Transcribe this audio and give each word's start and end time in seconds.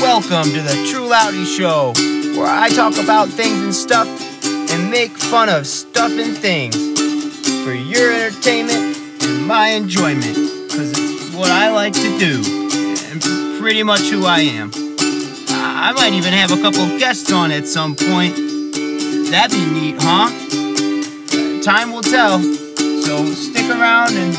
Welcome 0.00 0.52
to 0.52 0.62
the 0.62 0.88
True 0.92 1.08
Loudy 1.08 1.44
Show, 1.44 1.92
where 2.38 2.46
I 2.46 2.68
talk 2.68 2.96
about 2.98 3.28
things 3.28 3.60
and 3.60 3.74
stuff 3.74 4.06
and 4.70 4.90
make 4.92 5.10
fun 5.10 5.48
of 5.48 5.66
stuff 5.66 6.12
and 6.12 6.38
things 6.38 6.76
for 7.64 7.74
your 7.74 8.12
entertainment 8.12 8.96
and 9.24 9.44
my 9.44 9.70
enjoyment, 9.70 10.36
because 10.68 10.92
it's 10.92 11.34
what 11.34 11.50
I 11.50 11.70
like 11.70 11.94
to 11.94 12.18
do 12.18 12.42
and 13.10 13.60
pretty 13.60 13.82
much 13.82 14.02
who 14.02 14.24
I 14.24 14.40
am. 14.40 14.70
I 15.50 15.90
might 15.92 16.12
even 16.12 16.32
have 16.32 16.52
a 16.52 16.62
couple 16.62 16.86
guests 17.00 17.32
on 17.32 17.50
at 17.50 17.66
some 17.66 17.96
point. 17.96 18.36
That'd 19.30 19.50
be 19.50 19.66
neat, 19.66 19.96
huh? 19.98 20.30
Time 21.62 21.92
will 21.92 22.02
tell. 22.02 22.38
So 22.38 23.24
stick 23.32 23.68
around 23.68 24.12
and 24.12 24.36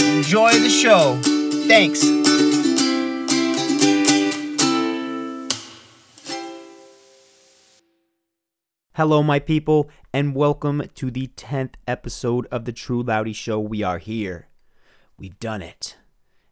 enjoy 0.00 0.52
the 0.52 0.70
show. 0.70 1.20
Thanks. 1.68 2.02
Hello, 8.96 9.22
my 9.22 9.38
people, 9.38 9.88
and 10.12 10.34
welcome 10.34 10.82
to 10.96 11.10
the 11.10 11.28
10th 11.28 11.76
episode 11.88 12.46
of 12.52 12.66
the 12.66 12.72
True 12.72 13.02
Loudy 13.02 13.32
Show. 13.32 13.58
We 13.58 13.82
are 13.82 13.96
here. 13.96 14.48
We've 15.16 15.40
done 15.40 15.62
it. 15.62 15.96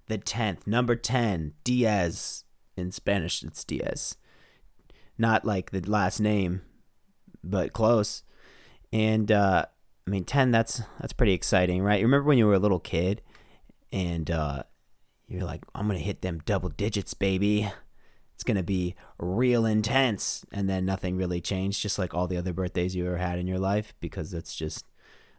The 0.06 0.16
10th, 0.16 0.66
number 0.66 0.96
10, 0.96 1.52
Diaz. 1.64 2.44
In 2.78 2.92
Spanish, 2.92 3.42
it's 3.42 3.62
Diaz. 3.62 4.16
Not 5.18 5.44
like 5.44 5.70
the 5.70 5.82
last 5.82 6.18
name, 6.18 6.62
but 7.44 7.74
close. 7.74 8.22
And, 8.90 9.30
uh, 9.30 9.66
I 10.06 10.10
mean, 10.10 10.24
10, 10.24 10.50
that's, 10.50 10.80
that's 10.98 11.12
pretty 11.12 11.34
exciting, 11.34 11.82
right? 11.82 12.00
You 12.00 12.06
remember 12.06 12.28
when 12.28 12.38
you 12.38 12.46
were 12.46 12.54
a 12.54 12.58
little 12.58 12.80
kid 12.80 13.20
and, 13.92 14.30
uh, 14.30 14.62
you're 15.28 15.44
like, 15.44 15.62
I'm 15.74 15.86
going 15.86 15.98
to 15.98 16.04
hit 16.04 16.22
them 16.22 16.40
double 16.46 16.70
digits, 16.70 17.12
baby 17.12 17.70
it's 18.40 18.44
going 18.46 18.56
to 18.56 18.62
be 18.62 18.94
real 19.18 19.66
intense. 19.66 20.46
And 20.50 20.66
then 20.66 20.86
nothing 20.86 21.18
really 21.18 21.42
changed, 21.42 21.82
just 21.82 21.98
like 21.98 22.14
all 22.14 22.26
the 22.26 22.38
other 22.38 22.54
birthdays 22.54 22.96
you 22.96 23.06
ever 23.06 23.18
had 23.18 23.38
in 23.38 23.46
your 23.46 23.58
life, 23.58 23.92
because 24.00 24.30
that's 24.30 24.56
just 24.56 24.86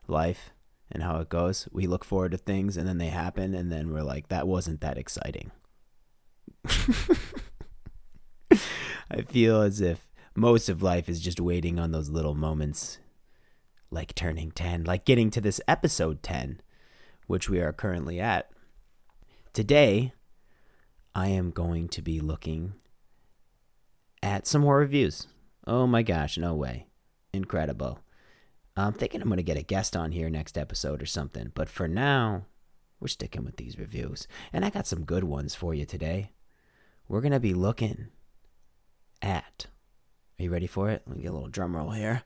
life 0.07 0.51
and 0.91 1.01
how 1.01 1.17
it 1.17 1.27
goes. 1.27 1.67
We 1.71 1.87
look 1.87 2.05
forward 2.05 2.33
to 2.33 2.37
things 2.37 2.77
and 2.77 2.87
then 2.87 2.99
they 2.99 3.07
happen, 3.07 3.55
and 3.55 3.71
then 3.71 3.91
we're 3.91 4.03
like, 4.03 4.27
that 4.27 4.47
wasn't 4.47 4.81
that 4.81 4.99
exciting. 4.99 5.49
I 9.09 9.23
feel 9.25 9.63
as 9.63 9.81
if 9.81 10.07
most 10.35 10.69
of 10.69 10.83
life 10.83 11.09
is 11.09 11.21
just 11.21 11.39
waiting 11.39 11.79
on 11.79 11.89
those 11.89 12.09
little 12.09 12.35
moments, 12.35 12.99
like 13.89 14.13
turning 14.13 14.51
10, 14.51 14.83
like 14.83 15.05
getting 15.05 15.31
to 15.31 15.41
this 15.41 15.59
episode 15.67 16.21
10, 16.21 16.61
which 17.25 17.49
we 17.49 17.61
are 17.61 17.73
currently 17.73 18.19
at. 18.19 18.51
Today, 19.53 20.13
I 21.15 21.29
am 21.29 21.49
going 21.49 21.87
to 21.89 22.03
be 22.03 22.19
looking 22.19 22.73
at 24.23 24.47
some 24.47 24.61
more 24.61 24.77
reviews. 24.77 25.27
Oh 25.65 25.87
my 25.87 26.03
gosh, 26.03 26.37
no 26.37 26.53
way. 26.53 26.87
Incredible. 27.33 27.99
I'm 28.75 28.93
thinking 28.93 29.21
I'm 29.21 29.27
going 29.27 29.37
to 29.37 29.43
get 29.43 29.57
a 29.57 29.63
guest 29.63 29.95
on 29.95 30.11
here 30.11 30.29
next 30.29 30.57
episode 30.57 31.01
or 31.01 31.05
something, 31.05 31.51
but 31.53 31.69
for 31.69 31.87
now, 31.87 32.45
we're 32.99 33.07
sticking 33.07 33.43
with 33.43 33.57
these 33.57 33.77
reviews. 33.77 34.27
And 34.53 34.63
I 34.63 34.69
got 34.69 34.87
some 34.87 35.03
good 35.03 35.23
ones 35.23 35.55
for 35.55 35.73
you 35.73 35.85
today. 35.85 36.31
We're 37.07 37.21
going 37.21 37.31
to 37.31 37.39
be 37.39 37.53
looking 37.53 38.07
at. 39.21 39.67
Are 40.39 40.43
you 40.43 40.51
ready 40.51 40.67
for 40.67 40.89
it? 40.89 41.03
Let 41.05 41.17
me 41.17 41.23
get 41.23 41.31
a 41.31 41.33
little 41.33 41.49
drum 41.49 41.75
roll 41.75 41.91
here. 41.91 42.23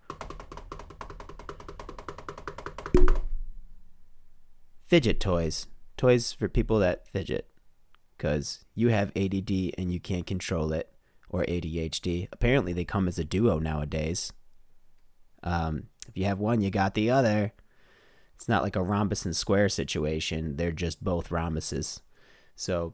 Fidget 4.86 5.20
toys. 5.20 5.68
Toys 5.98 6.32
for 6.32 6.48
people 6.48 6.80
that 6.80 7.08
fidget. 7.08 7.50
Because 8.16 8.66
you 8.76 8.90
have 8.90 9.12
ADD 9.16 9.52
and 9.78 9.92
you 9.92 10.00
can't 10.00 10.28
control 10.28 10.72
it 10.72 10.95
or 11.30 11.44
ADHD. 11.44 12.28
Apparently, 12.32 12.74
they 12.74 12.86
come 12.86 13.08
as 13.08 13.20
a 13.20 13.24
duo 13.24 13.60
nowadays. 13.60 14.32
Um, 15.44 15.88
if 16.08 16.18
you 16.18 16.26
have 16.26 16.40
one, 16.40 16.62
you 16.62 16.70
got 16.70 16.94
the 16.94 17.10
other. 17.10 17.54
It's 18.36 18.50
not 18.50 18.64
like 18.64 18.76
a 18.76 18.84
rhombus 18.84 19.26
and 19.26 19.36
square 19.36 19.70
situation. 19.70 20.58
They're 20.58 20.72
just 20.72 21.04
both 21.04 21.30
rhombuses. 21.30 22.02
So, 22.56 22.94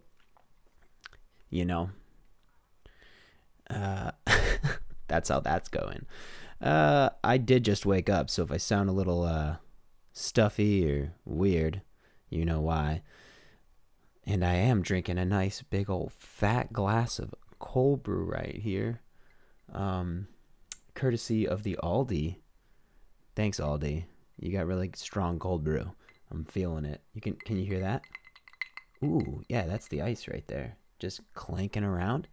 you 1.50 1.66
know, 1.66 1.90
uh, 3.70 4.12
that's 5.08 5.30
how 5.30 5.40
that's 5.40 5.70
going. 5.70 6.06
Uh, 6.62 7.10
I 7.24 7.38
did 7.38 7.66
just 7.66 7.86
wake 7.86 8.10
up, 8.10 8.30
so 8.30 8.44
if 8.44 8.52
I 8.52 8.58
sound 8.58 8.90
a 8.90 8.94
little 8.94 9.24
uh, 9.24 9.56
stuffy 10.14 10.90
or 10.90 11.14
weird, 11.26 11.82
you 12.30 12.46
know 12.46 12.62
why. 12.62 13.02
And 14.26 14.46
I 14.46 14.54
am 14.54 14.84
drinking 14.84 15.18
a 15.18 15.26
nice 15.26 15.64
big 15.64 15.90
old 15.90 16.14
fat 16.14 16.72
glass 16.72 17.18
of 17.18 17.34
cold 17.62 18.04
brew 18.04 18.26
right 18.26 18.56
here, 18.56 19.00
um, 19.72 20.28
courtesy 20.96 21.48
of 21.48 21.64
the 21.64 21.78
Aldi. 21.82 22.38
Thanks, 23.36 23.60
Aldi. 23.60 24.06
You 24.40 24.52
got 24.52 24.66
really 24.66 24.92
strong 24.96 25.40
cold 25.40 25.64
brew. 25.64 25.92
I'm 26.32 26.44
feeling 26.44 26.84
it. 26.84 27.02
You 27.14 27.22
can 27.22 27.36
can 27.36 27.58
you 27.58 27.66
hear 27.66 27.80
that? 27.80 28.02
Ooh, 29.04 29.44
yeah, 29.48 29.66
that's 29.68 29.88
the 29.88 30.02
ice 30.02 30.28
right 30.28 30.46
there, 30.48 30.78
just 31.00 31.22
clanking 31.34 31.84
around. 31.84 32.28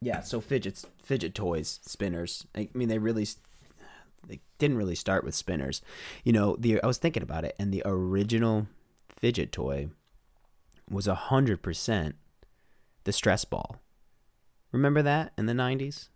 Yeah, 0.00 0.20
so 0.20 0.40
fidgets, 0.40 0.84
fidget 1.02 1.34
toys, 1.34 1.80
spinners. 1.82 2.46
I 2.54 2.68
mean, 2.74 2.88
they 2.88 2.98
really 2.98 3.26
they 4.26 4.40
didn't 4.58 4.76
really 4.76 4.94
start 4.94 5.24
with 5.24 5.34
spinners. 5.34 5.80
You 6.24 6.32
know, 6.32 6.56
the 6.58 6.82
I 6.82 6.86
was 6.86 6.98
thinking 6.98 7.22
about 7.22 7.44
it, 7.44 7.54
and 7.58 7.72
the 7.72 7.82
original 7.86 8.66
fidget 9.08 9.52
toy 9.52 9.88
was 10.90 11.06
100% 11.06 12.12
the 13.04 13.12
stress 13.12 13.44
ball. 13.44 13.80
Remember 14.72 15.02
that 15.02 15.32
in 15.38 15.46
the 15.46 15.52
90s? 15.52 16.08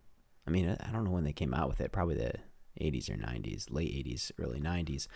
I 0.47 0.50
mean, 0.50 0.76
I 0.81 0.91
don't 0.91 1.04
know 1.04 1.10
when 1.10 1.25
they 1.25 1.32
came 1.32 1.54
out 1.54 1.69
with 1.69 1.81
it, 1.81 1.92
probably 1.92 2.16
the 2.16 2.34
80s 2.80 3.10
or 3.10 3.14
90s, 3.14 3.66
late 3.70 3.92
80s, 4.06 4.32
early 4.38 4.60
90s. 4.60 5.06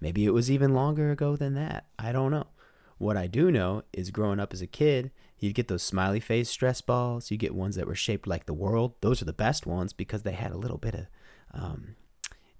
Maybe 0.00 0.24
it 0.24 0.32
was 0.32 0.50
even 0.50 0.74
longer 0.74 1.10
ago 1.10 1.36
than 1.36 1.54
that. 1.54 1.86
I 1.98 2.12
don't 2.12 2.30
know. 2.30 2.46
What 2.98 3.16
I 3.16 3.26
do 3.26 3.50
know 3.50 3.82
is 3.92 4.10
growing 4.10 4.40
up 4.40 4.52
as 4.52 4.60
a 4.60 4.66
kid, 4.66 5.10
you'd 5.38 5.54
get 5.54 5.68
those 5.68 5.82
smiley 5.82 6.20
face 6.20 6.48
stress 6.48 6.80
balls. 6.80 7.30
You 7.30 7.36
get 7.36 7.54
ones 7.54 7.76
that 7.76 7.86
were 7.86 7.94
shaped 7.94 8.26
like 8.26 8.46
the 8.46 8.54
world. 8.54 8.94
Those 9.00 9.22
are 9.22 9.26
the 9.26 9.32
best 9.32 9.66
ones 9.66 9.92
because 9.92 10.22
they 10.22 10.32
had 10.32 10.52
a 10.52 10.58
little 10.58 10.78
bit 10.78 10.94
of 10.94 11.06
um, 11.52 11.96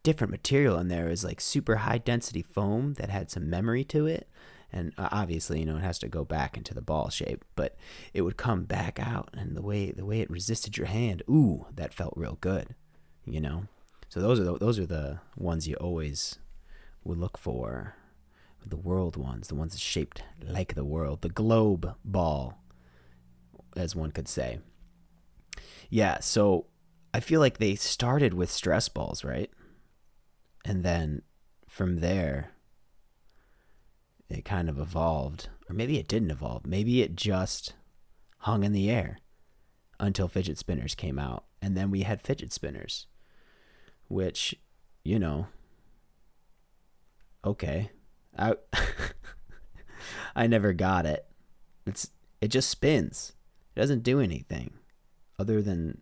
different 0.02 0.30
material 0.30 0.78
in 0.78 0.88
there. 0.88 1.08
It 1.08 1.10
was 1.10 1.24
like 1.24 1.40
super 1.40 1.76
high 1.76 1.98
density 1.98 2.42
foam 2.42 2.94
that 2.94 3.10
had 3.10 3.30
some 3.30 3.50
memory 3.50 3.84
to 3.84 4.06
it 4.06 4.28
and 4.72 4.92
uh, 4.98 5.08
obviously 5.10 5.60
you 5.60 5.66
know 5.66 5.76
it 5.76 5.82
has 5.82 5.98
to 5.98 6.08
go 6.08 6.24
back 6.24 6.56
into 6.56 6.74
the 6.74 6.80
ball 6.80 7.08
shape 7.08 7.44
but 7.56 7.76
it 8.14 8.22
would 8.22 8.36
come 8.36 8.64
back 8.64 8.98
out 8.98 9.28
and 9.32 9.56
the 9.56 9.62
way 9.62 9.90
the 9.90 10.04
way 10.04 10.20
it 10.20 10.30
resisted 10.30 10.76
your 10.76 10.86
hand 10.86 11.22
ooh 11.28 11.66
that 11.74 11.94
felt 11.94 12.14
real 12.16 12.38
good 12.40 12.74
you 13.30 13.40
know? 13.40 13.64
So 14.08 14.20
those 14.20 14.40
are 14.40 14.44
the, 14.44 14.58
those 14.58 14.78
are 14.78 14.86
the 14.86 15.20
ones 15.36 15.68
you 15.68 15.76
always 15.76 16.38
would 17.04 17.18
look 17.18 17.38
for. 17.38 17.94
The 18.66 18.76
world 18.76 19.16
ones 19.16 19.48
the 19.48 19.54
ones 19.54 19.78
shaped 19.80 20.22
like 20.46 20.74
the 20.74 20.84
world 20.84 21.22
the 21.22 21.30
globe 21.30 21.94
ball 22.04 22.58
as 23.74 23.96
one 23.96 24.10
could 24.10 24.28
say. 24.28 24.58
Yeah 25.88 26.18
so 26.20 26.66
i 27.14 27.20
feel 27.20 27.40
like 27.40 27.56
they 27.56 27.74
started 27.74 28.34
with 28.34 28.50
stress 28.50 28.88
balls 28.88 29.24
right? 29.24 29.50
And 30.62 30.84
then 30.84 31.22
from 31.66 32.00
there 32.00 32.50
it 34.30 34.44
kind 34.44 34.68
of 34.68 34.78
evolved. 34.78 35.48
Or 35.68 35.74
maybe 35.74 35.98
it 35.98 36.08
didn't 36.08 36.30
evolve. 36.30 36.66
Maybe 36.66 37.02
it 37.02 37.16
just 37.16 37.74
hung 38.38 38.62
in 38.64 38.72
the 38.72 38.90
air 38.90 39.18
until 39.98 40.28
fidget 40.28 40.58
spinners 40.58 40.94
came 40.94 41.18
out. 41.18 41.44
And 41.60 41.76
then 41.76 41.90
we 41.90 42.02
had 42.02 42.22
fidget 42.22 42.52
spinners, 42.52 43.06
which, 44.08 44.54
you 45.04 45.18
know, 45.18 45.48
okay. 47.44 47.90
I, 48.38 48.54
I 50.36 50.46
never 50.46 50.72
got 50.72 51.04
it. 51.04 51.26
It's 51.86 52.10
it 52.40 52.48
just 52.48 52.70
spins. 52.70 53.32
It 53.76 53.80
doesn't 53.80 54.02
do 54.02 54.20
anything 54.20 54.72
other 55.38 55.60
than 55.60 56.00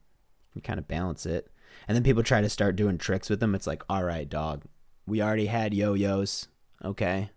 kind 0.63 0.79
of 0.79 0.89
balance 0.89 1.27
it. 1.27 1.51
And 1.87 1.97
then 1.97 2.05
people 2.05 2.23
try 2.23 2.41
to 2.41 2.49
start 2.49 2.77
doing 2.77 2.99
tricks 2.99 3.31
with 3.31 3.41
them. 3.41 3.55
It's 3.55 3.67
like, 3.67 3.83
all 3.89 4.05
right, 4.05 4.29
dog, 4.29 4.65
we 5.07 5.23
already 5.23 5.47
had 5.47 5.75
yo-yos. 5.75 6.49
Okay, 6.85 7.31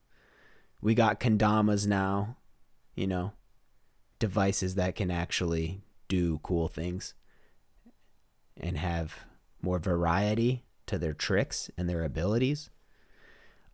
we 0.81 0.95
got 0.95 1.19
kendamas 1.19 1.88
now, 1.88 2.38
you 2.95 3.07
know, 3.07 3.33
devices 4.19 4.75
that 4.75 4.95
can 4.95 5.12
actually 5.12 5.81
do 6.07 6.39
cool 6.44 6.68
things 6.68 7.13
and 8.57 8.78
have 8.78 9.25
more 9.62 9.80
variety 9.80 10.63
to 10.88 10.98
their 10.98 11.13
tricks 11.13 11.69
and 11.78 11.88
their 11.88 12.04
abilities. 12.04 12.69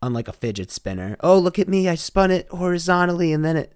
Unlike 0.02 0.28
a 0.28 0.34
fidget 0.34 0.70
spinner. 0.70 1.18
Oh, 1.22 1.40
look 1.40 1.58
at 1.58 1.68
me, 1.68 1.90
I 1.90 1.96
spun 1.96 2.30
it 2.30 2.48
horizontally 2.50 3.34
and 3.34 3.44
then 3.44 3.58
it 3.58 3.74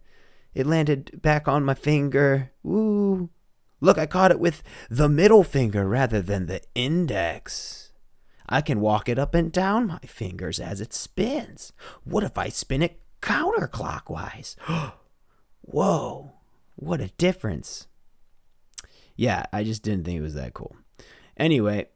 it 0.54 0.68
landed 0.68 1.22
back 1.22 1.48
on 1.48 1.64
my 1.64 1.74
finger. 1.74 2.52
Woo. 2.62 3.30
Look, 3.80 3.98
I 3.98 4.06
caught 4.06 4.32
it 4.32 4.40
with 4.40 4.62
the 4.90 5.08
middle 5.08 5.46
finger 5.46 5.88
rather 5.88 6.22
than 6.22 6.46
the 6.46 6.62
index. 6.76 7.94
I 8.50 8.62
can 8.62 8.82
walk 8.82 9.08
it 9.08 9.18
up 9.18 9.34
and 9.34 9.50
down 9.50 9.88
my 9.88 10.00
fingers 10.00 10.60
as 10.60 10.82
it 10.82 10.94
spins. 10.94 11.72
What 12.04 12.26
if 12.26 12.38
I 12.38 12.50
spin 12.50 12.84
it 12.84 13.00
counterclockwise. 13.22 14.56
Whoa. 15.62 16.34
What 16.76 17.02
a 17.02 17.10
difference. 17.18 17.88
Yeah, 19.16 19.46
I 19.54 19.64
just 19.64 19.84
didn't 19.84 20.06
think 20.06 20.18
it 20.18 20.24
was 20.24 20.34
that 20.34 20.54
cool. 20.54 20.76
Anyway, 21.38 21.88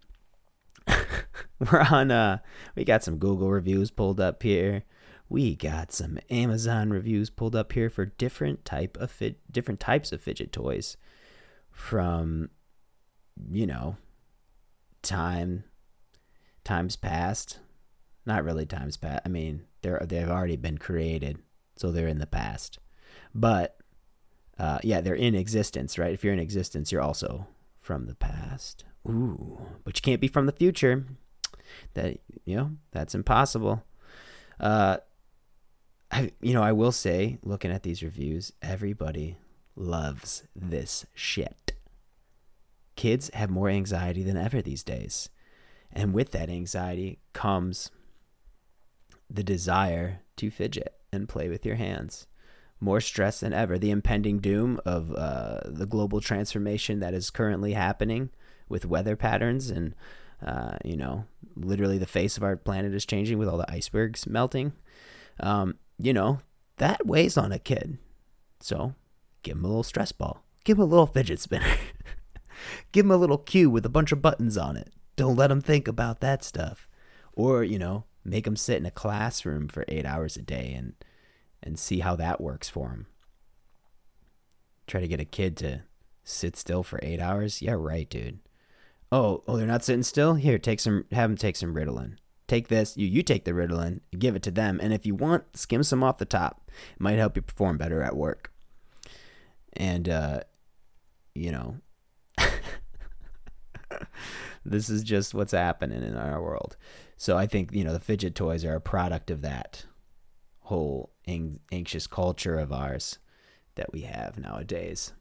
we're 1.60 1.86
on 1.89 2.12
uh 2.12 2.38
we 2.75 2.83
got 2.83 3.04
some 3.04 3.18
Google 3.18 3.50
reviews 3.50 3.92
pulled 3.92 4.19
up 4.19 4.44
here. 4.44 4.83
We 5.27 5.56
got 5.56 5.92
some 5.92 6.19
Amazon 6.30 6.92
reviews 6.92 7.30
pulled 7.30 7.56
up 7.56 7.72
here 7.72 7.89
for 7.89 8.06
different 8.06 8.63
type 8.63 8.98
of 8.98 9.10
fit 9.10 9.39
different 9.51 9.80
types 9.80 10.12
of 10.12 10.22
fidget 10.22 10.51
toys 10.51 10.98
from 11.72 12.50
you 13.51 13.66
know 13.66 13.98
time 15.01 15.63
times 16.63 16.95
past. 16.95 17.60
Not 18.25 18.44
really 18.44 18.66
times 18.66 18.98
past. 18.98 19.22
I 19.25 19.30
mean, 19.30 19.63
they're 19.85 20.01
they've 20.03 20.29
already 20.29 20.57
been 20.57 20.79
created, 20.79 21.37
so 21.75 21.91
they're 21.91 22.07
in 22.07 22.17
the 22.17 22.25
past. 22.25 22.79
But 23.35 23.77
uh, 24.57 24.79
yeah, 24.83 24.99
they're 25.01 25.13
in 25.13 25.35
existence, 25.35 25.99
right? 25.99 26.13
If 26.13 26.23
you're 26.23 26.33
in 26.33 26.39
existence, 26.39 26.91
you're 26.91 27.01
also 27.01 27.47
from 27.79 28.07
the 28.07 28.15
past. 28.15 28.83
Ooh, 29.07 29.59
but 29.83 29.95
you 29.95 30.01
can't 30.01 30.21
be 30.21 30.27
from 30.27 30.47
the 30.47 30.51
future. 30.51 31.05
That 31.93 32.17
you 32.45 32.55
know, 32.55 32.71
that's 32.91 33.13
impossible. 33.13 33.83
Uh, 34.59 34.97
I 36.11 36.31
you 36.41 36.53
know, 36.53 36.63
I 36.63 36.71
will 36.71 36.91
say, 36.91 37.38
looking 37.43 37.71
at 37.71 37.83
these 37.83 38.01
reviews, 38.01 38.53
everybody 38.63 39.38
loves 39.75 40.45
this 40.55 41.05
shit. 41.13 41.73
Kids 42.95 43.29
have 43.35 43.51
more 43.51 43.69
anxiety 43.69 44.23
than 44.23 44.38
ever 44.38 44.61
these 44.61 44.83
days. 44.83 45.29
And 45.91 46.13
with 46.13 46.31
that 46.31 46.49
anxiety 46.49 47.19
comes 47.33 47.91
the 49.30 49.44
desire 49.44 50.22
to 50.38 50.51
fidget 50.51 50.95
and 51.12 51.30
play 51.30 51.50
with 51.50 51.66
your 51.66 51.75
hands. 51.75 52.27
More 52.80 53.01
stress 53.01 53.39
than 53.39 53.54
ever. 53.54 53.77
The 53.77 53.92
impending 53.92 54.39
doom 54.39 54.80
of 54.86 55.13
uh, 55.13 55.62
the 55.66 55.86
global 55.86 56.22
transformation 56.22 57.00
that 57.00 57.13
is 57.13 57.30
currently 57.30 57.74
happening 57.74 58.30
with 58.68 58.86
weather 58.86 59.16
patterns 59.16 59.69
and, 59.69 59.95
uh, 60.45 60.77
you 60.83 60.98
know, 60.98 61.25
literally 61.56 61.98
the 61.98 62.06
face 62.06 62.38
of 62.38 62.44
our 62.44 62.57
planet 62.57 62.94
is 62.94 63.06
changing 63.06 63.38
with 63.38 63.48
all 63.48 63.57
the 63.57 63.72
icebergs 63.72 64.27
melting. 64.27 64.74
Um, 65.39 65.75
you 65.98 66.13
know, 66.13 66.39
that 66.77 67.06
weighs 67.06 67.38
on 67.38 67.51
a 67.51 67.60
kid. 67.60 67.98
So 68.60 68.95
give 69.44 69.57
him 69.57 69.66
a 69.66 69.68
little 69.68 69.83
stress 69.83 70.12
ball, 70.12 70.44
give 70.63 70.77
him 70.77 70.83
a 70.83 70.88
little 70.88 71.07
fidget 71.07 71.39
spinner, 71.39 71.75
give 72.92 73.06
him 73.06 73.12
a 73.12 73.18
little 73.18 73.38
cue 73.38 73.69
with 73.69 73.86
a 73.86 73.89
bunch 73.89 74.12
of 74.12 74.22
buttons 74.22 74.57
on 74.57 74.75
it. 74.75 74.92
Don't 75.16 75.36
let 75.36 75.51
him 75.51 75.62
think 75.62 75.88
about 75.88 76.19
that 76.19 76.44
stuff. 76.44 76.88
Or, 77.33 77.63
you 77.63 77.80
know, 77.80 78.06
make 78.25 78.45
them 78.45 78.56
sit 78.56 78.77
in 78.77 78.86
a 78.86 78.92
classroom 78.92 79.68
for 79.68 79.86
eight 79.88 80.06
hours 80.06 80.36
a 80.36 80.42
day 80.42 80.74
and 80.75 80.94
and 81.63 81.80
see 81.80 82.00
how 82.00 82.16
that 82.16 82.42
works 82.42 82.68
for 82.68 82.89
them. 82.89 83.07
Try 84.88 85.01
to 85.01 85.07
get 85.07 85.19
a 85.19 85.25
kid 85.25 85.56
to 85.57 85.83
sit 86.24 86.56
still 86.56 86.83
for 86.83 87.00
eight 87.01 87.19
hours? 87.19 87.62
Yeah, 87.62 87.75
right, 87.77 88.10
dude. 88.10 88.39
Oh, 89.12 89.44
oh, 89.48 89.56
they're 89.56 89.66
not 89.66 89.83
sitting 89.83 90.04
still. 90.04 90.36
Here, 90.36 90.60
take 90.60 90.80
some. 90.80 91.06
Have 91.12 91.30
them 91.30 91.38
take 91.38 91.56
some 91.56 91.74
Ritalin. 91.74 92.18
Take 92.48 92.68
this. 92.68 92.98
You 92.98 93.07
you 93.07 93.24
take 93.24 93.45
the 93.45 93.51
Ritalin. 93.51 94.01
Give 94.18 94.36
it 94.36 94.44
to 94.44 94.51
them, 94.51 94.80
and 94.81 94.94
if 94.94 95.06
you 95.06 95.16
want, 95.16 95.56
skim 95.56 95.83
some 95.83 96.04
off 96.04 96.18
the 96.18 96.25
top. 96.25 96.62
It 96.68 97.00
might 97.00 97.18
help 97.18 97.36
you 97.36 97.42
perform 97.42 97.77
better 97.77 98.01
at 98.01 98.16
work. 98.16 98.51
And 99.74 100.10
uh, 100.10 100.42
you 101.33 101.51
know, 101.51 101.77
this 104.66 104.89
is 104.89 105.04
just 105.04 105.33
what's 105.33 105.54
happening 105.54 106.04
in 106.04 106.18
our 106.18 106.42
world. 106.42 106.75
So 107.17 107.38
I 107.38 107.47
think 107.47 107.73
you 107.73 107.83
know 107.83 107.94
the 107.94 108.00
fidget 108.00 108.35
toys 108.35 108.65
are 108.65 108.75
a 108.75 108.81
product 108.81 109.31
of 109.31 109.41
that 109.41 109.85
whole 110.62 111.12
ang- 111.27 111.59
anxious 111.71 112.07
culture 112.07 112.57
of 112.59 112.73
ours 112.73 113.19
that 113.75 113.94
we 113.94 114.01
have 114.01 114.38
nowadays. 114.38 115.13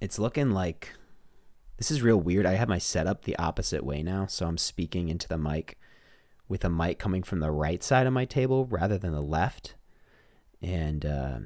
It's 0.00 0.18
looking 0.18 0.50
like 0.50 0.94
this 1.78 1.90
is 1.90 2.02
real 2.02 2.20
weird. 2.20 2.46
I 2.46 2.54
have 2.54 2.68
my 2.68 2.78
setup 2.78 3.24
the 3.24 3.38
opposite 3.38 3.84
way 3.84 4.02
now, 4.02 4.26
so 4.26 4.46
I'm 4.46 4.58
speaking 4.58 5.08
into 5.08 5.26
the 5.28 5.38
mic 5.38 5.78
with 6.48 6.64
a 6.64 6.68
mic 6.70 6.98
coming 6.98 7.22
from 7.22 7.40
the 7.40 7.50
right 7.50 7.82
side 7.82 8.06
of 8.06 8.12
my 8.12 8.24
table 8.24 8.66
rather 8.66 8.98
than 8.98 9.12
the 9.12 9.22
left. 9.22 9.74
And 10.60 11.06
uh, 11.06 11.38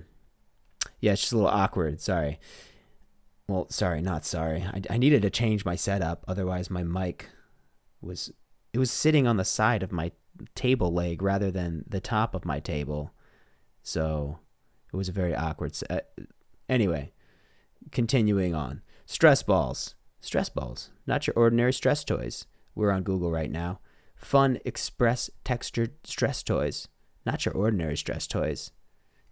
yeah, 1.00 1.12
it's 1.12 1.20
just 1.20 1.32
a 1.32 1.36
little 1.36 1.50
awkward. 1.50 2.00
Sorry. 2.00 2.40
Well, 3.46 3.66
sorry, 3.70 4.00
not 4.00 4.24
sorry. 4.24 4.62
I, 4.62 4.80
I 4.94 4.96
needed 4.96 5.22
to 5.22 5.30
change 5.30 5.64
my 5.64 5.76
setup. 5.76 6.24
Otherwise, 6.26 6.70
my 6.70 6.82
mic 6.82 7.28
was 8.00 8.32
it 8.74 8.78
was 8.78 8.90
sitting 8.90 9.24
on 9.28 9.36
the 9.36 9.44
side 9.44 9.84
of 9.84 9.92
my 9.92 10.10
table 10.56 10.92
leg 10.92 11.22
rather 11.22 11.48
than 11.48 11.84
the 11.86 12.00
top 12.00 12.34
of 12.34 12.44
my 12.44 12.58
table. 12.58 13.12
So 13.84 14.40
it 14.92 14.96
was 14.96 15.08
a 15.08 15.12
very 15.12 15.32
awkward. 15.32 15.76
Se- 15.76 15.86
uh, 15.88 16.00
anyway, 16.68 17.12
continuing 17.92 18.52
on. 18.52 18.82
Stress 19.06 19.44
balls. 19.44 19.94
Stress 20.20 20.48
balls. 20.48 20.90
Not 21.06 21.28
your 21.28 21.34
ordinary 21.36 21.72
stress 21.72 22.02
toys. 22.02 22.46
We're 22.74 22.90
on 22.90 23.04
Google 23.04 23.30
right 23.30 23.50
now. 23.50 23.78
Fun 24.16 24.58
express 24.64 25.30
textured 25.44 25.92
stress 26.02 26.42
toys. 26.42 26.88
Not 27.24 27.46
your 27.46 27.54
ordinary 27.54 27.96
stress 27.96 28.26
toys. 28.26 28.72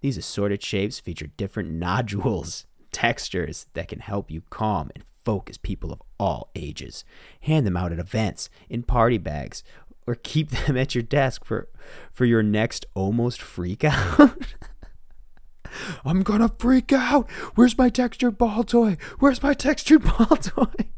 These 0.03 0.19
assorted 0.19 0.63
shapes 0.63 1.01
feature 1.01 1.27
different 1.27 1.71
nodules, 1.73 2.67
textures 2.93 3.67
that 3.75 3.89
can 3.89 4.01
help 4.01 4.31
you 4.31 4.43
calm 4.51 4.91
and 4.95 5.05
focus 5.25 5.57
people 5.57 5.93
of 5.93 6.03
all 6.19 6.51
ages. 6.55 7.05
Hand 7.43 7.67
them 7.67 7.77
out 7.77 7.93
at 7.93 7.99
events, 7.99 8.51
in 8.69 8.83
party 8.83 9.19
bags, 9.19 9.63
or 10.07 10.15
keep 10.15 10.51
them 10.67 10.77
at 10.77 10.95
your 10.95 11.03
desk 11.03 11.45
for 11.45 11.69
for 12.13 12.25
your 12.25 12.43
next 12.43 12.87
almost 12.95 13.41
freak 13.41 13.85
out. 13.85 14.37
I'm 16.05 16.23
gonna 16.23 16.53
freak 16.59 16.93
out. 16.93 17.31
Where's 17.55 17.79
my 17.79 17.89
textured 17.89 18.39
ball 18.39 18.65
toy? 18.65 18.97
Where's 19.19 19.43
my 19.43 19.55
textured 19.55 20.05
ball 20.19 20.37
toy? 20.37 20.91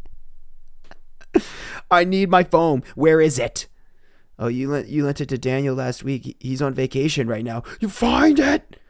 I 1.90 2.04
need 2.04 2.30
my 2.30 2.44
foam. 2.44 2.82
Where 2.94 3.20
is 3.20 3.38
it? 3.38 3.66
Oh, 4.38 4.48
you 4.48 4.68
lent 4.68 4.88
you 4.88 5.04
lent 5.04 5.20
it 5.20 5.28
to 5.28 5.38
Daniel 5.38 5.76
last 5.76 6.02
week. 6.02 6.36
He's 6.40 6.62
on 6.62 6.74
vacation 6.74 7.28
right 7.28 7.44
now. 7.44 7.62
You 7.80 7.88
find 7.88 8.38
it? 8.38 8.80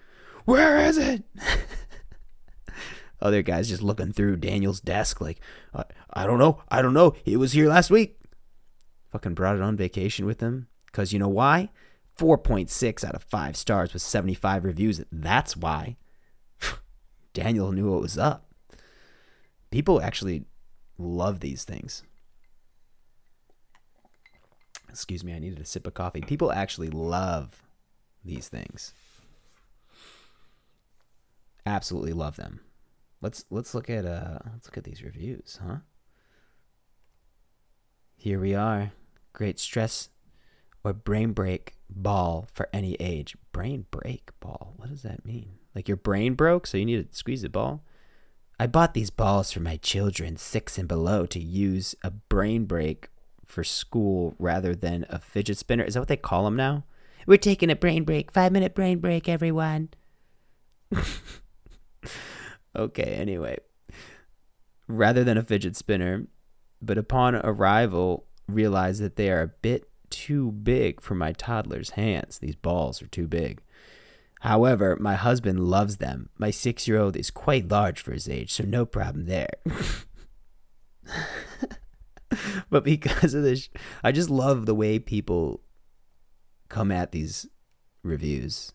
Where 0.45 0.79
is 0.79 0.99
it? 0.99 1.25
Other 3.21 3.43
guys 3.43 3.69
just 3.69 3.83
looking 3.83 4.13
through 4.13 4.37
Daniel's 4.37 4.81
desk 4.81 5.21
like, 5.21 5.41
I, 5.75 5.85
I 6.13 6.27
don't 6.27 6.39
know. 6.39 6.63
I 6.69 6.83
don't 6.83 6.95
know. 6.95 7.15
He 7.25 7.37
was 7.37 7.53
here 7.53 7.69
last 7.69 7.91
week. 7.91 8.19
Fucking 9.11 9.35
brought 9.35 9.57
it 9.57 9.63
on 9.63 9.77
vacation 9.77 10.27
with 10.27 10.41
him. 10.41 10.69
Because 10.87 11.13
you 11.13 11.19
know 11.19 11.29
why? 11.29 11.71
4.6 12.19 13.05
out 13.05 13.15
of 13.15 13.23
5 13.23 13.57
stars 13.57 13.93
with 13.93 14.03
75 14.03 14.65
reviews. 14.65 15.03
That's 15.11 15.57
why. 15.57 15.97
Daniel 17.33 17.73
knew 17.73 17.91
what 17.91 18.03
was 18.03 18.19
up. 18.19 18.47
People 19.71 20.01
actually 20.01 20.45
love 20.99 21.41
these 21.41 21.65
things. 21.65 22.05
Excuse 24.89 25.25
me, 25.25 25.35
I 25.35 25.41
needed 25.41 25.59
a 25.59 25.65
sip 25.65 25.87
of 25.89 25.95
coffee. 25.95 26.21
People 26.21 26.53
actually 26.53 26.89
love 26.89 27.61
these 28.25 28.49
things. 28.49 28.95
Absolutely 31.67 32.13
love 32.13 32.37
them. 32.37 32.61
Let's 33.25 33.47
let's 33.49 33.75
look 33.75 33.89
at 33.89 34.05
uh 34.05 34.39
let's 34.53 34.67
look 34.67 34.77
at 34.77 34.85
these 34.85 35.03
reviews, 35.03 35.59
huh? 35.67 35.77
Here 38.17 38.39
we 38.39 38.55
are. 38.55 38.93
Great 39.33 39.59
stress 39.59 40.11
or 40.85 40.93
brain 40.93 41.33
break 41.33 41.73
ball 41.89 42.47
for 42.53 42.69
any 42.71 42.97
age. 43.01 43.35
Brain 43.51 43.87
break 43.91 44.29
ball. 44.41 44.75
What 44.77 44.91
does 44.91 45.01
that 45.05 45.25
mean? 45.25 45.55
Like 45.75 45.89
your 45.89 45.97
brain 45.97 46.35
broke, 46.35 46.67
so 46.67 46.77
you 46.77 46.85
need 46.85 47.11
to 47.11 47.17
squeeze 47.17 47.41
the 47.41 47.49
ball? 47.49 47.83
I 48.61 48.67
bought 48.67 48.93
these 48.93 49.09
balls 49.09 49.51
for 49.53 49.61
my 49.61 49.79
children, 49.79 50.37
six 50.37 50.77
and 50.77 50.87
below, 50.87 51.25
to 51.25 51.41
use 51.41 51.95
a 52.05 52.11
brain 52.11 52.67
break 52.67 53.09
for 53.47 53.65
school 53.65 54.35
rather 54.39 54.75
than 54.75 55.07
a 55.09 55.19
fidget 55.19 55.57
spinner. 55.57 55.85
Is 55.85 55.95
that 55.95 56.01
what 56.01 56.09
they 56.09 56.19
call 56.19 56.45
them 56.45 56.57
now? 56.57 56.85
We're 57.27 57.39
taking 57.39 57.71
a 57.71 57.77
brain 57.77 58.05
break. 58.05 58.31
Five 58.31 58.53
minute 58.53 58.75
brain 58.75 58.99
break, 58.99 59.31
everyone. 59.31 59.89
okay, 62.75 63.15
anyway. 63.19 63.59
Rather 64.87 65.25
than 65.25 65.39
a 65.39 65.43
fidget 65.43 65.77
spinner, 65.77 66.27
but 66.83 66.99
upon 66.99 67.37
arrival, 67.37 68.27
realize 68.47 68.99
that 68.99 69.17
they 69.17 69.31
are 69.31 69.43
a 69.43 69.49
bit 69.49 69.89
too 70.11 70.53
big 70.53 71.01
for 71.01 71.15
my 71.15 71.33
toddler's 71.33 71.91
hands. 71.91 72.39
These 72.39 72.57
balls 72.57 73.03
are 73.03 73.07
too 73.07 73.27
big. 73.27 73.61
However, 74.41 74.97
my 75.01 75.15
husband 75.15 75.61
loves 75.61 75.97
them. 75.97 76.29
My 76.37 76.51
six 76.51 76.87
year 76.87 76.99
old 76.99 77.17
is 77.17 77.31
quite 77.31 77.71
large 77.71 78.01
for 78.01 78.13
his 78.13 78.29
age, 78.29 78.53
so 78.53 78.63
no 78.65 78.85
problem 78.85 79.25
there. 79.25 79.55
but 82.71 82.85
because 82.85 83.33
of 83.33 83.43
this, 83.43 83.71
I 84.03 84.13
just 84.13 84.29
love 84.29 84.67
the 84.67 84.75
way 84.75 84.99
people 84.99 85.63
come 86.69 86.93
at 86.93 87.13
these 87.13 87.47
reviews. 88.03 88.75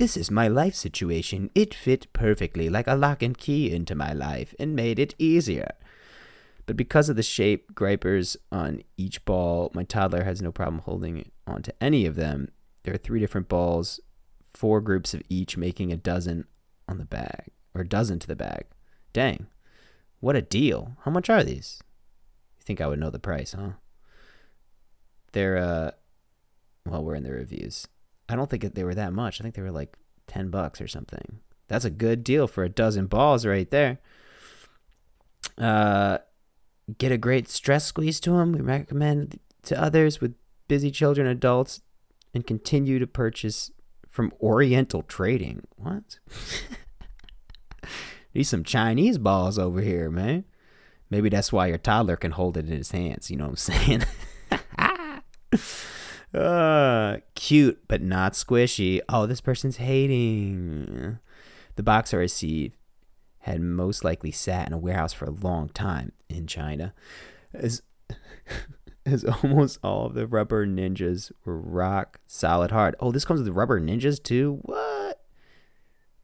This 0.00 0.16
is 0.16 0.30
my 0.30 0.48
life 0.48 0.74
situation. 0.74 1.50
It 1.54 1.74
fit 1.74 2.10
perfectly 2.14 2.70
like 2.70 2.86
a 2.86 2.94
lock 2.94 3.22
and 3.22 3.36
key 3.36 3.70
into 3.70 3.94
my 3.94 4.14
life 4.14 4.54
and 4.58 4.74
made 4.74 4.98
it 4.98 5.14
easier. 5.18 5.74
But 6.64 6.78
because 6.78 7.10
of 7.10 7.16
the 7.16 7.22
shape 7.22 7.74
gripers 7.74 8.34
on 8.50 8.80
each 8.96 9.22
ball, 9.26 9.70
my 9.74 9.84
toddler 9.84 10.24
has 10.24 10.40
no 10.40 10.52
problem 10.52 10.78
holding 10.78 11.30
onto 11.46 11.72
any 11.82 12.06
of 12.06 12.16
them. 12.16 12.48
There 12.84 12.94
are 12.94 12.96
three 12.96 13.20
different 13.20 13.50
balls, 13.50 14.00
four 14.54 14.80
groups 14.80 15.12
of 15.12 15.20
each, 15.28 15.58
making 15.58 15.92
a 15.92 15.98
dozen 15.98 16.46
on 16.88 16.96
the 16.96 17.04
bag. 17.04 17.50
or 17.74 17.82
a 17.82 17.86
dozen 17.86 18.18
to 18.20 18.26
the 18.26 18.34
bag. 18.34 18.64
Dang. 19.12 19.48
What 20.20 20.34
a 20.34 20.40
deal. 20.40 20.96
How 21.04 21.10
much 21.10 21.28
are 21.28 21.44
these? 21.44 21.82
You 22.58 22.64
think 22.64 22.80
I 22.80 22.86
would 22.86 23.00
know 23.00 23.10
the 23.10 23.18
price, 23.18 23.52
huh? 23.52 23.72
They're 25.32 25.58
uh 25.58 25.90
well, 26.86 27.04
we're 27.04 27.16
in 27.16 27.22
the 27.22 27.32
reviews. 27.32 27.86
I 28.30 28.36
don't 28.36 28.48
think 28.48 28.74
they 28.74 28.84
were 28.84 28.94
that 28.94 29.12
much. 29.12 29.40
I 29.40 29.42
think 29.42 29.54
they 29.54 29.62
were 29.62 29.70
like 29.70 29.96
10 30.28 30.50
bucks 30.50 30.80
or 30.80 30.88
something. 30.88 31.40
That's 31.68 31.84
a 31.84 31.90
good 31.90 32.24
deal 32.24 32.46
for 32.46 32.64
a 32.64 32.68
dozen 32.68 33.06
balls 33.06 33.44
right 33.44 33.68
there. 33.70 33.98
Uh 35.58 36.18
get 36.98 37.12
a 37.12 37.18
great 37.18 37.48
stress 37.48 37.84
squeeze 37.84 38.20
to 38.20 38.32
them. 38.32 38.52
We 38.52 38.60
recommend 38.60 39.38
to 39.64 39.80
others 39.80 40.20
with 40.20 40.34
busy 40.68 40.90
children, 40.90 41.26
adults, 41.26 41.80
and 42.34 42.46
continue 42.46 42.98
to 42.98 43.06
purchase 43.06 43.70
from 44.08 44.32
Oriental 44.40 45.02
Trading. 45.02 45.66
What? 45.76 46.18
Need 48.34 48.44
some 48.44 48.64
Chinese 48.64 49.18
balls 49.18 49.58
over 49.58 49.80
here, 49.80 50.10
man. 50.10 50.44
Maybe 51.10 51.28
that's 51.28 51.52
why 51.52 51.66
your 51.66 51.78
toddler 51.78 52.16
can 52.16 52.32
hold 52.32 52.56
it 52.56 52.66
in 52.66 52.76
his 52.76 52.92
hands. 52.92 53.30
You 53.30 53.36
know 53.36 53.48
what 53.48 53.50
I'm 53.50 53.56
saying? 53.56 54.04
uh, 56.34 57.18
cute, 57.34 57.82
but 57.88 58.02
not 58.02 58.34
squishy. 58.34 59.00
Oh, 59.08 59.26
this 59.26 59.40
person's 59.40 59.78
hating. 59.78 61.18
The 61.76 61.82
box 61.82 62.14
I 62.14 62.18
received 62.18 62.76
had 63.40 63.60
most 63.60 64.04
likely 64.04 64.30
sat 64.30 64.66
in 64.66 64.72
a 64.72 64.78
warehouse 64.78 65.12
for 65.12 65.24
a 65.24 65.30
long 65.30 65.68
time 65.70 66.12
in 66.28 66.46
China. 66.46 66.94
As, 67.52 67.82
as 69.06 69.24
almost 69.24 69.78
all 69.82 70.06
of 70.06 70.14
the 70.14 70.26
rubber 70.26 70.66
ninjas 70.66 71.32
were 71.44 71.58
rock 71.58 72.20
solid 72.26 72.70
hard. 72.70 72.94
Oh, 73.00 73.12
this 73.12 73.24
comes 73.24 73.40
with 73.40 73.48
rubber 73.56 73.80
ninjas 73.80 74.22
too? 74.22 74.58
What? 74.62 75.24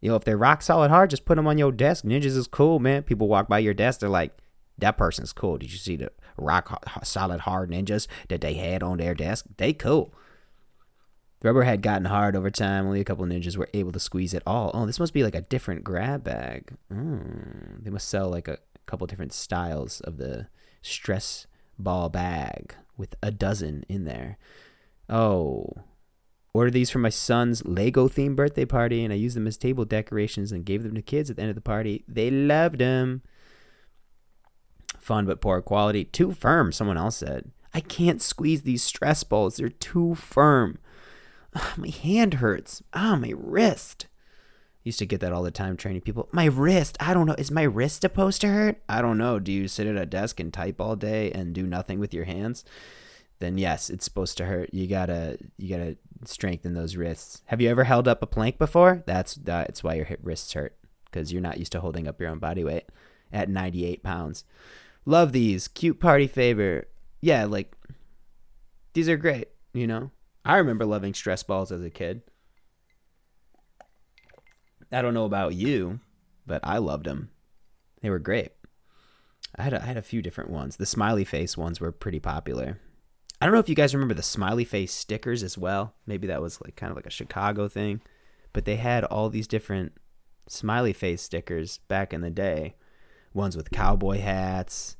You 0.00 0.10
know, 0.10 0.16
if 0.16 0.24
they're 0.24 0.36
rock 0.36 0.62
solid 0.62 0.90
hard, 0.90 1.10
just 1.10 1.24
put 1.24 1.36
them 1.36 1.46
on 1.46 1.58
your 1.58 1.72
desk. 1.72 2.04
Ninjas 2.04 2.36
is 2.36 2.46
cool, 2.46 2.78
man. 2.78 3.02
People 3.02 3.28
walk 3.28 3.48
by 3.48 3.58
your 3.58 3.74
desk, 3.74 4.00
they're 4.00 4.08
like, 4.08 4.36
that 4.78 4.96
person's 4.96 5.32
cool. 5.32 5.58
Did 5.58 5.72
you 5.72 5.78
see 5.78 5.96
the 5.96 6.12
rock 6.36 6.82
solid 7.04 7.40
hard 7.40 7.70
ninjas 7.70 8.06
that 8.28 8.40
they 8.40 8.54
had 8.54 8.82
on 8.82 8.98
their 8.98 9.14
desk? 9.14 9.46
They 9.56 9.72
cool. 9.72 10.12
The 11.40 11.48
rubber 11.48 11.64
had 11.64 11.82
gotten 11.82 12.06
hard 12.06 12.34
over 12.34 12.50
time. 12.50 12.86
Only 12.86 13.00
a 13.00 13.04
couple 13.04 13.24
ninjas 13.24 13.56
were 13.56 13.68
able 13.74 13.92
to 13.92 14.00
squeeze 14.00 14.34
it 14.34 14.42
all. 14.46 14.70
Oh, 14.74 14.86
this 14.86 15.00
must 15.00 15.12
be 15.12 15.22
like 15.22 15.34
a 15.34 15.42
different 15.42 15.84
grab 15.84 16.24
bag. 16.24 16.76
Mm, 16.92 17.84
they 17.84 17.90
must 17.90 18.08
sell 18.08 18.28
like 18.28 18.48
a 18.48 18.58
couple 18.86 19.06
different 19.06 19.32
styles 19.32 20.00
of 20.00 20.16
the 20.16 20.48
stress 20.82 21.46
ball 21.78 22.08
bag 22.08 22.74
with 22.96 23.14
a 23.22 23.30
dozen 23.30 23.84
in 23.88 24.04
there. 24.04 24.38
Oh, 25.08 25.68
ordered 26.54 26.72
these 26.72 26.90
for 26.90 26.98
my 26.98 27.10
son's 27.10 27.64
Lego 27.66 28.08
themed 28.08 28.36
birthday 28.36 28.64
party, 28.64 29.04
and 29.04 29.12
I 29.12 29.16
used 29.16 29.36
them 29.36 29.46
as 29.46 29.58
table 29.58 29.84
decorations 29.84 30.52
and 30.52 30.64
gave 30.64 30.82
them 30.82 30.94
to 30.94 31.02
kids 31.02 31.28
at 31.28 31.36
the 31.36 31.42
end 31.42 31.50
of 31.50 31.54
the 31.54 31.60
party. 31.60 32.04
They 32.08 32.30
loved 32.30 32.78
them. 32.78 33.22
Fun 35.06 35.24
but 35.24 35.40
poor 35.40 35.62
quality. 35.62 36.04
Too 36.04 36.32
firm, 36.32 36.72
someone 36.72 36.96
else 36.96 37.18
said. 37.18 37.52
I 37.72 37.78
can't 37.78 38.20
squeeze 38.20 38.62
these 38.62 38.82
stress 38.82 39.22
balls. 39.22 39.56
They're 39.56 39.68
too 39.68 40.16
firm. 40.16 40.78
Oh, 41.54 41.74
my 41.76 41.90
hand 41.90 42.34
hurts. 42.34 42.82
Ah, 42.92 43.14
my 43.14 43.32
wrist. 43.36 44.08
Used 44.82 44.98
to 44.98 45.06
get 45.06 45.20
that 45.20 45.32
all 45.32 45.44
the 45.44 45.52
time 45.52 45.76
training 45.76 46.00
people. 46.00 46.28
My 46.32 46.46
wrist. 46.46 46.96
I 46.98 47.14
don't 47.14 47.26
know. 47.26 47.36
Is 47.38 47.52
my 47.52 47.62
wrist 47.62 48.00
supposed 48.00 48.40
to 48.40 48.48
hurt? 48.48 48.82
I 48.88 49.00
don't 49.00 49.16
know. 49.16 49.38
Do 49.38 49.52
you 49.52 49.68
sit 49.68 49.86
at 49.86 49.96
a 49.96 50.06
desk 50.06 50.40
and 50.40 50.52
type 50.52 50.80
all 50.80 50.96
day 50.96 51.30
and 51.30 51.54
do 51.54 51.68
nothing 51.68 52.00
with 52.00 52.12
your 52.12 52.24
hands? 52.24 52.64
Then 53.38 53.58
yes, 53.58 53.88
it's 53.90 54.04
supposed 54.04 54.36
to 54.38 54.46
hurt. 54.46 54.74
You 54.74 54.88
gotta 54.88 55.38
you 55.56 55.68
gotta 55.68 55.98
strengthen 56.24 56.74
those 56.74 56.96
wrists. 56.96 57.42
Have 57.46 57.60
you 57.60 57.70
ever 57.70 57.84
held 57.84 58.08
up 58.08 58.22
a 58.22 58.26
plank 58.26 58.58
before? 58.58 59.04
That's 59.06 59.36
that's 59.36 59.84
why 59.84 59.94
your 59.94 60.08
wrists 60.20 60.52
hurt 60.54 60.76
because 61.04 61.32
you're 61.32 61.40
not 61.40 61.58
used 61.58 61.72
to 61.72 61.80
holding 61.80 62.08
up 62.08 62.20
your 62.20 62.28
own 62.28 62.40
body 62.40 62.64
weight 62.64 62.86
at 63.32 63.48
98 63.48 64.02
pounds. 64.02 64.44
Love 65.06 65.32
these. 65.32 65.68
Cute 65.68 66.00
party 66.00 66.26
favor. 66.26 66.88
Yeah, 67.20 67.44
like 67.44 67.72
these 68.92 69.08
are 69.08 69.16
great, 69.16 69.48
you 69.72 69.86
know? 69.86 70.10
I 70.44 70.56
remember 70.56 70.84
loving 70.84 71.14
stress 71.14 71.42
balls 71.42 71.72
as 71.72 71.82
a 71.82 71.90
kid. 71.90 72.22
I 74.92 75.02
don't 75.02 75.14
know 75.14 75.24
about 75.24 75.54
you, 75.54 76.00
but 76.46 76.60
I 76.62 76.78
loved 76.78 77.06
them. 77.06 77.30
They 78.02 78.10
were 78.10 78.18
great. 78.18 78.52
I 79.58 79.62
had 79.62 79.72
a, 79.72 79.82
I 79.82 79.86
had 79.86 79.96
a 79.96 80.02
few 80.02 80.22
different 80.22 80.50
ones. 80.50 80.76
The 80.76 80.86
smiley 80.86 81.24
face 81.24 81.56
ones 81.56 81.80
were 81.80 81.92
pretty 81.92 82.20
popular. 82.20 82.78
I 83.40 83.46
don't 83.46 83.52
know 83.52 83.60
if 83.60 83.68
you 83.68 83.74
guys 83.74 83.94
remember 83.94 84.14
the 84.14 84.22
smiley 84.22 84.64
face 84.64 84.92
stickers 84.92 85.42
as 85.42 85.58
well. 85.58 85.94
Maybe 86.06 86.26
that 86.26 86.42
was 86.42 86.60
like 86.60 86.76
kind 86.76 86.90
of 86.90 86.96
like 86.96 87.06
a 87.06 87.10
Chicago 87.10 87.68
thing, 87.68 88.00
but 88.52 88.64
they 88.64 88.76
had 88.76 89.04
all 89.04 89.28
these 89.28 89.46
different 89.46 89.92
smiley 90.48 90.92
face 90.92 91.22
stickers 91.22 91.78
back 91.88 92.14
in 92.14 92.20
the 92.22 92.30
day. 92.30 92.76
Ones 93.36 93.56
with 93.56 93.70
cowboy 93.70 94.18
hats, 94.20 94.96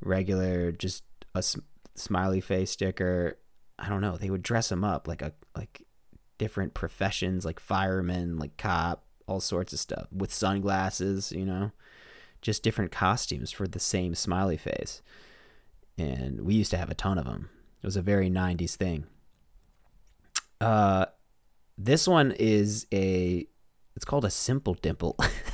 regular 0.00 0.72
just 0.72 1.04
a 1.34 1.42
sm- 1.42 1.60
smiley 1.94 2.40
face 2.40 2.70
sticker. 2.70 3.38
I 3.78 3.88
don't 3.88 4.00
know. 4.00 4.16
They 4.16 4.30
would 4.30 4.42
dress 4.42 4.70
them 4.70 4.84
up 4.84 5.06
like 5.06 5.20
a 5.20 5.34
like 5.54 5.86
different 6.38 6.74
professions, 6.74 7.44
like 7.44 7.60
firemen, 7.60 8.38
like 8.38 8.56
cop, 8.56 9.04
all 9.26 9.40
sorts 9.40 9.72
of 9.72 9.78
stuff 9.78 10.06
with 10.10 10.32
sunglasses, 10.32 11.30
you 11.30 11.44
know, 11.44 11.72
just 12.40 12.62
different 12.62 12.90
costumes 12.90 13.50
for 13.50 13.66
the 13.66 13.78
same 13.78 14.14
smiley 14.14 14.56
face. 14.56 15.02
And 15.98 16.40
we 16.40 16.54
used 16.54 16.70
to 16.70 16.78
have 16.78 16.90
a 16.90 16.94
ton 16.94 17.18
of 17.18 17.26
them. 17.26 17.50
It 17.82 17.86
was 17.86 17.96
a 17.96 18.02
very 18.02 18.30
90s 18.30 18.76
thing. 18.76 19.06
Uh 20.60 21.06
this 21.76 22.08
one 22.08 22.32
is 22.32 22.86
a 22.92 23.46
it's 23.94 24.04
called 24.04 24.24
a 24.24 24.30
simple 24.30 24.74
dimple. 24.74 25.16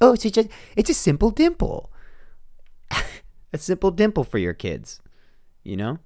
oh, 0.00 0.12
it's 0.12 0.24
just 0.24 0.48
it's 0.76 0.90
a 0.90 0.94
simple 0.94 1.30
dimple. 1.30 1.90
a 3.52 3.58
simple 3.58 3.90
dimple 3.90 4.24
for 4.24 4.38
your 4.38 4.54
kids, 4.54 5.00
you 5.64 5.76
know? 5.76 5.98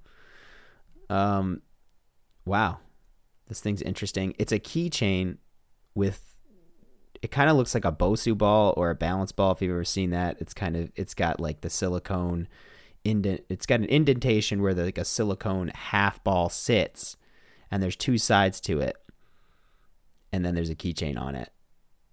Um 1.08 1.62
wow. 2.44 2.78
This 3.48 3.60
thing's 3.60 3.82
interesting. 3.82 4.34
It's 4.38 4.52
a 4.52 4.60
keychain 4.60 5.38
with 5.94 6.38
it 7.22 7.30
kind 7.30 7.50
of 7.50 7.56
looks 7.56 7.74
like 7.74 7.84
a 7.84 7.92
Bosu 7.92 8.36
ball 8.36 8.72
or 8.76 8.90
a 8.90 8.94
balance 8.94 9.32
ball 9.32 9.52
if 9.52 9.60
you've 9.60 9.72
ever 9.72 9.84
seen 9.84 10.10
that. 10.10 10.36
It's 10.40 10.54
kind 10.54 10.76
of 10.76 10.90
it's 10.96 11.14
got 11.14 11.40
like 11.40 11.60
the 11.60 11.70
silicone 11.70 12.48
indent 13.02 13.42
it's 13.48 13.64
got 13.64 13.80
an 13.80 13.86
indentation 13.86 14.60
where 14.60 14.74
the, 14.74 14.84
like 14.84 14.98
a 14.98 15.04
silicone 15.04 15.68
half 15.68 16.22
ball 16.22 16.50
sits 16.50 17.16
and 17.70 17.82
there's 17.82 17.96
two 17.96 18.18
sides 18.18 18.60
to 18.62 18.80
it. 18.80 18.96
And 20.32 20.44
then 20.44 20.54
there's 20.54 20.70
a 20.70 20.74
keychain 20.74 21.18
on 21.18 21.34
it. 21.34 21.50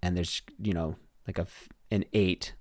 And 0.01 0.15
there's, 0.15 0.41
you 0.62 0.74
know, 0.74 0.96
like 1.27 1.38
a 1.38 1.48
an 1.91 2.05
8 2.13 2.53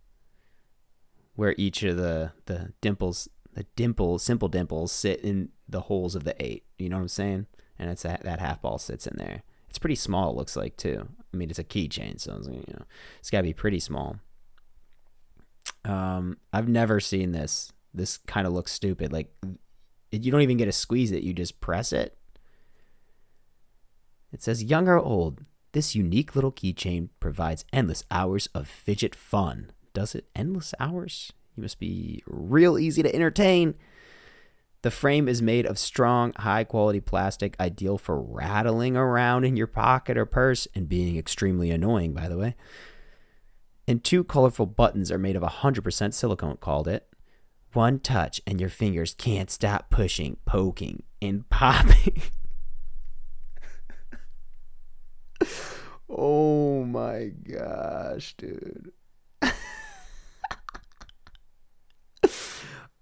where 1.37 1.55
each 1.57 1.83
of 1.83 1.97
the 1.97 2.33
the 2.47 2.73
dimples 2.81 3.29
the 3.55 3.65
dimples 3.77 4.23
simple 4.23 4.49
dimples 4.49 4.93
sit 4.93 5.21
in 5.21 5.51
the 5.69 5.83
holes 5.83 6.15
of 6.15 6.25
the 6.25 6.41
8. 6.45 6.65
You 6.79 6.89
know 6.89 6.97
what 6.97 7.03
I'm 7.03 7.09
saying? 7.09 7.47
And 7.79 7.91
it's 7.91 8.03
that 8.03 8.23
that 8.25 8.41
half 8.41 8.61
ball 8.61 8.79
sits 8.79 9.07
in 9.07 9.17
there. 9.17 9.43
It's 9.69 9.79
pretty 9.79 9.95
small, 9.95 10.31
it 10.31 10.37
looks 10.37 10.57
like 10.57 10.77
too. 10.77 11.09
I 11.33 11.37
mean, 11.37 11.51
it's 11.51 11.59
a 11.59 11.65
keychain, 11.65 12.21
so 12.21 12.41
you 12.45 12.65
know, 12.69 12.85
it's 13.19 13.31
got 13.31 13.39
to 13.39 13.43
be 13.43 13.53
pretty 13.53 13.81
small. 13.81 14.17
Um, 15.85 16.39
I've 16.53 16.69
never 16.69 16.99
seen 16.99 17.33
this. 17.33 17.73
This 17.93 18.17
kind 18.17 18.47
of 18.47 18.53
looks 18.53 18.73
stupid. 18.73 19.13
Like, 19.13 19.35
you 20.11 20.33
don't 20.33 20.41
even 20.41 20.57
get 20.57 20.67
to 20.67 20.73
squeeze 20.73 21.13
it; 21.13 21.23
you 21.23 21.35
just 21.35 21.61
press 21.61 21.93
it. 21.93 22.17
It 24.33 24.43
says, 24.43 24.65
"Young 24.65 24.89
or 24.89 24.99
old, 24.99 25.43
this 25.77 25.95
unique 25.95 26.35
little 26.35 26.53
keychain 26.53 27.11
provides 27.21 27.65
endless 27.73 28.03
hours 28.11 28.49
of 28.55 28.67
fidget 28.67 29.15
fun." 29.15 29.71
Does 29.93 30.15
it? 30.15 30.27
Endless 30.35 30.75
hours? 30.81 31.33
You 31.57 31.63
must 31.63 31.79
be 31.79 32.23
real 32.27 32.79
easy 32.79 33.03
to 33.03 33.15
entertain. 33.15 33.75
The 34.83 34.91
frame 34.91 35.27
is 35.27 35.43
made 35.43 35.67
of 35.67 35.79
strong, 35.79 36.33
high 36.37 36.65
quality 36.65 37.01
plastic, 37.01 37.57
ideal 37.59 37.99
for 37.99 38.21
rattling 38.21 38.97
around 38.97 39.45
in 39.45 39.57
your 39.57 39.67
pocket 39.67 40.17
or 40.17 40.27
purse 40.27 40.69
and 40.75 40.89
being 40.89 41.17
extremely 41.17 41.71
annoying, 41.71 42.13
by 42.13 42.29
the 42.29 42.37
way. 42.37 42.57
And 43.89 44.05
two 44.05 44.23
colorful 44.23 44.67
buttons 44.67 45.11
are 45.11 45.19
made 45.19 45.35
of 45.35 45.43
100% 45.43 46.15
silicone, 46.15 46.59
called 46.59 46.89
it. 46.89 47.09
One 47.73 47.99
touch 47.99 48.41
and 48.47 48.61
your 48.61 48.71
fingers 48.71 49.15
can't 49.15 49.51
stop 49.51 49.91
pushing, 49.91 50.37
poking, 50.45 51.03
and 51.21 51.49
popping. 51.51 52.23
Oh 56.09 56.85
my 56.85 57.33
gosh, 57.49 58.35
dude. 58.37 58.93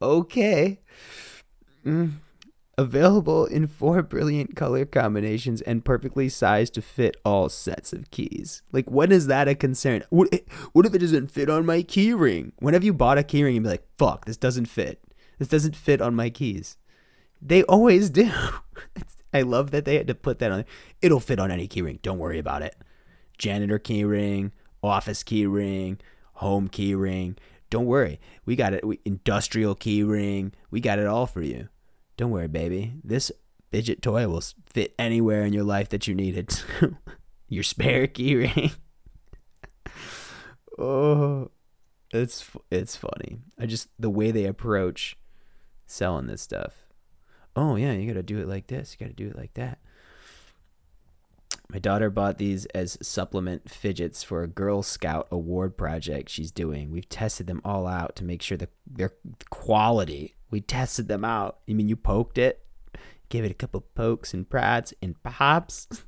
okay. 0.02 0.80
Mm. 1.84 2.12
Available 2.76 3.46
in 3.46 3.68
four 3.68 4.02
brilliant 4.02 4.56
color 4.56 4.84
combinations 4.84 5.60
and 5.60 5.84
perfectly 5.84 6.28
sized 6.28 6.74
to 6.74 6.82
fit 6.82 7.16
all 7.24 7.48
sets 7.48 7.92
of 7.92 8.10
keys. 8.10 8.62
Like, 8.72 8.90
when 8.90 9.12
is 9.12 9.28
that 9.28 9.46
a 9.46 9.54
concern? 9.54 10.02
What, 10.10 10.28
what 10.72 10.84
if 10.84 10.92
it 10.94 10.98
doesn't 10.98 11.30
fit 11.30 11.48
on 11.48 11.64
my 11.64 11.84
keyring? 11.84 12.50
When 12.58 12.74
have 12.74 12.82
you 12.82 12.92
bought 12.92 13.18
a 13.18 13.22
keyring 13.22 13.54
and 13.54 13.62
be 13.62 13.70
like, 13.70 13.86
fuck, 13.96 14.24
this 14.24 14.36
doesn't 14.36 14.66
fit? 14.66 15.04
This 15.38 15.48
doesn't 15.48 15.76
fit 15.76 16.00
on 16.00 16.16
my 16.16 16.30
keys. 16.30 16.76
They 17.40 17.62
always 17.64 18.10
do. 18.10 18.30
I 19.34 19.42
love 19.42 19.72
that 19.72 19.84
they 19.84 19.96
had 19.96 20.06
to 20.06 20.14
put 20.14 20.38
that 20.38 20.52
on. 20.52 20.64
It'll 21.02 21.20
fit 21.20 21.40
on 21.40 21.50
any 21.50 21.66
keyring. 21.66 22.00
Don't 22.02 22.18
worry 22.18 22.38
about 22.38 22.62
it. 22.62 22.76
Janitor 23.36 23.80
keyring, 23.80 24.52
office 24.82 25.24
key 25.24 25.44
ring, 25.44 25.98
home 26.34 26.68
key 26.68 26.94
ring. 26.94 27.36
Don't 27.68 27.86
worry, 27.86 28.20
we 28.46 28.54
got 28.54 28.72
it. 28.72 28.86
We, 28.86 29.00
industrial 29.04 29.74
key 29.74 30.04
ring, 30.04 30.52
we 30.70 30.80
got 30.80 31.00
it 31.00 31.08
all 31.08 31.26
for 31.26 31.42
you. 31.42 31.68
Don't 32.16 32.30
worry, 32.30 32.46
baby. 32.46 32.94
This 33.02 33.32
fidget 33.72 34.00
toy 34.00 34.28
will 34.28 34.42
fit 34.66 34.94
anywhere 34.96 35.44
in 35.44 35.52
your 35.52 35.64
life 35.64 35.88
that 35.88 36.06
you 36.06 36.14
need 36.14 36.38
it. 36.38 36.64
your 37.48 37.64
spare 37.64 38.06
key 38.06 38.36
ring. 38.36 38.70
oh, 40.78 41.50
it's 42.12 42.48
it's 42.70 42.94
funny. 42.94 43.40
I 43.58 43.66
just 43.66 43.88
the 43.98 44.10
way 44.10 44.30
they 44.30 44.44
approach 44.44 45.16
selling 45.86 46.28
this 46.28 46.42
stuff. 46.42 46.83
Oh 47.56 47.76
yeah, 47.76 47.92
you 47.92 48.06
got 48.06 48.14
to 48.14 48.22
do 48.22 48.38
it 48.38 48.48
like 48.48 48.66
this. 48.66 48.96
You 48.98 49.06
got 49.06 49.16
to 49.16 49.22
do 49.22 49.28
it 49.28 49.36
like 49.36 49.54
that. 49.54 49.78
My 51.68 51.78
daughter 51.78 52.10
bought 52.10 52.38
these 52.38 52.66
as 52.66 52.98
supplement 53.00 53.70
fidgets 53.70 54.22
for 54.22 54.42
a 54.42 54.48
Girl 54.48 54.82
Scout 54.82 55.26
award 55.30 55.76
project 55.76 56.28
she's 56.28 56.50
doing. 56.50 56.90
We've 56.90 57.08
tested 57.08 57.46
them 57.46 57.62
all 57.64 57.86
out 57.86 58.16
to 58.16 58.24
make 58.24 58.42
sure 58.42 58.58
that 58.58 58.70
they're 58.86 59.14
quality. 59.50 60.34
We 60.50 60.60
tested 60.60 61.08
them 61.08 61.24
out. 61.24 61.58
You 61.66 61.74
mean 61.74 61.88
you 61.88 61.96
poked 61.96 62.38
it? 62.38 62.64
Gave 63.28 63.44
it 63.44 63.50
a 63.50 63.54
couple 63.54 63.80
pokes 63.80 64.34
and 64.34 64.48
prods 64.48 64.92
and 65.00 65.20
pops. 65.22 65.88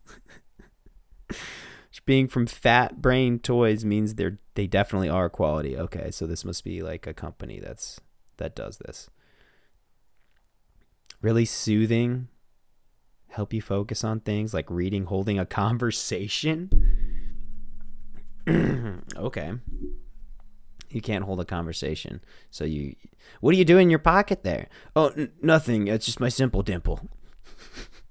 Being 2.06 2.28
from 2.28 2.46
Fat 2.46 3.02
Brain 3.02 3.40
Toys 3.40 3.84
means 3.84 4.14
they're 4.14 4.38
they 4.54 4.68
definitely 4.68 5.08
are 5.08 5.28
quality. 5.28 5.76
Okay, 5.76 6.12
so 6.12 6.24
this 6.24 6.44
must 6.44 6.62
be 6.62 6.80
like 6.80 7.06
a 7.06 7.12
company 7.12 7.58
that's 7.58 8.00
that 8.36 8.54
does 8.54 8.78
this. 8.78 9.10
Really 11.22 11.44
soothing 11.44 12.28
help 13.36 13.52
you 13.52 13.60
focus 13.60 14.02
on 14.02 14.20
things 14.20 14.54
like 14.54 14.70
reading, 14.70 15.04
holding 15.04 15.38
a 15.38 15.46
conversation. 15.62 16.70
okay. 19.16 19.52
You 20.88 21.00
can't 21.00 21.24
hold 21.24 21.40
a 21.40 21.44
conversation. 21.44 22.20
So 22.50 22.64
you 22.64 22.96
What 23.40 23.52
do 23.52 23.58
you 23.58 23.64
do 23.64 23.78
in 23.78 23.90
your 23.90 23.98
pocket 23.98 24.42
there? 24.42 24.68
Oh, 24.94 25.08
n- 25.08 25.32
nothing. 25.42 25.88
It's 25.88 26.06
just 26.06 26.20
my 26.20 26.28
simple 26.28 26.62
dimple. 26.62 27.08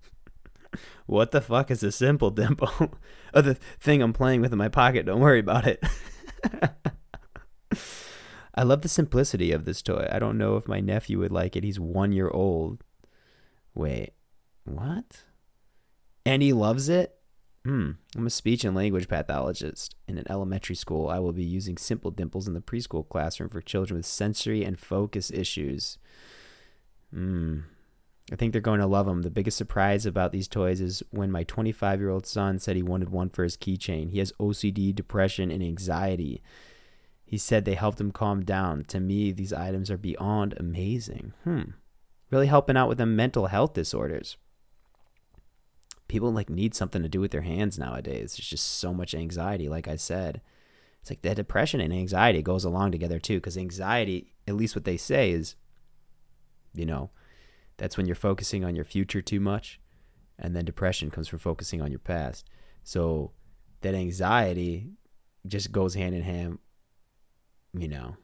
what 1.06 1.32
the 1.32 1.42
fuck 1.42 1.72
is 1.72 1.84
a 1.84 1.92
simple 1.92 2.30
dimple? 2.32 2.70
oh, 3.34 3.42
the 3.42 3.56
thing 3.56 4.02
I'm 4.02 4.14
playing 4.14 4.42
with 4.42 4.52
in 4.52 4.58
my 4.58 4.70
pocket. 4.70 5.06
Don't 5.06 5.22
worry 5.22 5.40
about 5.40 5.66
it. 5.66 5.84
I 8.58 8.64
love 8.64 8.82
the 8.82 8.90
simplicity 8.90 9.52
of 9.52 9.66
this 9.66 9.82
toy. 9.82 10.08
I 10.10 10.20
don't 10.20 10.38
know 10.38 10.56
if 10.56 10.68
my 10.68 10.80
nephew 10.80 11.20
would 11.20 11.32
like 11.32 11.56
it. 11.56 11.64
He's 11.64 11.80
one 11.80 12.12
year 12.12 12.30
old. 12.30 12.84
Wait, 13.76 14.14
what? 14.64 15.24
And 16.26 16.42
he 16.42 16.54
loves 16.54 16.90
it? 16.90 17.16
Hmm. 17.66 17.92
I'm 18.16 18.28
a 18.28 18.32
speech 18.32 18.64
and 18.64 18.76
language 18.76 19.08
pathologist 19.08 19.96
in 20.08 20.18
an 20.18 20.26
elementary 20.30 20.76
school. 20.76 21.10
I 21.10 21.20
will 21.20 21.34
be 21.34 21.44
using 21.44 21.78
simple 21.78 22.12
dimples 22.12 22.48
in 22.48 22.54
the 22.54 22.62
preschool 22.62 23.08
classroom 23.08 23.50
for 23.50 23.62
children 23.62 23.98
with 23.98 24.06
sensory 24.06 24.64
and 24.64 24.80
focus 24.80 25.32
issues. 25.32 25.98
Hmm. 27.12 27.62
I 28.32 28.36
think 28.36 28.52
they're 28.52 28.62
going 28.62 28.80
to 28.80 28.88
love 28.88 29.06
them. 29.06 29.22
The 29.22 29.30
biggest 29.30 29.58
surprise 29.58 30.06
about 30.06 30.32
these 30.32 30.48
toys 30.48 30.82
is 30.82 31.04
when 31.12 31.32
my 31.32 31.44
25 31.44 32.00
year 32.00 32.10
old 32.10 32.26
son 32.26 32.60
said 32.60 32.76
he 32.76 32.84
wanted 32.84 33.10
one 33.10 33.30
for 33.30 33.44
his 33.44 33.58
keychain. 33.58 34.10
He 34.10 34.20
has 34.20 34.32
OCD, 34.40 34.94
depression, 34.96 35.52
and 35.52 35.62
anxiety. 35.62 36.42
He 37.26 37.38
said 37.38 37.66
they 37.66 37.76
helped 37.76 38.00
him 38.00 38.12
calm 38.12 38.44
down. 38.44 38.86
To 38.86 39.00
me, 39.00 39.32
these 39.32 39.54
items 39.54 39.90
are 39.90 39.98
beyond 39.98 40.54
amazing. 40.58 41.34
Hmm. 41.44 41.62
Really 42.32 42.48
helping 42.48 42.78
out 42.78 42.90
with 42.90 42.98
the 42.98 43.06
mental 43.06 43.48
health 43.48 43.74
disorders 43.74 44.38
people 46.08 46.32
like 46.32 46.50
need 46.50 46.76
something 46.76 47.02
to 47.02 47.10
do 47.10 47.20
with 47.20 47.32
their 47.32 47.42
hands 47.42 47.80
nowadays. 47.80 48.36
There's 48.36 48.48
just 48.48 48.66
so 48.78 48.94
much 48.94 49.16
anxiety, 49.16 49.68
like 49.68 49.88
I 49.88 49.96
said. 49.96 50.42
It's 51.02 51.10
like 51.10 51.22
the 51.22 51.36
depression 51.36 51.82
and 51.82 51.94
anxiety 51.94 52.42
goes 52.42 52.64
along 52.64 52.92
together 52.92 53.20
too, 53.20 53.38
because 53.38 53.58
anxiety, 53.58 54.34
at 54.48 54.56
least 54.56 54.76
what 54.76 54.86
they 54.86 54.98
say 54.98 55.32
is, 55.32 55.56
you 56.74 56.86
know, 56.86 57.12
that's 57.78 57.98
when 57.98 58.06
you're 58.06 58.16
focusing 58.16 58.64
on 58.64 58.76
your 58.76 58.86
future 58.86 59.22
too 59.22 59.40
much, 59.40 59.80
and 60.40 60.56
then 60.56 60.66
depression 60.66 61.12
comes 61.12 61.28
from 61.28 61.40
focusing 61.40 61.82
on 61.82 61.92
your 61.92 62.00
past. 62.00 62.48
So 62.84 63.32
that 63.82 63.94
anxiety 63.94 64.90
just 65.46 65.72
goes 65.72 65.94
hand 65.96 66.16
in 66.16 66.24
hand, 66.24 66.60
you 67.74 67.88
know, 67.88 68.16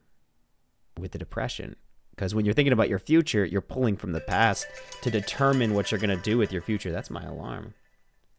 with 0.97 1.11
the 1.11 1.19
depression. 1.19 1.75
Because 2.11 2.35
when 2.35 2.45
you're 2.45 2.53
thinking 2.53 2.73
about 2.73 2.89
your 2.89 2.99
future, 2.99 3.45
you're 3.45 3.61
pulling 3.61 3.97
from 3.97 4.11
the 4.11 4.19
past 4.19 4.67
to 5.01 5.09
determine 5.09 5.73
what 5.73 5.91
you're 5.91 5.99
going 5.99 6.15
to 6.15 6.23
do 6.23 6.37
with 6.37 6.51
your 6.51 6.61
future. 6.61 6.91
That's 6.91 7.09
my 7.09 7.23
alarm. 7.23 7.73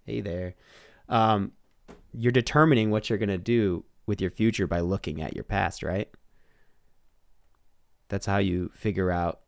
Hey 0.05 0.21
there. 0.21 0.55
Um, 1.09 1.53
you're 2.13 2.33
determining 2.33 2.91
what 2.91 3.09
you're 3.09 3.19
going 3.19 3.29
to 3.29 3.39
do 3.39 3.85
with 4.07 4.21
your 4.21 4.31
future 4.31 4.67
by 4.67 4.81
looking 4.81 5.23
at 5.23 5.35
your 5.35 5.45
past, 5.45 5.83
right? 5.83 6.09
That's 8.09 8.27
how 8.27 8.39
you 8.39 8.71
figure 8.75 9.11
out, 9.11 9.41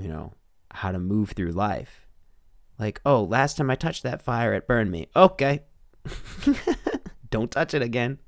you 0.00 0.08
know, 0.08 0.34
how 0.72 0.92
to 0.92 0.98
move 0.98 1.30
through 1.30 1.52
life. 1.52 2.06
Like, 2.78 3.00
oh, 3.04 3.22
last 3.22 3.56
time 3.56 3.70
I 3.70 3.76
touched 3.76 4.02
that 4.02 4.22
fire, 4.22 4.54
it 4.54 4.66
burned 4.66 4.90
me. 4.90 5.08
Okay. 5.14 5.60
Don't 7.30 7.50
touch 7.50 7.74
it 7.74 7.82
again. 7.82 8.18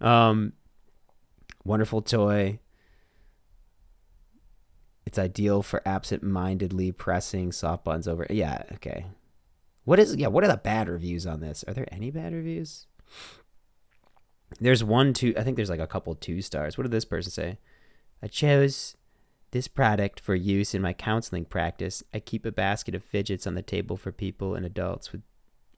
Um, 0.00 0.54
wonderful 1.64 2.02
toy. 2.02 2.58
It's 5.10 5.18
ideal 5.18 5.64
for 5.64 5.82
absent-mindedly 5.84 6.92
pressing 6.92 7.50
soft 7.50 7.82
buttons 7.82 8.06
over. 8.06 8.28
Yeah, 8.30 8.62
okay. 8.74 9.06
What 9.82 9.98
is 9.98 10.14
yeah, 10.14 10.28
what 10.28 10.44
are 10.44 10.46
the 10.46 10.56
bad 10.56 10.88
reviews 10.88 11.26
on 11.26 11.40
this? 11.40 11.64
Are 11.66 11.74
there 11.74 11.88
any 11.90 12.12
bad 12.12 12.32
reviews? 12.32 12.86
There's 14.60 14.84
one 14.84 15.12
two 15.12 15.34
I 15.36 15.42
think 15.42 15.56
there's 15.56 15.68
like 15.68 15.80
a 15.80 15.88
couple 15.88 16.14
two 16.14 16.40
stars. 16.42 16.78
What 16.78 16.82
did 16.82 16.92
this 16.92 17.04
person 17.04 17.32
say? 17.32 17.58
I 18.22 18.28
chose 18.28 18.96
this 19.50 19.66
product 19.66 20.20
for 20.20 20.36
use 20.36 20.76
in 20.76 20.80
my 20.80 20.92
counseling 20.92 21.44
practice. 21.44 22.04
I 22.14 22.20
keep 22.20 22.46
a 22.46 22.52
basket 22.52 22.94
of 22.94 23.02
fidgets 23.02 23.48
on 23.48 23.56
the 23.56 23.62
table 23.62 23.96
for 23.96 24.12
people 24.12 24.54
and 24.54 24.64
adults 24.64 25.10
with 25.10 25.22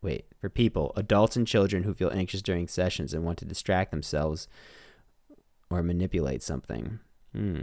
wait, 0.02 0.26
for 0.42 0.50
people, 0.50 0.92
adults 0.94 1.36
and 1.36 1.46
children 1.46 1.84
who 1.84 1.94
feel 1.94 2.10
anxious 2.12 2.42
during 2.42 2.68
sessions 2.68 3.14
and 3.14 3.24
want 3.24 3.38
to 3.38 3.46
distract 3.46 3.92
themselves 3.92 4.46
or 5.70 5.82
manipulate 5.82 6.42
something. 6.42 6.98
Hmm. 7.34 7.62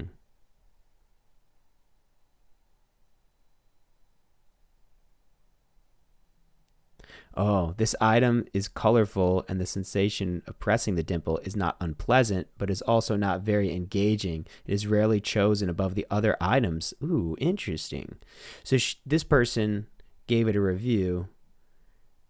Oh, 7.39 7.73
this 7.77 7.95
item 8.01 8.45
is 8.53 8.67
colorful 8.67 9.45
and 9.47 9.61
the 9.61 9.65
sensation 9.65 10.43
of 10.45 10.59
pressing 10.59 10.95
the 10.95 11.03
dimple 11.03 11.37
is 11.39 11.55
not 11.55 11.77
unpleasant, 11.79 12.47
but 12.57 12.69
is 12.69 12.81
also 12.81 13.15
not 13.15 13.41
very 13.41 13.73
engaging. 13.73 14.45
It 14.67 14.73
is 14.73 14.85
rarely 14.85 15.21
chosen 15.21 15.69
above 15.69 15.95
the 15.95 16.05
other 16.11 16.35
items. 16.41 16.93
Ooh, 17.01 17.37
interesting. 17.39 18.17
So 18.65 18.77
sh- 18.77 18.95
this 19.05 19.23
person 19.23 19.87
gave 20.27 20.49
it 20.49 20.55
a 20.57 20.61
review 20.61 21.29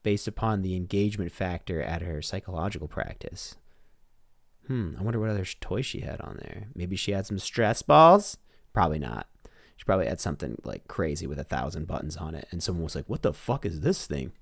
based 0.04 0.28
upon 0.28 0.62
the 0.62 0.76
engagement 0.76 1.32
factor 1.32 1.82
at 1.82 2.04
her 2.04 2.22
psychological 2.22 2.88
practice. 2.88 3.56
Hmm, 4.68 4.94
I 5.00 5.02
wonder 5.02 5.20
what 5.20 5.32
other 5.32 5.46
toys 5.60 5.88
she 5.88 6.02
had 6.02 6.22
on 6.22 6.38
there. 6.44 6.68
Maybe 6.76 6.96
she 6.96 7.14
had 7.14 7.26
some 7.26 7.40
stress 7.40 7.82
balls? 7.82 8.38
Probably 8.74 9.00
not. 9.00 9.28
She 9.76 9.86
probably 9.86 10.06
had 10.06 10.20
something 10.20 10.62
like 10.64 10.88
crazy 10.88 11.26
with 11.26 11.40
a 11.40 11.44
thousand 11.44 11.88
buttons 11.88 12.16
on 12.16 12.36
it, 12.36 12.48
and 12.52 12.62
someone 12.62 12.84
was 12.84 12.96
like, 12.96 13.08
"What 13.08 13.24
the 13.24 13.34
fuck 13.34 13.66
is 13.66 13.80
this 13.80 14.06
thing?" 14.06 14.34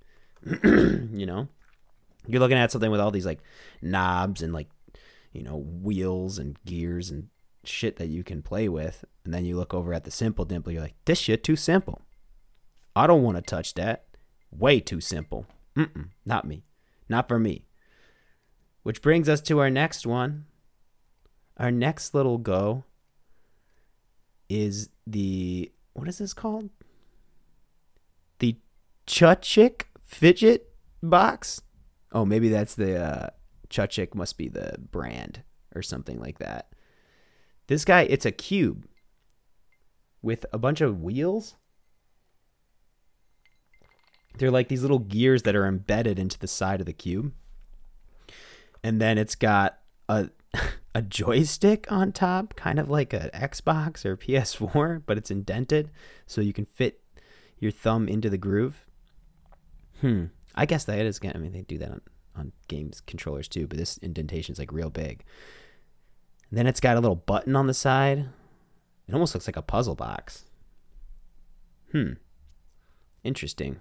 you 0.63 1.25
know, 1.25 1.47
you're 2.27 2.39
looking 2.39 2.57
at 2.57 2.71
something 2.71 2.91
with 2.91 2.99
all 2.99 3.11
these 3.11 3.25
like 3.25 3.39
knobs 3.81 4.41
and 4.41 4.53
like, 4.53 4.69
you 5.31 5.43
know, 5.43 5.57
wheels 5.57 6.37
and 6.37 6.57
gears 6.65 7.09
and 7.09 7.27
shit 7.63 7.97
that 7.97 8.07
you 8.07 8.23
can 8.23 8.41
play 8.41 8.69
with. 8.69 9.05
And 9.23 9.33
then 9.33 9.45
you 9.45 9.57
look 9.57 9.73
over 9.73 9.93
at 9.93 10.03
the 10.03 10.11
simple 10.11 10.45
dimple, 10.45 10.71
you're 10.71 10.81
like, 10.81 10.95
this 11.05 11.19
shit 11.19 11.43
too 11.43 11.55
simple. 11.55 12.01
I 12.95 13.07
don't 13.07 13.23
want 13.23 13.37
to 13.37 13.41
touch 13.41 13.73
that. 13.75 14.05
Way 14.51 14.79
too 14.79 15.01
simple. 15.01 15.45
Mm-mm, 15.75 16.09
not 16.25 16.45
me. 16.45 16.63
Not 17.09 17.27
for 17.27 17.37
me. 17.37 17.65
Which 18.83 19.01
brings 19.01 19.29
us 19.29 19.41
to 19.41 19.59
our 19.59 19.69
next 19.69 20.07
one. 20.07 20.45
Our 21.57 21.71
next 21.71 22.13
little 22.13 22.37
go 22.37 22.85
is 24.49 24.89
the 25.05 25.71
what 25.93 26.07
is 26.07 26.19
this 26.19 26.33
called? 26.33 26.69
The 28.39 28.57
Chutchik 29.07 29.83
fidget 30.07 30.69
box. 31.03 31.61
Oh, 32.11 32.25
maybe 32.25 32.49
that's 32.49 32.73
the 32.73 32.99
uh, 32.99 33.29
Chutchik 33.69 34.15
must 34.15 34.37
be 34.37 34.47
the 34.47 34.77
brand 34.91 35.43
or 35.75 35.83
something 35.83 36.19
like 36.19 36.39
that. 36.39 36.69
This 37.67 37.85
guy, 37.85 38.01
it's 38.03 38.25
a 38.25 38.31
cube 38.31 38.87
with 40.21 40.45
a 40.51 40.57
bunch 40.57 40.81
of 40.81 41.01
wheels. 41.01 41.55
They're 44.37 44.51
like 44.51 44.69
these 44.69 44.81
little 44.81 44.99
gears 44.99 45.43
that 45.43 45.55
are 45.55 45.67
embedded 45.67 46.17
into 46.17 46.39
the 46.39 46.47
side 46.47 46.79
of 46.79 46.85
the 46.85 46.93
cube. 46.93 47.33
And 48.83 49.01
then 49.01 49.17
it's 49.17 49.35
got 49.35 49.79
a 50.07 50.29
a 50.95 51.01
joystick 51.01 51.91
on 51.91 52.11
top, 52.11 52.55
kind 52.55 52.79
of 52.79 52.89
like 52.89 53.13
an 53.13 53.29
Xbox 53.33 54.05
or 54.05 54.15
PS4, 54.17 55.03
but 55.05 55.17
it's 55.17 55.29
indented 55.29 55.91
so 56.25 56.41
you 56.41 56.53
can 56.53 56.65
fit 56.65 57.01
your 57.59 57.71
thumb 57.71 58.07
into 58.07 58.29
the 58.29 58.37
groove. 58.37 58.86
Hmm. 60.01 60.25
I 60.55 60.65
guess 60.65 60.85
that 60.85 60.99
is. 60.99 61.19
I 61.23 61.37
mean, 61.37 61.51
they 61.51 61.61
do 61.61 61.77
that 61.77 61.91
on, 61.91 62.01
on 62.35 62.51
games 62.67 63.01
controllers 63.01 63.47
too, 63.47 63.67
but 63.67 63.77
this 63.77 63.97
indentation 63.97 64.53
is 64.53 64.59
like 64.59 64.71
real 64.71 64.89
big. 64.89 65.23
And 66.49 66.57
then 66.57 66.67
it's 66.67 66.79
got 66.79 66.97
a 66.97 66.99
little 66.99 67.15
button 67.15 67.55
on 67.55 67.67
the 67.67 67.73
side. 67.73 68.29
It 69.07 69.13
almost 69.13 69.33
looks 69.33 69.47
like 69.47 69.57
a 69.57 69.61
puzzle 69.61 69.95
box. 69.95 70.45
Hmm. 71.91 72.13
Interesting. 73.23 73.79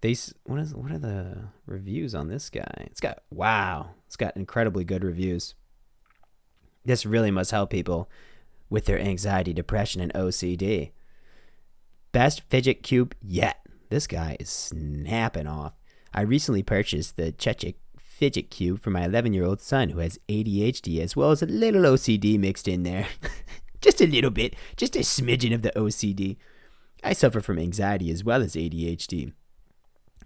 They 0.00 0.16
what 0.44 0.58
is 0.58 0.74
what 0.74 0.90
are 0.90 0.98
the 0.98 1.44
reviews 1.64 2.14
on 2.14 2.28
this 2.28 2.50
guy? 2.50 2.86
It's 2.90 3.00
got 3.00 3.22
wow, 3.30 3.90
it's 4.06 4.16
got 4.16 4.36
incredibly 4.36 4.84
good 4.84 5.04
reviews. 5.04 5.54
This 6.84 7.06
really 7.06 7.30
must 7.30 7.52
help 7.52 7.70
people 7.70 8.10
with 8.68 8.86
their 8.86 8.98
anxiety, 8.98 9.52
depression, 9.52 10.00
and 10.00 10.12
OCD. 10.14 10.90
Best 12.12 12.42
fidget 12.50 12.82
cube 12.82 13.14
yet. 13.22 13.66
This 13.88 14.06
guy 14.06 14.36
is 14.38 14.50
snapping 14.50 15.46
off. 15.46 15.72
I 16.12 16.20
recently 16.20 16.62
purchased 16.62 17.16
the 17.16 17.32
Chechik 17.32 17.76
fidget 17.98 18.50
cube 18.50 18.80
for 18.80 18.90
my 18.90 19.06
11 19.06 19.32
year 19.32 19.46
old 19.46 19.62
son 19.62 19.88
who 19.88 20.00
has 20.00 20.18
ADHD 20.28 21.00
as 21.00 21.16
well 21.16 21.30
as 21.30 21.42
a 21.42 21.46
little 21.46 21.82
OCD 21.82 22.38
mixed 22.38 22.68
in 22.68 22.82
there. 22.82 23.06
just 23.80 24.02
a 24.02 24.06
little 24.06 24.30
bit, 24.30 24.54
just 24.76 24.94
a 24.94 25.00
smidgen 25.00 25.54
of 25.54 25.62
the 25.62 25.72
OCD. 25.74 26.36
I 27.02 27.14
suffer 27.14 27.40
from 27.40 27.58
anxiety 27.58 28.10
as 28.10 28.22
well 28.22 28.42
as 28.42 28.56
ADHD. 28.56 29.32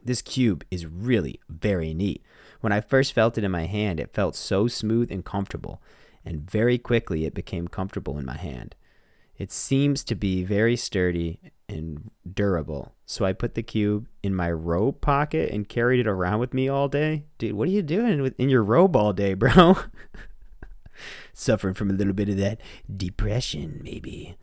This 0.05 0.23
cube 0.23 0.65
is 0.73 0.87
really 0.87 1.41
very 1.49 1.95
neat. 1.95 2.25
When 2.61 2.73
I 2.73 2.81
first 2.81 3.13
felt 3.13 3.39
it 3.39 3.45
in 3.45 3.51
my 3.53 3.67
hand, 3.67 4.01
it 4.01 4.13
felt 4.13 4.35
so 4.35 4.67
smooth 4.67 5.11
and 5.11 5.25
comfortable, 5.25 5.81
and 6.25 6.51
very 6.51 6.79
quickly 6.79 7.27
it 7.27 7.35
became 7.35 7.69
comfortable 7.69 8.19
in 8.19 8.27
my 8.27 8.37
hand. 8.37 8.75
It 9.39 9.53
seems 9.53 10.03
to 10.05 10.15
be 10.15 10.43
very 10.43 10.77
sturdy 10.77 11.39
and 11.69 12.11
durable, 12.31 12.95
so 13.05 13.25
I 13.25 13.33
put 13.33 13.55
the 13.55 13.63
cube 13.63 14.09
in 14.23 14.35
my 14.35 14.51
robe 14.51 15.01
pocket 15.01 15.51
and 15.51 15.69
carried 15.69 16.01
it 16.01 16.07
around 16.07 16.39
with 16.41 16.55
me 16.55 16.69
all 16.69 16.89
day. 16.89 17.25
Dude, 17.39 17.55
what 17.55 17.69
are 17.69 17.73
you 17.73 17.83
doing 17.83 18.23
with, 18.23 18.39
in 18.39 18.49
your 18.49 18.63
robe 18.63 18.97
all 18.97 19.13
day, 19.13 19.35
bro? 19.35 19.77
Suffering 21.33 21.75
from 21.75 21.91
a 21.91 21.95
little 21.95 22.15
bit 22.15 22.29
of 22.29 22.37
that 22.39 22.61
depression, 22.95 23.81
maybe. 23.83 24.37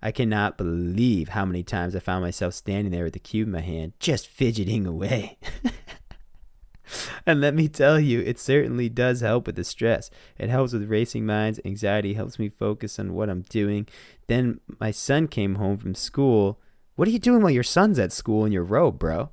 I 0.00 0.12
cannot 0.12 0.56
believe 0.56 1.30
how 1.30 1.44
many 1.44 1.62
times 1.62 1.96
I 1.96 2.00
found 2.00 2.22
myself 2.22 2.54
standing 2.54 2.92
there 2.92 3.04
with 3.04 3.14
the 3.14 3.18
cube 3.18 3.48
in 3.48 3.52
my 3.52 3.60
hand, 3.60 3.94
just 3.98 4.28
fidgeting 4.28 4.86
away. 4.86 5.38
and 7.26 7.40
let 7.40 7.54
me 7.54 7.68
tell 7.68 7.98
you, 7.98 8.20
it 8.20 8.38
certainly 8.38 8.88
does 8.88 9.20
help 9.20 9.46
with 9.46 9.56
the 9.56 9.64
stress. 9.64 10.10
It 10.38 10.50
helps 10.50 10.72
with 10.72 10.88
racing 10.88 11.26
minds, 11.26 11.60
anxiety, 11.64 12.14
helps 12.14 12.38
me 12.38 12.48
focus 12.48 12.98
on 12.98 13.14
what 13.14 13.28
I'm 13.28 13.42
doing. 13.42 13.88
Then 14.28 14.60
my 14.78 14.90
son 14.90 15.26
came 15.26 15.56
home 15.56 15.78
from 15.78 15.94
school. 15.94 16.60
What 16.94 17.08
are 17.08 17.10
you 17.10 17.18
doing 17.18 17.42
while 17.42 17.50
your 17.50 17.62
son's 17.62 17.98
at 17.98 18.12
school 18.12 18.44
in 18.44 18.52
your 18.52 18.62
robe, 18.62 18.98
bro? 18.98 19.30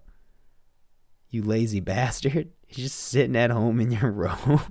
You 1.29 1.43
lazy 1.43 1.81
bastard. 1.81 2.34
You're 2.69 2.86
just 2.86 2.97
sitting 2.97 3.36
at 3.36 3.51
home 3.51 3.79
in 3.79 3.91
your 3.91 4.12
robe, 4.12 4.62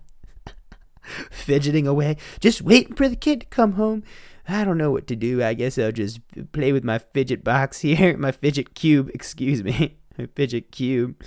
fidgeting 1.31 1.87
away, 1.87 2.17
just 2.41 2.61
waiting 2.61 2.95
for 2.95 3.09
the 3.09 3.17
kid 3.17 3.43
to 3.43 3.47
come 3.47 3.75
home. 3.75 4.03
I 4.49 4.65
don't 4.65 4.79
know 4.79 4.91
what 4.91 5.07
to 5.07 5.17
do. 5.17 5.43
I 5.43 5.55
guess 5.55 5.79
I'll 5.79 5.93
just 5.93 6.21
play 6.53 6.73
with 6.73 6.83
my 6.85 6.99
fidget 6.99 7.45
box 7.45 7.81
here, 7.83 8.17
my 8.17 8.33
fidget 8.33 8.75
cube, 8.75 9.11
excuse 9.15 9.63
me, 9.63 9.99
my 10.19 10.27
fidget 10.35 10.73
cube. 10.73 11.23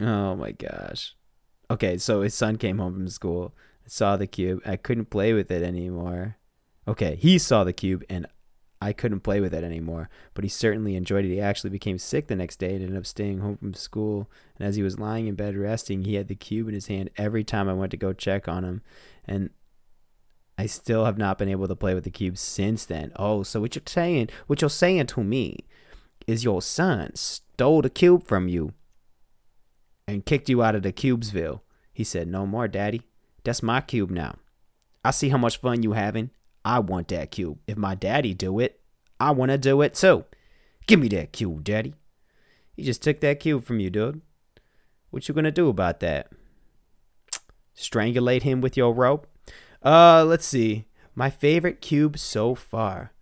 Oh 0.00 0.34
my 0.34 0.50
gosh. 0.50 1.14
Okay, 1.70 1.96
so 1.98 2.22
his 2.22 2.34
son 2.34 2.56
came 2.56 2.78
home 2.78 2.94
from 2.94 3.08
school, 3.08 3.54
saw 3.86 4.16
the 4.16 4.26
cube. 4.26 4.60
I 4.66 4.76
couldn't 4.76 5.10
play 5.10 5.32
with 5.32 5.50
it 5.50 5.62
anymore. 5.62 6.36
Okay, 6.86 7.16
he 7.16 7.38
saw 7.38 7.64
the 7.64 7.72
cube 7.72 8.04
and 8.08 8.26
I 8.80 8.92
couldn't 8.92 9.20
play 9.20 9.40
with 9.40 9.54
it 9.54 9.62
anymore, 9.62 10.10
but 10.34 10.44
he 10.44 10.48
certainly 10.48 10.96
enjoyed 10.96 11.24
it. 11.24 11.28
He 11.28 11.40
actually 11.40 11.70
became 11.70 11.98
sick 11.98 12.26
the 12.26 12.34
next 12.34 12.56
day 12.56 12.74
and 12.74 12.82
ended 12.82 12.98
up 12.98 13.06
staying 13.06 13.38
home 13.38 13.56
from 13.56 13.74
school. 13.74 14.28
And 14.58 14.66
as 14.66 14.74
he 14.74 14.82
was 14.82 14.98
lying 14.98 15.28
in 15.28 15.36
bed 15.36 15.56
resting, 15.56 16.02
he 16.02 16.14
had 16.14 16.26
the 16.26 16.34
cube 16.34 16.66
in 16.66 16.74
his 16.74 16.88
hand 16.88 17.10
every 17.16 17.44
time 17.44 17.68
I 17.68 17.74
went 17.74 17.92
to 17.92 17.96
go 17.96 18.12
check 18.12 18.48
on 18.48 18.64
him. 18.64 18.82
And 19.24 19.50
I 20.58 20.66
still 20.66 21.04
have 21.04 21.16
not 21.16 21.38
been 21.38 21.48
able 21.48 21.68
to 21.68 21.76
play 21.76 21.94
with 21.94 22.02
the 22.02 22.10
cube 22.10 22.36
since 22.36 22.84
then. 22.84 23.12
Oh, 23.14 23.44
so 23.44 23.60
what 23.60 23.76
you're 23.76 23.82
saying, 23.86 24.30
what 24.48 24.60
you're 24.60 24.68
saying 24.68 25.06
to 25.08 25.22
me 25.22 25.58
is 26.26 26.42
your 26.42 26.60
son 26.60 27.14
stole 27.14 27.82
the 27.82 27.90
cube 27.90 28.26
from 28.26 28.48
you 28.48 28.72
and 30.08 30.26
kicked 30.26 30.48
you 30.48 30.62
out 30.62 30.74
of 30.74 30.82
the 30.82 30.92
Cubesville. 30.92 31.60
He 31.92 32.02
said, 32.04 32.26
No 32.26 32.46
more, 32.46 32.66
Daddy. 32.66 33.02
That's 33.44 33.62
my 33.62 33.80
cube 33.80 34.10
now. 34.10 34.36
I 35.04 35.12
see 35.12 35.28
how 35.28 35.38
much 35.38 35.58
fun 35.58 35.82
you 35.82 35.92
having. 35.92 36.30
I 36.64 36.78
want 36.78 37.08
that 37.08 37.30
cube. 37.30 37.58
If 37.66 37.76
my 37.76 37.94
daddy 37.94 38.34
do 38.34 38.58
it, 38.58 38.80
I 39.18 39.30
want 39.30 39.50
to 39.50 39.58
do 39.58 39.82
it 39.82 39.94
too. 39.94 40.24
Give 40.86 41.00
me 41.00 41.08
that 41.08 41.32
cube, 41.32 41.64
Daddy. 41.64 41.94
He 42.74 42.82
just 42.82 43.02
took 43.02 43.20
that 43.20 43.40
cube 43.40 43.64
from 43.64 43.80
you, 43.80 43.90
dude. 43.90 44.20
What 45.10 45.28
you 45.28 45.34
gonna 45.34 45.50
do 45.50 45.68
about 45.68 46.00
that? 46.00 46.30
Strangulate 47.76 48.42
him 48.42 48.60
with 48.60 48.76
your 48.76 48.92
rope? 48.92 49.26
Uh, 49.84 50.24
let's 50.24 50.46
see. 50.46 50.86
My 51.14 51.30
favorite 51.30 51.80
cube 51.80 52.18
so 52.18 52.54
far. 52.54 53.12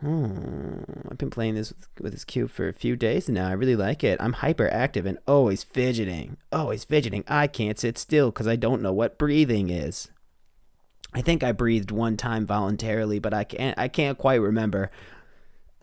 Hmm. 0.00 0.82
I've 1.10 1.16
been 1.16 1.30
playing 1.30 1.54
this 1.54 1.70
with, 1.72 1.88
with 2.00 2.12
this 2.12 2.24
cube 2.24 2.50
for 2.50 2.68
a 2.68 2.74
few 2.74 2.96
days 2.96 3.28
now. 3.28 3.48
I 3.48 3.52
really 3.52 3.76
like 3.76 4.04
it. 4.04 4.20
I'm 4.20 4.34
hyperactive 4.34 5.06
and 5.06 5.18
always 5.26 5.64
fidgeting. 5.64 6.36
Always 6.52 6.84
fidgeting. 6.84 7.24
I 7.26 7.46
can't 7.46 7.78
sit 7.78 7.96
still 7.96 8.30
because 8.30 8.46
I 8.46 8.56
don't 8.56 8.82
know 8.82 8.92
what 8.92 9.18
breathing 9.18 9.70
is. 9.70 10.08
I 11.12 11.22
think 11.22 11.42
I 11.42 11.52
breathed 11.52 11.90
one 11.90 12.16
time 12.16 12.46
voluntarily, 12.46 13.18
but 13.18 13.32
I 13.32 13.44
can't. 13.44 13.78
I 13.78 13.88
can't 13.88 14.18
quite 14.18 14.40
remember. 14.40 14.90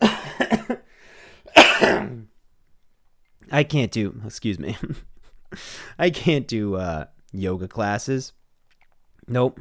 I 3.50 3.64
can't 3.68 3.90
do. 3.90 4.20
Excuse 4.24 4.58
me. 4.58 4.76
I 5.98 6.10
can't 6.10 6.46
do 6.46 6.76
uh, 6.76 7.06
yoga 7.32 7.68
classes. 7.68 8.32
Nope. 9.28 9.60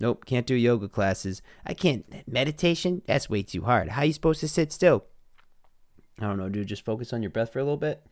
Nope, 0.00 0.24
can't 0.24 0.46
do 0.46 0.54
yoga 0.54 0.88
classes. 0.88 1.42
I 1.66 1.74
can't 1.74 2.26
meditation. 2.26 3.02
That's 3.06 3.28
way 3.28 3.42
too 3.42 3.62
hard. 3.62 3.90
How 3.90 4.02
are 4.02 4.06
you 4.06 4.14
supposed 4.14 4.40
to 4.40 4.48
sit 4.48 4.72
still? 4.72 5.04
I 6.18 6.24
don't 6.24 6.38
know, 6.38 6.48
dude. 6.48 6.68
Just 6.68 6.84
focus 6.84 7.12
on 7.12 7.22
your 7.22 7.30
breath 7.30 7.52
for 7.52 7.58
a 7.58 7.64
little 7.64 7.76
bit. 7.76 8.02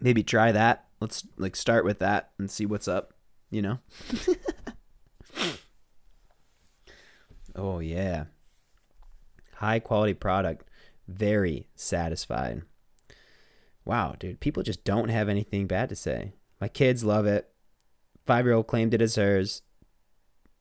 Maybe 0.00 0.24
try 0.24 0.50
that. 0.50 0.86
Let's 1.00 1.26
like 1.36 1.54
start 1.54 1.84
with 1.84 2.00
that 2.00 2.30
and 2.38 2.50
see 2.50 2.66
what's 2.66 2.88
up. 2.88 3.14
You 3.50 3.62
know. 3.62 3.78
oh 7.56 7.80
yeah. 7.80 8.24
High 9.56 9.80
quality 9.80 10.14
product. 10.14 10.64
Very 11.08 11.68
satisfied. 11.74 12.62
Wow, 13.84 14.14
dude. 14.18 14.40
People 14.40 14.62
just 14.62 14.84
don't 14.84 15.08
have 15.08 15.28
anything 15.28 15.66
bad 15.66 15.88
to 15.88 15.96
say. 15.96 16.32
My 16.60 16.68
kids 16.68 17.04
love 17.04 17.26
it. 17.26 17.50
Five 18.26 18.44
year 18.44 18.54
old 18.54 18.68
claimed 18.68 18.94
it 18.94 19.02
as 19.02 19.16
hers. 19.16 19.62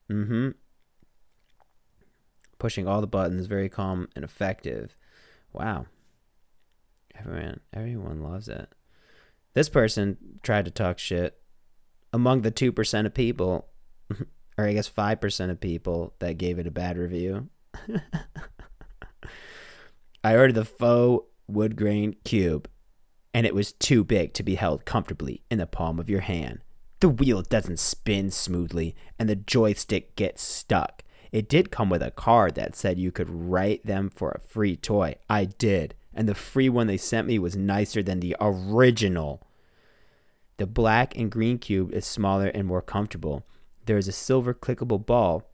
Mm 0.09 0.27
hmm. 0.27 0.49
Pushing 2.57 2.87
all 2.87 2.99
the 2.99 3.07
buttons, 3.07 3.45
very 3.45 3.69
calm 3.69 4.09
and 4.15 4.25
effective. 4.25 4.95
Wow. 5.53 5.85
Everyone, 7.17 7.59
everyone 7.73 8.21
loves 8.21 8.49
it. 8.49 8.69
This 9.53 9.69
person 9.69 10.17
tried 10.43 10.65
to 10.65 10.71
talk 10.71 10.99
shit 10.99 11.38
among 12.13 12.41
the 12.41 12.51
2% 12.51 13.05
of 13.05 13.13
people, 13.13 13.67
or 14.57 14.65
I 14.67 14.73
guess 14.73 14.89
5% 14.89 15.49
of 15.49 15.59
people 15.59 16.13
that 16.19 16.37
gave 16.37 16.59
it 16.59 16.67
a 16.67 16.71
bad 16.71 16.97
review. 16.97 17.49
I 20.23 20.35
ordered 20.35 20.55
the 20.55 20.65
faux 20.65 21.25
wood 21.47 21.75
grain 21.75 22.15
cube, 22.23 22.69
and 23.33 23.45
it 23.45 23.55
was 23.55 23.71
too 23.73 24.03
big 24.03 24.33
to 24.33 24.43
be 24.43 24.55
held 24.55 24.85
comfortably 24.85 25.43
in 25.49 25.59
the 25.59 25.67
palm 25.67 25.99
of 25.99 26.09
your 26.09 26.21
hand. 26.21 26.61
The 26.99 27.09
wheel 27.09 27.41
doesn't 27.41 27.79
spin 27.79 28.29
smoothly 28.29 28.95
and 29.17 29.29
the 29.29 29.35
joystick 29.35 30.15
gets 30.17 30.43
stuck. 30.43 31.03
It 31.31 31.47
did 31.47 31.71
come 31.71 31.89
with 31.89 32.01
a 32.01 32.11
card 32.11 32.55
that 32.55 32.75
said 32.75 32.99
you 32.99 33.11
could 33.11 33.29
write 33.29 33.85
them 33.85 34.09
for 34.09 34.31
a 34.31 34.39
free 34.39 34.75
toy. 34.75 35.15
I 35.29 35.45
did. 35.45 35.95
And 36.13 36.27
the 36.27 36.35
free 36.35 36.67
one 36.67 36.87
they 36.87 36.97
sent 36.97 37.27
me 37.27 37.39
was 37.39 37.55
nicer 37.55 38.03
than 38.03 38.19
the 38.19 38.35
original. 38.41 39.47
The 40.59 40.67
black 40.67 41.17
and 41.17 41.31
green 41.31 41.57
cube 41.57 41.93
is 41.93 42.05
smaller 42.05 42.47
and 42.47 42.67
more 42.67 42.81
comfortable. 42.81 43.47
There 43.85 43.97
is 43.97 44.09
a 44.09 44.11
silver 44.11 44.53
clickable 44.53 45.03
ball 45.03 45.49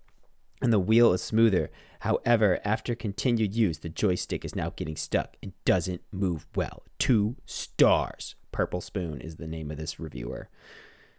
and 0.64 0.74
the 0.74 0.80
wheel 0.80 1.14
is 1.14 1.22
smoother. 1.22 1.70
However, 2.00 2.60
after 2.66 2.96
continued 2.96 3.54
use, 3.54 3.78
the 3.78 3.90
joystick 3.90 4.44
is 4.44 4.56
now 4.56 4.72
getting 4.76 4.96
stuck 4.96 5.38
and 5.44 5.54
doesn't 5.64 6.02
move 6.12 6.48
well. 6.56 6.82
Two 6.98 7.36
stars. 7.46 8.34
Purple 8.52 8.82
Spoon 8.82 9.22
is 9.22 9.36
the 9.36 9.46
name 9.46 9.70
of 9.70 9.78
this 9.78 10.00
reviewer. 10.00 10.50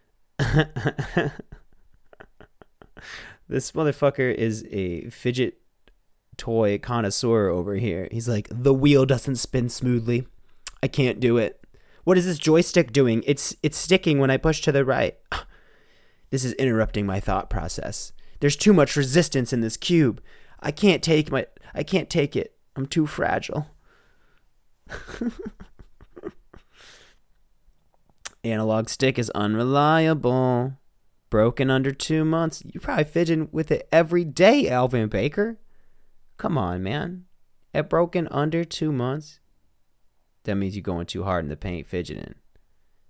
this 3.49 3.71
motherfucker 3.71 4.35
is 4.35 4.67
a 4.73 5.09
fidget 5.11 5.61
toy 6.37 6.77
connoisseur 6.79 7.51
over 7.51 7.77
here. 7.77 8.09
He's 8.11 8.29
like, 8.29 8.49
the 8.51 8.75
wheel 8.75 9.07
doesn't 9.07 9.37
spin 9.37 9.69
smoothly. 9.69 10.27
I 10.83 10.89
can't 10.89 11.21
do 11.21 11.37
it. 11.37 11.61
What 12.07 12.17
is 12.17 12.25
this 12.25 12.39
joystick 12.39 12.93
doing? 12.93 13.25
It's 13.27 13.57
it's 13.65 13.77
sticking 13.77 14.21
when 14.21 14.31
I 14.31 14.37
push 14.37 14.61
to 14.61 14.71
the 14.71 14.85
right. 14.85 15.17
This 16.31 16.45
is 16.45 16.53
interrupting 16.55 17.07
my 17.07 17.21
thought 17.21 17.49
process. 17.49 18.13
There's 18.41 18.57
too 18.57 18.73
much 18.73 18.97
resistance 18.97 19.53
in 19.53 19.61
this 19.61 19.77
cube. 19.77 20.21
I 20.61 20.73
can't 20.73 21.03
take 21.03 21.31
my 21.33 21.47
I 21.75 21.83
can't 21.83 22.11
take 22.11 22.37
it. 22.37 22.57
I'm 22.77 22.87
too 22.87 23.07
fragile. 23.07 23.69
Analog 28.45 28.89
stick 28.89 29.19
is 29.19 29.31
unreliable. 29.31 30.75
Broken 31.29 31.71
under 31.71 31.93
two 31.93 32.25
months. 32.25 32.63
You 32.67 32.79
probably 32.79 33.05
fidgeting 33.05 33.49
with 33.51 33.73
it 33.73 33.89
every 33.91 34.25
day, 34.25 34.69
Alvin 34.69 35.09
Baker. 35.09 35.59
Come 36.39 36.57
on, 36.59 36.85
man. 36.85 37.25
It 37.73 37.89
broken 37.89 38.29
under 38.31 38.65
two 38.65 38.93
months. 38.93 39.41
That 40.47 40.57
means 40.57 40.75
you're 40.75 40.83
going 40.83 41.07
too 41.07 41.25
hard 41.25 41.45
in 41.45 41.49
the 41.49 41.57
paint 41.57 41.87
fidgeting. 41.87 42.35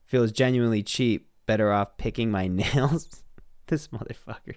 Feels 0.04 0.32
genuinely 0.32 0.82
cheap. 0.82 1.30
Better 1.46 1.72
off 1.72 1.96
picking 1.96 2.30
my 2.30 2.48
nails. 2.74 3.22
this 3.68 3.88
motherfucker. 3.88 4.56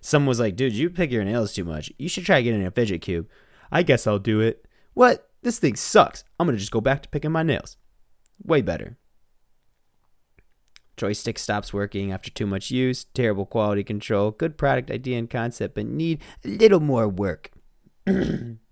Someone 0.00 0.28
was 0.28 0.40
like, 0.40 0.56
dude, 0.56 0.72
you 0.72 0.90
pick 0.90 1.10
your 1.10 1.24
nails 1.24 1.52
too 1.52 1.64
much. 1.64 1.92
You 1.98 2.08
should 2.08 2.24
try 2.24 2.40
getting 2.42 2.64
a 2.64 2.70
fidget 2.70 3.02
cube. 3.02 3.28
I 3.72 3.82
guess 3.82 4.06
I'll 4.06 4.18
do 4.18 4.40
it. 4.40 4.66
What? 4.94 5.28
This 5.42 5.58
thing 5.58 5.76
sucks. 5.76 6.24
I'm 6.38 6.46
going 6.46 6.56
to 6.56 6.60
just 6.60 6.72
go 6.72 6.80
back 6.80 7.02
to 7.02 7.08
picking 7.08 7.32
my 7.32 7.42
nails. 7.42 7.76
Way 8.44 8.62
better. 8.62 8.98
Joystick 10.96 11.38
stops 11.38 11.72
working 11.72 12.12
after 12.12 12.30
too 12.30 12.46
much 12.46 12.70
use, 12.70 13.04
terrible 13.04 13.46
quality 13.46 13.82
control, 13.82 14.32
good 14.32 14.58
product 14.58 14.90
idea 14.90 15.18
and 15.18 15.30
concept, 15.30 15.74
but 15.74 15.86
need 15.86 16.20
a 16.44 16.48
little 16.48 16.80
more 16.80 17.08
work. 17.08 17.50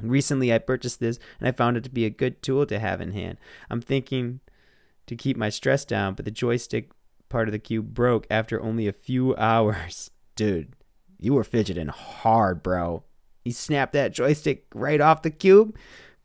Recently, 0.00 0.52
I 0.52 0.58
purchased 0.58 1.00
this 1.00 1.18
and 1.38 1.48
I 1.48 1.52
found 1.52 1.76
it 1.76 1.84
to 1.84 1.90
be 1.90 2.04
a 2.04 2.10
good 2.10 2.42
tool 2.42 2.66
to 2.66 2.78
have 2.78 3.00
in 3.00 3.12
hand. 3.12 3.38
I'm 3.70 3.80
thinking 3.80 4.40
to 5.06 5.16
keep 5.16 5.36
my 5.36 5.48
stress 5.48 5.84
down, 5.84 6.14
but 6.14 6.24
the 6.24 6.30
joystick 6.30 6.90
part 7.28 7.48
of 7.48 7.52
the 7.52 7.58
cube 7.58 7.94
broke 7.94 8.26
after 8.30 8.60
only 8.60 8.86
a 8.88 8.92
few 8.92 9.36
hours. 9.38 10.10
Dude, 10.36 10.74
you 11.18 11.34
were 11.34 11.44
fidgeting 11.44 11.88
hard, 11.88 12.62
bro. 12.62 13.04
You 13.44 13.52
snapped 13.52 13.92
that 13.92 14.12
joystick 14.12 14.66
right 14.74 15.00
off 15.00 15.22
the 15.22 15.30
cube? 15.30 15.76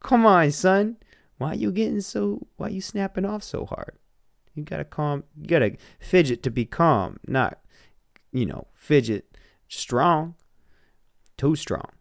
Come 0.02 0.26
on, 0.26 0.52
son. 0.52 0.98
Why 1.38 1.54
you 1.54 1.72
getting 1.72 2.02
so 2.02 2.48
why 2.58 2.70
you 2.70 2.82
snapping 2.82 3.26
off 3.26 3.44
so 3.44 3.66
hard? 3.66 3.96
You 4.56 4.64
gotta 4.64 4.84
calm. 4.84 5.24
You 5.38 5.48
gotta 5.48 5.78
fidget 6.00 6.44
to 6.44 6.52
be 6.52 6.66
calm, 6.66 7.20
not, 7.26 7.60
you 8.32 8.46
know, 8.46 8.68
fidget 8.74 9.38
strong. 9.68 10.36
Too 11.38 11.56
strong. 11.56 11.92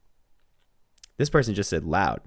This 1.19 1.31
person 1.31 1.55
just 1.55 1.71
said 1.71 1.85
loud. 1.85 2.21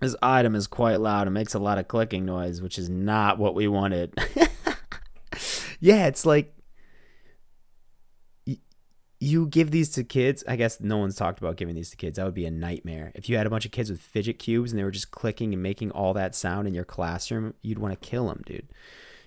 This 0.00 0.16
item 0.20 0.54
is 0.54 0.66
quite 0.66 1.00
loud 1.00 1.26
and 1.26 1.34
makes 1.34 1.54
a 1.54 1.58
lot 1.58 1.78
of 1.78 1.88
clicking 1.88 2.24
noise, 2.24 2.60
which 2.60 2.78
is 2.78 2.88
not 2.88 3.38
what 3.38 3.54
we 3.54 3.68
wanted. 3.68 4.12
yeah, 5.80 6.06
it's 6.06 6.26
like 6.26 6.52
you 9.20 9.46
give 9.46 9.70
these 9.70 9.90
to 9.90 10.04
kids. 10.04 10.42
I 10.48 10.56
guess 10.56 10.80
no 10.80 10.98
one's 10.98 11.16
talked 11.16 11.38
about 11.38 11.56
giving 11.56 11.76
these 11.76 11.90
to 11.90 11.96
kids. 11.96 12.16
That 12.16 12.24
would 12.24 12.34
be 12.34 12.44
a 12.44 12.50
nightmare. 12.50 13.12
If 13.14 13.28
you 13.28 13.36
had 13.36 13.46
a 13.46 13.50
bunch 13.50 13.64
of 13.64 13.70
kids 13.70 13.90
with 13.90 14.00
fidget 14.00 14.38
cubes 14.38 14.72
and 14.72 14.78
they 14.78 14.84
were 14.84 14.90
just 14.90 15.12
clicking 15.12 15.54
and 15.54 15.62
making 15.62 15.92
all 15.92 16.12
that 16.14 16.34
sound 16.34 16.66
in 16.66 16.74
your 16.74 16.84
classroom, 16.84 17.54
you'd 17.62 17.78
want 17.78 17.98
to 17.98 18.08
kill 18.08 18.26
them, 18.26 18.42
dude 18.44 18.68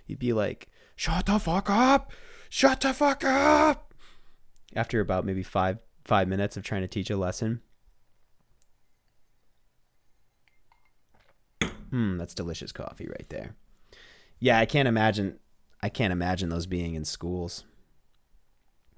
you'd 0.08 0.20
be 0.20 0.34
like, 0.34 0.70
"Shut 0.96 1.28
the 1.28 1.38
fuck 1.38 1.70
up! 1.70 2.12
Shut 2.50 2.82
the 2.82 2.94
fuck 2.94 3.24
up!" 3.24 3.94
After 4.76 5.00
about 5.00 5.26
maybe 5.26 5.44
five 5.44 5.80
five 6.06 6.28
minutes 6.28 6.58
of 6.58 6.64
trying 6.64 6.82
to 6.82 6.88
teach 6.88 7.10
a 7.10 7.18
lesson. 7.18 7.62
Hmm, 11.90 12.18
that's 12.18 12.34
delicious 12.34 12.72
coffee 12.72 13.08
right 13.08 13.28
there. 13.30 13.56
Yeah, 14.40 14.60
I 14.60 14.66
can't 14.66 14.88
imagine. 14.88 15.40
I 15.82 15.90
can't 15.90 16.12
imagine 16.12 16.50
those 16.50 16.66
being 16.66 16.96
in 16.96 17.06
schools. 17.06 17.64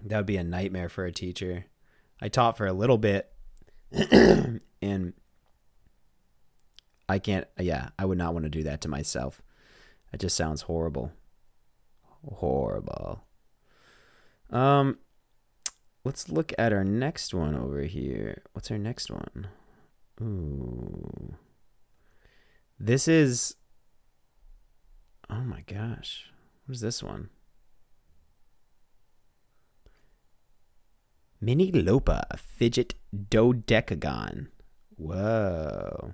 That 0.04 0.18
would 0.18 0.26
be 0.26 0.38
a 0.38 0.44
nightmare 0.44 0.90
for 0.90 1.06
a 1.06 1.12
teacher. 1.12 1.66
I 2.22 2.30
taught 2.30 2.58
for 2.58 2.68
a 2.68 2.74
little 2.74 2.98
bit, 2.98 3.32
and 3.92 5.14
I 7.08 7.20
can't. 7.20 7.48
Yeah, 7.58 7.90
I 7.98 8.06
would 8.06 8.18
not 8.18 8.34
want 8.34 8.46
to 8.46 8.50
do 8.50 8.64
that 8.64 8.82
to 8.82 8.88
myself. 8.88 9.42
It 10.14 10.20
just 10.20 10.36
sounds 10.36 10.64
horrible. 10.64 11.12
Horrible. 12.28 13.24
Um 14.50 14.98
let's 16.04 16.30
look 16.30 16.54
at 16.58 16.74
our 16.74 16.84
next 16.84 17.34
one 17.34 17.56
over 17.56 17.84
here. 17.84 18.42
What's 18.54 18.72
our 18.72 18.78
next 18.78 19.12
one? 19.12 19.48
Ooh. 20.22 21.36
This 22.80 23.08
is 23.08 23.56
Oh 25.30 25.44
my 25.44 25.62
gosh. 25.62 26.32
What 26.66 26.76
is 26.76 26.82
this 26.82 27.04
one? 27.04 27.30
Mini 31.42 31.72
Lopa 31.72 32.26
Fidget 32.38 32.96
Dodecagon. 33.16 34.48
Whoa. 34.96 36.14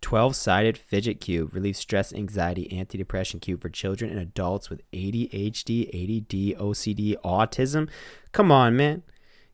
12 0.00 0.36
sided 0.36 0.76
fidget 0.76 1.20
cube 1.20 1.54
relieves 1.54 1.78
stress, 1.78 2.12
anxiety, 2.12 2.70
anti-depression 2.72 3.40
cube 3.40 3.62
for 3.62 3.68
children 3.68 4.10
and 4.10 4.20
adults 4.20 4.68
with 4.68 4.82
ADHD, 4.92 5.88
ADD, 5.88 6.60
OCD, 6.60 7.16
autism. 7.24 7.88
Come 8.32 8.50
on, 8.50 8.76
man. 8.76 9.04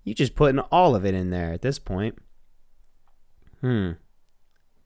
You 0.04 0.14
just 0.14 0.34
putting 0.34 0.58
all 0.58 0.96
of 0.96 1.04
it 1.04 1.14
in 1.14 1.30
there 1.30 1.52
at 1.52 1.62
this 1.62 1.78
point. 1.78 2.16
Hmm. 3.60 3.92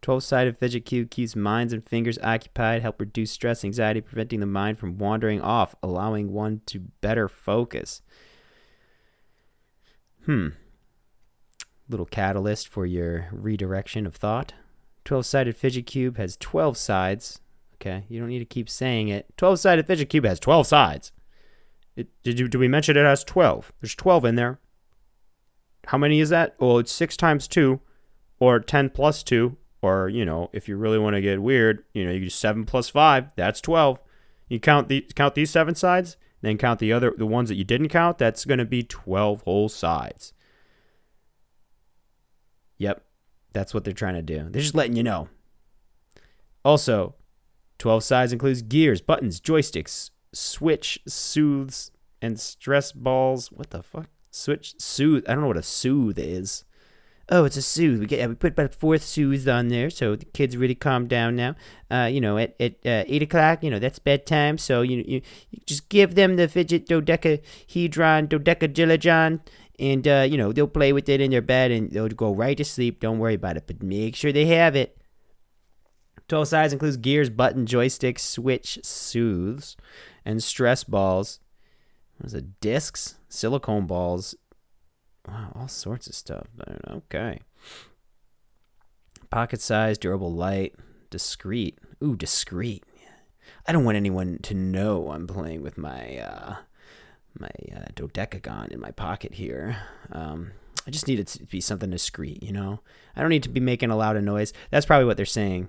12 0.02 0.24
sided 0.24 0.58
fidget 0.58 0.84
cube 0.84 1.10
keeps 1.10 1.36
minds 1.36 1.72
and 1.72 1.88
fingers 1.88 2.18
occupied, 2.22 2.82
help 2.82 3.00
reduce 3.00 3.30
stress, 3.30 3.64
anxiety, 3.64 4.00
preventing 4.00 4.40
the 4.40 4.46
mind 4.46 4.78
from 4.78 4.98
wandering 4.98 5.40
off, 5.40 5.76
allowing 5.82 6.32
one 6.32 6.60
to 6.66 6.80
better 7.00 7.28
focus. 7.28 8.02
Hmm. 10.26 10.48
Little 11.88 12.06
catalyst 12.06 12.68
for 12.68 12.84
your 12.84 13.28
redirection 13.30 14.06
of 14.06 14.16
thought. 14.16 14.54
12 15.04 15.24
sided 15.24 15.56
fidget 15.56 15.86
cube 15.86 16.16
has 16.16 16.36
12 16.36 16.76
sides. 16.76 17.40
Okay, 17.76 18.04
you 18.08 18.18
don't 18.20 18.28
need 18.28 18.38
to 18.40 18.44
keep 18.44 18.68
saying 18.68 19.08
it. 19.08 19.26
12 19.36 19.60
sided 19.60 19.86
fidget 19.86 20.08
cube 20.08 20.24
has 20.24 20.40
12 20.40 20.66
sides. 20.66 21.12
It, 21.94 22.08
did, 22.22 22.40
you, 22.40 22.48
did 22.48 22.58
we 22.58 22.68
mention 22.68 22.96
it 22.96 23.04
has 23.04 23.22
12? 23.24 23.72
There's 23.80 23.94
12 23.94 24.24
in 24.24 24.34
there. 24.34 24.58
How 25.86 25.98
many 25.98 26.20
is 26.20 26.30
that? 26.30 26.54
Well, 26.58 26.78
it's 26.78 26.92
6 26.92 27.16
times 27.16 27.46
2, 27.48 27.80
or 28.38 28.60
10 28.60 28.90
plus 28.90 29.22
2, 29.22 29.56
or, 29.82 30.08
you 30.08 30.24
know, 30.24 30.48
if 30.52 30.68
you 30.68 30.76
really 30.76 30.98
want 30.98 31.14
to 31.14 31.20
get 31.20 31.42
weird, 31.42 31.84
you 31.92 32.04
know, 32.04 32.12
you 32.12 32.20
do 32.20 32.30
7 32.30 32.64
plus 32.64 32.88
5, 32.88 33.26
that's 33.36 33.60
12. 33.60 33.98
You 34.48 34.60
count, 34.60 34.88
the, 34.88 35.00
count 35.14 35.34
these 35.34 35.50
7 35.50 35.74
sides, 35.74 36.16
then 36.40 36.56
count 36.56 36.78
the 36.78 36.92
other 36.92 37.12
the 37.16 37.26
ones 37.26 37.48
that 37.48 37.56
you 37.56 37.64
didn't 37.64 37.88
count, 37.88 38.18
that's 38.18 38.44
going 38.44 38.58
to 38.58 38.64
be 38.64 38.82
12 38.82 39.42
whole 39.42 39.68
sides. 39.68 40.32
Yep, 42.78 43.04
that's 43.52 43.74
what 43.74 43.84
they're 43.84 43.92
trying 43.92 44.14
to 44.14 44.22
do. 44.22 44.48
They're 44.48 44.62
just 44.62 44.74
letting 44.74 44.96
you 44.96 45.02
know. 45.02 45.28
Also, 46.64 47.16
12 47.78 48.04
sides 48.04 48.32
includes 48.32 48.62
gears, 48.62 49.00
buttons, 49.00 49.40
joysticks, 49.40 50.10
switch, 50.32 51.00
soothes, 51.06 51.90
and 52.20 52.38
stress 52.38 52.92
balls. 52.92 53.50
What 53.50 53.70
the 53.70 53.82
fuck? 53.82 54.08
Switch, 54.30 54.80
soothe. 54.80 55.24
I 55.28 55.32
don't 55.32 55.42
know 55.42 55.48
what 55.48 55.56
a 55.56 55.62
soothe 55.62 56.18
is. 56.18 56.64
Oh, 57.34 57.46
it's 57.46 57.56
a 57.56 57.62
soothe. 57.62 58.00
We 58.00 58.06
get 58.06 58.28
we 58.28 58.34
put 58.34 58.52
about 58.52 58.74
fourth 58.74 59.02
soothes 59.02 59.48
on 59.48 59.68
there, 59.68 59.88
so 59.88 60.16
the 60.16 60.26
kids 60.26 60.54
really 60.54 60.74
calm 60.74 61.08
down 61.08 61.34
now. 61.34 61.54
Uh, 61.90 62.04
you 62.04 62.20
know, 62.20 62.36
at 62.36 62.54
at 62.60 62.72
uh, 62.84 63.04
eight 63.08 63.22
o'clock, 63.22 63.64
you 63.64 63.70
know 63.70 63.78
that's 63.78 63.98
bedtime. 63.98 64.58
So 64.58 64.82
you, 64.82 64.98
you 64.98 65.22
you 65.50 65.60
just 65.64 65.88
give 65.88 66.14
them 66.14 66.36
the 66.36 66.46
fidget 66.46 66.86
dodecahedron, 66.88 68.28
dodecagilligon, 68.28 69.40
and 69.78 70.06
uh, 70.06 70.26
you 70.28 70.36
know 70.36 70.52
they'll 70.52 70.66
play 70.66 70.92
with 70.92 71.08
it 71.08 71.22
in 71.22 71.30
their 71.30 71.40
bed 71.40 71.70
and 71.70 71.90
they'll 71.90 72.08
go 72.08 72.34
right 72.34 72.58
to 72.58 72.66
sleep. 72.66 73.00
Don't 73.00 73.18
worry 73.18 73.34
about 73.34 73.56
it, 73.56 73.66
but 73.66 73.82
make 73.82 74.14
sure 74.14 74.30
they 74.30 74.46
have 74.46 74.76
it. 74.76 74.98
12 76.28 76.48
size 76.48 76.72
includes 76.74 76.98
gears, 76.98 77.30
button, 77.30 77.64
joystick, 77.64 78.18
switch, 78.18 78.78
soothes, 78.82 79.74
and 80.26 80.42
stress 80.42 80.84
balls. 80.84 81.40
What 82.18 82.26
is 82.26 82.34
it? 82.34 82.60
Discs, 82.60 83.16
silicone 83.30 83.86
balls. 83.86 84.34
Wow, 85.26 85.52
all 85.54 85.68
sorts 85.68 86.06
of 86.06 86.14
stuff. 86.14 86.46
Okay. 86.88 87.40
Pocket 89.30 89.60
size, 89.60 89.98
durable, 89.98 90.32
light, 90.32 90.74
discreet. 91.10 91.78
Ooh, 92.02 92.16
discreet. 92.16 92.84
I 93.66 93.72
don't 93.72 93.84
want 93.84 93.96
anyone 93.96 94.38
to 94.42 94.54
know 94.54 95.10
I'm 95.10 95.26
playing 95.26 95.62
with 95.62 95.78
my 95.78 96.18
uh, 96.18 96.56
my 97.38 97.50
uh, 97.74 97.86
dodecagon 97.94 98.72
in 98.72 98.80
my 98.80 98.90
pocket 98.90 99.34
here. 99.34 99.76
Um, 100.10 100.52
I 100.86 100.90
just 100.90 101.06
need 101.06 101.20
it 101.20 101.28
to 101.28 101.44
be 101.44 101.60
something 101.60 101.90
discreet, 101.90 102.42
you 102.42 102.52
know? 102.52 102.80
I 103.14 103.20
don't 103.20 103.30
need 103.30 103.44
to 103.44 103.48
be 103.48 103.60
making 103.60 103.90
a 103.90 103.96
loud 103.96 104.20
noise. 104.22 104.52
That's 104.70 104.86
probably 104.86 105.06
what 105.06 105.16
they're 105.16 105.26
saying. 105.26 105.68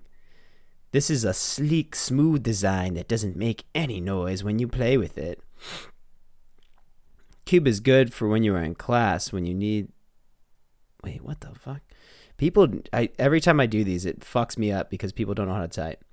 This 0.92 1.10
is 1.10 1.24
a 1.24 1.34
sleek, 1.34 1.96
smooth 1.96 2.44
design 2.44 2.96
that 2.96 3.08
doesn't 3.08 3.36
make 3.36 3.66
any 3.74 4.02
noise 4.02 4.44
when 4.44 4.60
you 4.60 4.68
play 4.68 4.98
with 4.98 5.18
it. 5.18 5.40
Cube 7.46 7.68
is 7.68 7.80
good 7.80 8.14
for 8.14 8.28
when 8.28 8.44
you 8.44 8.56
are 8.56 8.64
in 8.64 8.76
class, 8.76 9.32
when 9.32 9.46
you 9.46 9.54
need. 9.54 9.90
Wait, 11.04 11.22
what 11.22 11.42
the 11.42 11.54
fuck? 11.56 11.82
People, 12.38 12.68
I 12.92 13.10
every 13.20 13.42
time 13.42 13.60
I 13.60 13.66
do 13.66 13.84
these, 13.84 14.06
it 14.06 14.22
fucks 14.22 14.58
me 14.58 14.72
up 14.72 14.90
because 14.90 15.12
people 15.12 15.34
don't 15.34 15.48
know 15.48 15.54
how 15.54 15.62
to 15.62 15.68
type. 15.68 16.04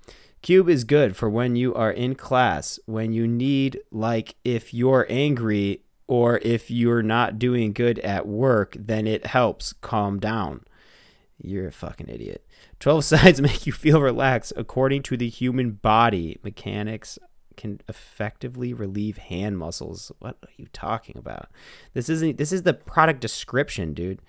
Cube 0.41 0.69
is 0.69 0.83
good 0.83 1.15
for 1.15 1.29
when 1.29 1.55
you 1.55 1.73
are 1.75 1.91
in 1.91 2.15
class, 2.15 2.79
when 2.85 3.13
you 3.13 3.27
need, 3.27 3.79
like, 3.91 4.35
if 4.43 4.73
you're 4.73 5.05
angry 5.07 5.83
or 6.07 6.39
if 6.39 6.71
you're 6.71 7.03
not 7.03 7.37
doing 7.37 7.73
good 7.73 7.99
at 7.99 8.27
work, 8.27 8.75
then 8.77 9.05
it 9.05 9.27
helps 9.27 9.71
calm 9.71 10.19
down. 10.19 10.65
You're 11.37 11.67
a 11.67 11.71
fucking 11.71 12.09
idiot. 12.09 12.45
12 12.79 13.05
sides 13.05 13.41
make 13.41 13.67
you 13.67 13.71
feel 13.71 14.01
relaxed 14.01 14.53
according 14.57 15.03
to 15.03 15.17
the 15.17 15.29
human 15.29 15.71
body. 15.71 16.39
Mechanics 16.43 17.19
can 17.57 17.81
effectively 17.87 18.73
relieve 18.73 19.17
hand 19.17 19.57
muscles. 19.57 20.11
What 20.19 20.37
are 20.43 20.49
you 20.57 20.67
talking 20.73 21.17
about? 21.17 21.49
This 21.93 22.09
isn't 22.09 22.37
this 22.37 22.51
is 22.51 22.63
the 22.63 22.73
product 22.73 23.21
description, 23.21 23.93
dude. 23.93 24.21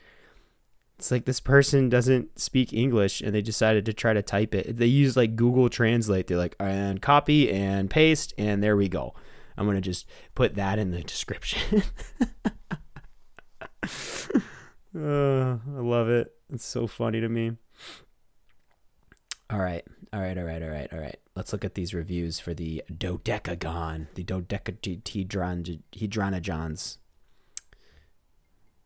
It's 0.98 1.10
like 1.10 1.24
this 1.24 1.40
person 1.40 1.88
doesn't 1.88 2.38
speak 2.38 2.72
English 2.72 3.20
and 3.20 3.34
they 3.34 3.42
decided 3.42 3.84
to 3.86 3.92
try 3.92 4.12
to 4.12 4.22
type 4.22 4.54
it. 4.54 4.76
They 4.76 4.86
use 4.86 5.16
like 5.16 5.34
Google 5.34 5.68
Translate. 5.68 6.28
They're 6.28 6.36
like, 6.36 6.54
and 6.60 7.02
copy 7.02 7.50
and 7.50 7.90
paste, 7.90 8.32
and 8.38 8.62
there 8.62 8.76
we 8.76 8.88
go. 8.88 9.14
I'm 9.56 9.66
to 9.74 9.80
just 9.80 10.06
put 10.34 10.54
that 10.54 10.78
in 10.78 10.90
the 10.90 11.02
description. 11.02 11.82
uh, 13.84 13.88
I 14.94 15.80
love 15.80 16.08
it. 16.08 16.32
It's 16.52 16.64
so 16.64 16.86
funny 16.86 17.20
to 17.20 17.28
me. 17.28 17.56
All 19.50 19.58
right, 19.58 19.84
all 20.12 20.20
right, 20.20 20.36
all 20.36 20.44
right, 20.44 20.62
all 20.62 20.68
right, 20.68 20.92
all 20.92 21.00
right. 21.00 21.18
Let's 21.34 21.52
look 21.52 21.64
at 21.64 21.74
these 21.74 21.94
reviews 21.94 22.38
for 22.38 22.52
the 22.52 22.82
dodecagon, 22.92 24.08
the 24.14 24.24
dodecahedronagons. 24.24 26.98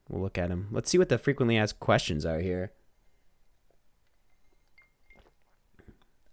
We'll 0.09 0.23
look 0.23 0.39
at 0.39 0.51
them. 0.51 0.69
Let's 0.71 0.89
see 0.89 0.99
what 0.99 1.09
the 1.09 1.19
frequently 1.19 1.59
asked 1.59 1.81
questions 1.81 2.25
are 2.25 2.39
here. 2.39 2.71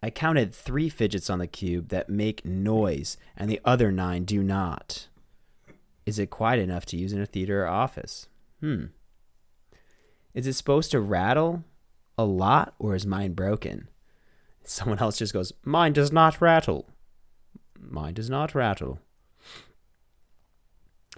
I 0.03 0.11
counted 0.11 0.53
three 0.53 0.89
fidgets 0.89 1.27
on 1.29 1.39
the 1.39 1.47
cube 1.47 1.89
that 1.89 2.09
make 2.09 2.45
noise, 2.45 3.17
and 3.35 3.49
the 3.49 3.61
other 3.65 3.91
nine 3.91 4.25
do 4.25 4.43
not. 4.43 5.07
Is 6.05 6.19
it 6.19 6.29
quiet 6.29 6.59
enough 6.59 6.85
to 6.87 6.97
use 6.97 7.13
in 7.13 7.21
a 7.21 7.25
theater 7.25 7.63
or 7.63 7.67
office? 7.67 8.27
Hmm. 8.59 8.87
Is 10.33 10.45
it 10.45 10.53
supposed 10.53 10.91
to 10.91 10.99
rattle 10.99 11.63
a 12.17 12.25
lot, 12.25 12.75
or 12.77 12.95
is 12.95 13.07
mine 13.07 13.33
broken? 13.33 13.87
Someone 14.65 14.99
else 14.99 15.17
just 15.17 15.33
goes, 15.33 15.53
Mine 15.63 15.93
does 15.93 16.11
not 16.11 16.41
rattle. 16.41 16.89
Mine 17.79 18.13
does 18.13 18.29
not 18.29 18.55
rattle. 18.55 18.99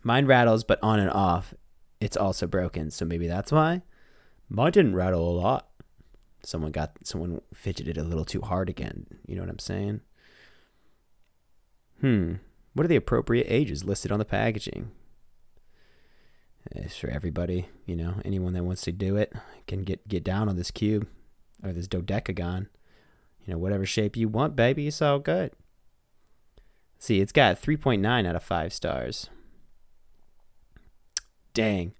Mine 0.03 0.25
rattles, 0.25 0.63
but 0.63 0.79
on 0.81 0.99
and 0.99 1.09
off. 1.09 1.53
It's 1.99 2.17
also 2.17 2.47
broken, 2.47 2.91
so 2.91 3.05
maybe 3.05 3.27
that's 3.27 3.51
why. 3.51 3.81
Mine 4.49 4.71
didn't 4.71 4.95
rattle 4.95 5.27
a 5.27 5.39
lot. 5.39 5.67
Someone 6.43 6.71
got 6.71 6.97
someone 7.03 7.41
fidgeted 7.53 7.97
a 7.97 8.03
little 8.03 8.25
too 8.25 8.41
hard 8.41 8.69
again. 8.69 9.07
You 9.25 9.35
know 9.35 9.41
what 9.41 9.49
I'm 9.49 9.59
saying? 9.59 10.01
Hmm. 12.01 12.33
What 12.73 12.85
are 12.85 12.89
the 12.89 12.95
appropriate 12.95 13.47
ages 13.49 13.83
listed 13.83 14.11
on 14.11 14.19
the 14.19 14.25
packaging? 14.25 14.91
It's 16.71 16.97
for 16.97 17.09
everybody, 17.09 17.69
you 17.85 17.95
know, 17.95 18.15
anyone 18.25 18.53
that 18.53 18.63
wants 18.63 18.81
to 18.83 18.91
do 18.91 19.15
it 19.17 19.33
can 19.67 19.83
get 19.83 20.07
get 20.07 20.23
down 20.23 20.49
on 20.49 20.55
this 20.55 20.71
cube 20.71 21.07
or 21.63 21.73
this 21.73 21.87
dodecagon. 21.87 22.67
You 23.45 23.53
know, 23.53 23.59
whatever 23.59 23.85
shape 23.85 24.17
you 24.17 24.27
want, 24.27 24.55
baby, 24.55 24.87
it's 24.87 25.01
all 25.01 25.19
good. 25.19 25.51
See, 26.97 27.19
it's 27.21 27.31
got 27.31 27.61
3.9 27.61 28.27
out 28.27 28.35
of 28.35 28.43
5 28.43 28.73
stars. 28.73 29.29
Dang. 31.53 31.93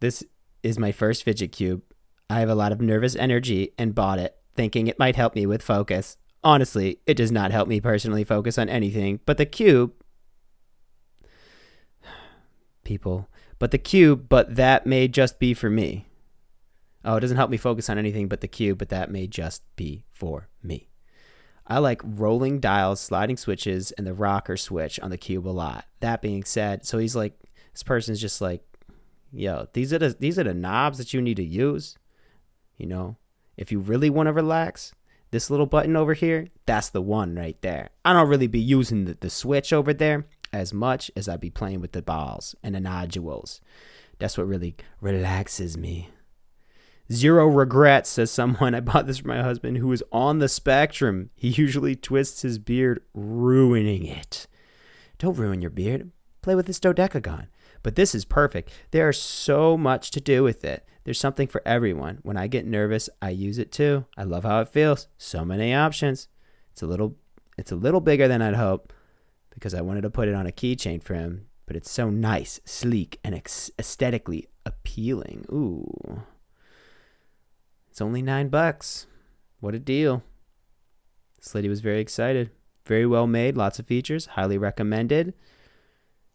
This 0.00 0.24
is 0.62 0.78
my 0.78 0.92
first 0.92 1.22
fidget 1.22 1.52
cube. 1.52 1.82
I 2.28 2.40
have 2.40 2.48
a 2.48 2.54
lot 2.54 2.72
of 2.72 2.80
nervous 2.80 3.14
energy 3.14 3.72
and 3.78 3.94
bought 3.94 4.18
it, 4.18 4.36
thinking 4.54 4.88
it 4.88 4.98
might 4.98 5.16
help 5.16 5.34
me 5.34 5.46
with 5.46 5.62
focus. 5.62 6.16
Honestly, 6.42 6.98
it 7.06 7.14
does 7.14 7.30
not 7.30 7.52
help 7.52 7.68
me 7.68 7.80
personally 7.80 8.24
focus 8.24 8.58
on 8.58 8.68
anything, 8.68 9.20
but 9.24 9.38
the 9.38 9.46
cube. 9.46 9.92
People. 12.84 13.28
But 13.58 13.70
the 13.70 13.78
cube, 13.78 14.28
but 14.28 14.56
that 14.56 14.86
may 14.86 15.08
just 15.08 15.38
be 15.38 15.54
for 15.54 15.70
me. 15.70 16.06
Oh, 17.06 17.16
it 17.16 17.20
doesn't 17.20 17.36
help 17.36 17.50
me 17.50 17.56
focus 17.56 17.88
on 17.88 17.98
anything 17.98 18.26
but 18.26 18.40
the 18.40 18.48
cube, 18.48 18.78
but 18.78 18.88
that 18.88 19.12
may 19.12 19.28
just 19.28 19.62
be 19.76 20.04
for 20.10 20.48
me. 20.60 20.88
I 21.68 21.78
like 21.78 22.00
rolling 22.04 22.58
dials, 22.58 23.00
sliding 23.00 23.36
switches, 23.36 23.92
and 23.92 24.06
the 24.06 24.12
rocker 24.12 24.56
switch 24.56 24.98
on 25.00 25.10
the 25.10 25.16
cube 25.16 25.46
a 25.46 25.50
lot. 25.50 25.86
That 26.00 26.20
being 26.20 26.42
said, 26.42 26.84
so 26.84 26.98
he's 26.98 27.14
like, 27.14 27.38
this 27.72 27.84
person's 27.84 28.20
just 28.20 28.40
like, 28.40 28.62
yo, 29.32 29.68
these 29.72 29.92
are 29.92 29.98
the 29.98 30.16
these 30.18 30.38
are 30.38 30.44
the 30.44 30.54
knobs 30.54 30.98
that 30.98 31.14
you 31.14 31.22
need 31.22 31.36
to 31.36 31.44
use. 31.44 31.96
You 32.76 32.86
know, 32.86 33.16
if 33.56 33.70
you 33.70 33.78
really 33.78 34.10
want 34.10 34.26
to 34.26 34.32
relax, 34.32 34.92
this 35.30 35.48
little 35.48 35.66
button 35.66 35.96
over 35.96 36.14
here, 36.14 36.48
that's 36.66 36.88
the 36.88 37.02
one 37.02 37.36
right 37.36 37.60
there. 37.62 37.90
I 38.04 38.12
don't 38.12 38.28
really 38.28 38.46
be 38.48 38.60
using 38.60 39.04
the, 39.04 39.16
the 39.18 39.30
switch 39.30 39.72
over 39.72 39.94
there 39.94 40.26
as 40.52 40.72
much 40.72 41.10
as 41.16 41.28
I 41.28 41.36
be 41.36 41.50
playing 41.50 41.80
with 41.80 41.92
the 41.92 42.02
balls 42.02 42.54
and 42.62 42.74
the 42.74 42.80
nodules. 42.80 43.60
That's 44.18 44.38
what 44.38 44.46
really 44.46 44.76
relaxes 45.00 45.76
me. 45.76 46.10
Zero 47.12 47.46
regrets, 47.46 48.10
says 48.10 48.30
someone. 48.30 48.74
I 48.76 48.80
bought 48.80 49.06
this 49.06 49.18
for 49.18 49.28
my 49.28 49.42
husband 49.42 49.78
who 49.78 49.92
is 49.92 50.04
on 50.12 50.38
the 50.38 50.48
spectrum. 50.48 51.30
He 51.34 51.48
usually 51.48 51.96
twists 51.96 52.42
his 52.42 52.58
beard, 52.58 53.02
ruining 53.14 54.06
it. 54.06 54.46
Don't 55.18 55.36
ruin 55.36 55.60
your 55.60 55.70
beard. 55.70 56.10
Play 56.42 56.54
with 56.54 56.66
this 56.66 56.80
dodecagon. 56.80 57.46
But 57.82 57.94
this 57.94 58.14
is 58.14 58.24
perfect. 58.24 58.70
There's 58.90 59.20
so 59.20 59.76
much 59.76 60.10
to 60.10 60.20
do 60.20 60.42
with 60.42 60.64
it. 60.64 60.84
There's 61.04 61.20
something 61.20 61.46
for 61.46 61.62
everyone. 61.64 62.18
When 62.22 62.36
I 62.36 62.48
get 62.48 62.66
nervous, 62.66 63.08
I 63.22 63.30
use 63.30 63.58
it 63.58 63.70
too. 63.70 64.06
I 64.16 64.24
love 64.24 64.42
how 64.42 64.60
it 64.60 64.68
feels. 64.68 65.06
So 65.18 65.44
many 65.44 65.72
options. 65.72 66.26
It's 66.72 66.82
a 66.82 66.86
little 66.86 67.16
it's 67.56 67.72
a 67.72 67.76
little 67.76 68.00
bigger 68.00 68.28
than 68.28 68.42
I'd 68.42 68.56
hope 68.56 68.92
because 69.50 69.72
I 69.72 69.80
wanted 69.80 70.02
to 70.02 70.10
put 70.10 70.28
it 70.28 70.34
on 70.34 70.46
a 70.46 70.52
keychain 70.52 71.02
for 71.02 71.14
him, 71.14 71.46
but 71.64 71.76
it's 71.76 71.90
so 71.90 72.10
nice, 72.10 72.60
sleek, 72.64 73.18
and 73.24 73.34
ex- 73.34 73.70
aesthetically 73.78 74.48
appealing. 74.66 75.46
Ooh. 75.50 76.22
It's 77.96 78.02
only 78.02 78.20
nine 78.20 78.48
bucks. 78.48 79.06
What 79.60 79.74
a 79.74 79.78
deal. 79.78 80.22
This 81.38 81.54
lady 81.54 81.70
was 81.70 81.80
very 81.80 81.98
excited. 81.98 82.50
Very 82.84 83.06
well 83.06 83.26
made, 83.26 83.56
lots 83.56 83.78
of 83.78 83.86
features, 83.86 84.26
highly 84.26 84.58
recommended. 84.58 85.32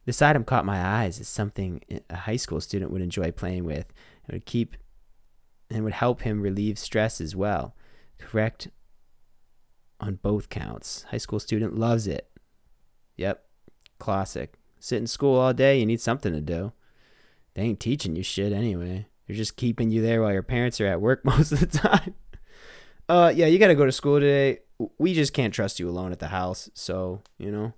This 0.06 0.24
item 0.24 0.43
caught 0.43 0.65
my 0.65 0.84
eyes 0.84 1.19
as 1.19 1.28
something 1.28 1.84
a 2.10 2.15
high 2.15 2.38
school 2.38 2.62
student 2.62 2.89
would 2.89 3.04
enjoy 3.04 3.30
playing 3.30 3.65
with 3.65 3.93
and 4.26 4.34
would 4.34 4.47
keep 4.47 4.76
and 5.69 5.84
would 5.84 5.93
help 5.93 6.24
him 6.24 6.41
relieve 6.41 6.80
stress 6.80 7.21
as 7.21 7.36
well. 7.36 7.76
Correct 8.17 8.69
on 10.00 10.15
both 10.15 10.50
counts. 10.50 11.04
High 11.12 11.17
school 11.17 11.39
student 11.39 11.78
loves 11.78 12.08
it. 12.08 12.28
Yep, 13.17 13.45
classic. 14.00 14.56
Sit 14.80 14.97
in 14.97 15.06
school 15.06 15.38
all 15.38 15.54
day, 15.54 15.80
you 15.80 15.86
need 15.86 16.02
something 16.02 16.34
to 16.34 16.41
do. 16.41 16.74
They 17.54 17.62
ain't 17.62 17.80
teaching 17.80 18.15
you 18.15 18.24
shit 18.24 18.52
anyway. 18.52 19.06
They're 19.32 19.38
just 19.38 19.56
keeping 19.56 19.91
you 19.91 20.02
there 20.02 20.22
while 20.22 20.34
your 20.34 20.44
parents 20.44 20.82
are 20.82 20.88
at 20.88 21.00
work 21.00 21.24
most 21.24 21.54
of 21.54 21.62
the 21.62 21.65
time. 21.65 22.15
Uh, 23.08 23.32
yeah, 23.34 23.46
you 23.46 23.60
got 23.60 23.70
to 23.70 23.76
go 23.76 23.86
to 23.86 23.91
school 23.94 24.20
today. 24.20 24.60
We 24.98 25.13
just 25.13 25.32
can't 25.32 25.54
trust 25.54 25.80
you 25.80 25.88
alone 25.88 26.12
at 26.12 26.20
the 26.20 26.28
house. 26.28 26.70
So, 26.74 27.22
you 27.38 27.50
know, 27.50 27.72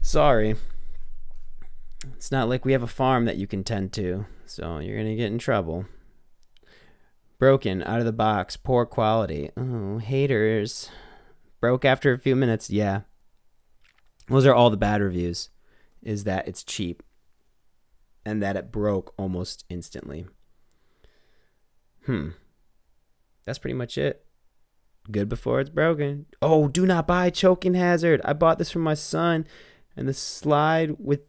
sorry. 0.00 0.56
It's 2.16 2.32
not 2.32 2.48
like 2.48 2.64
we 2.64 2.72
have 2.72 2.82
a 2.82 2.86
farm 2.86 3.26
that 3.26 3.36
you 3.36 3.46
can 3.46 3.64
tend 3.64 3.92
to. 3.94 4.24
So 4.46 4.78
you're 4.78 4.96
going 4.96 5.10
to 5.10 5.14
get 5.14 5.30
in 5.30 5.38
trouble. 5.38 5.84
Broken, 7.38 7.82
out 7.82 7.98
of 7.98 8.06
the 8.06 8.12
box, 8.12 8.56
poor 8.56 8.86
quality. 8.86 9.50
Oh, 9.58 9.98
haters. 9.98 10.88
Broke 11.60 11.84
after 11.84 12.14
a 12.14 12.18
few 12.18 12.34
minutes. 12.34 12.70
Yeah. 12.70 13.02
Those 14.28 14.46
are 14.46 14.54
all 14.54 14.70
the 14.70 14.78
bad 14.78 15.02
reviews. 15.02 15.50
Is 16.02 16.24
that 16.24 16.48
it's 16.48 16.64
cheap 16.64 17.02
and 18.24 18.42
that 18.42 18.56
it 18.56 18.72
broke 18.72 19.14
almost 19.18 19.64
instantly. 19.68 20.26
Hmm. 22.06 22.30
That's 23.44 23.58
pretty 23.58 23.74
much 23.74 23.98
it. 23.98 24.24
Good 25.10 25.28
before 25.28 25.60
it's 25.60 25.70
broken. 25.70 26.26
Oh, 26.40 26.68
do 26.68 26.86
not 26.86 27.06
buy 27.06 27.28
choking 27.30 27.74
hazard. 27.74 28.20
I 28.24 28.32
bought 28.32 28.58
this 28.58 28.70
for 28.70 28.78
my 28.78 28.94
son, 28.94 29.46
and 29.96 30.08
the 30.08 30.14
slide 30.14 30.96
with 30.98 31.20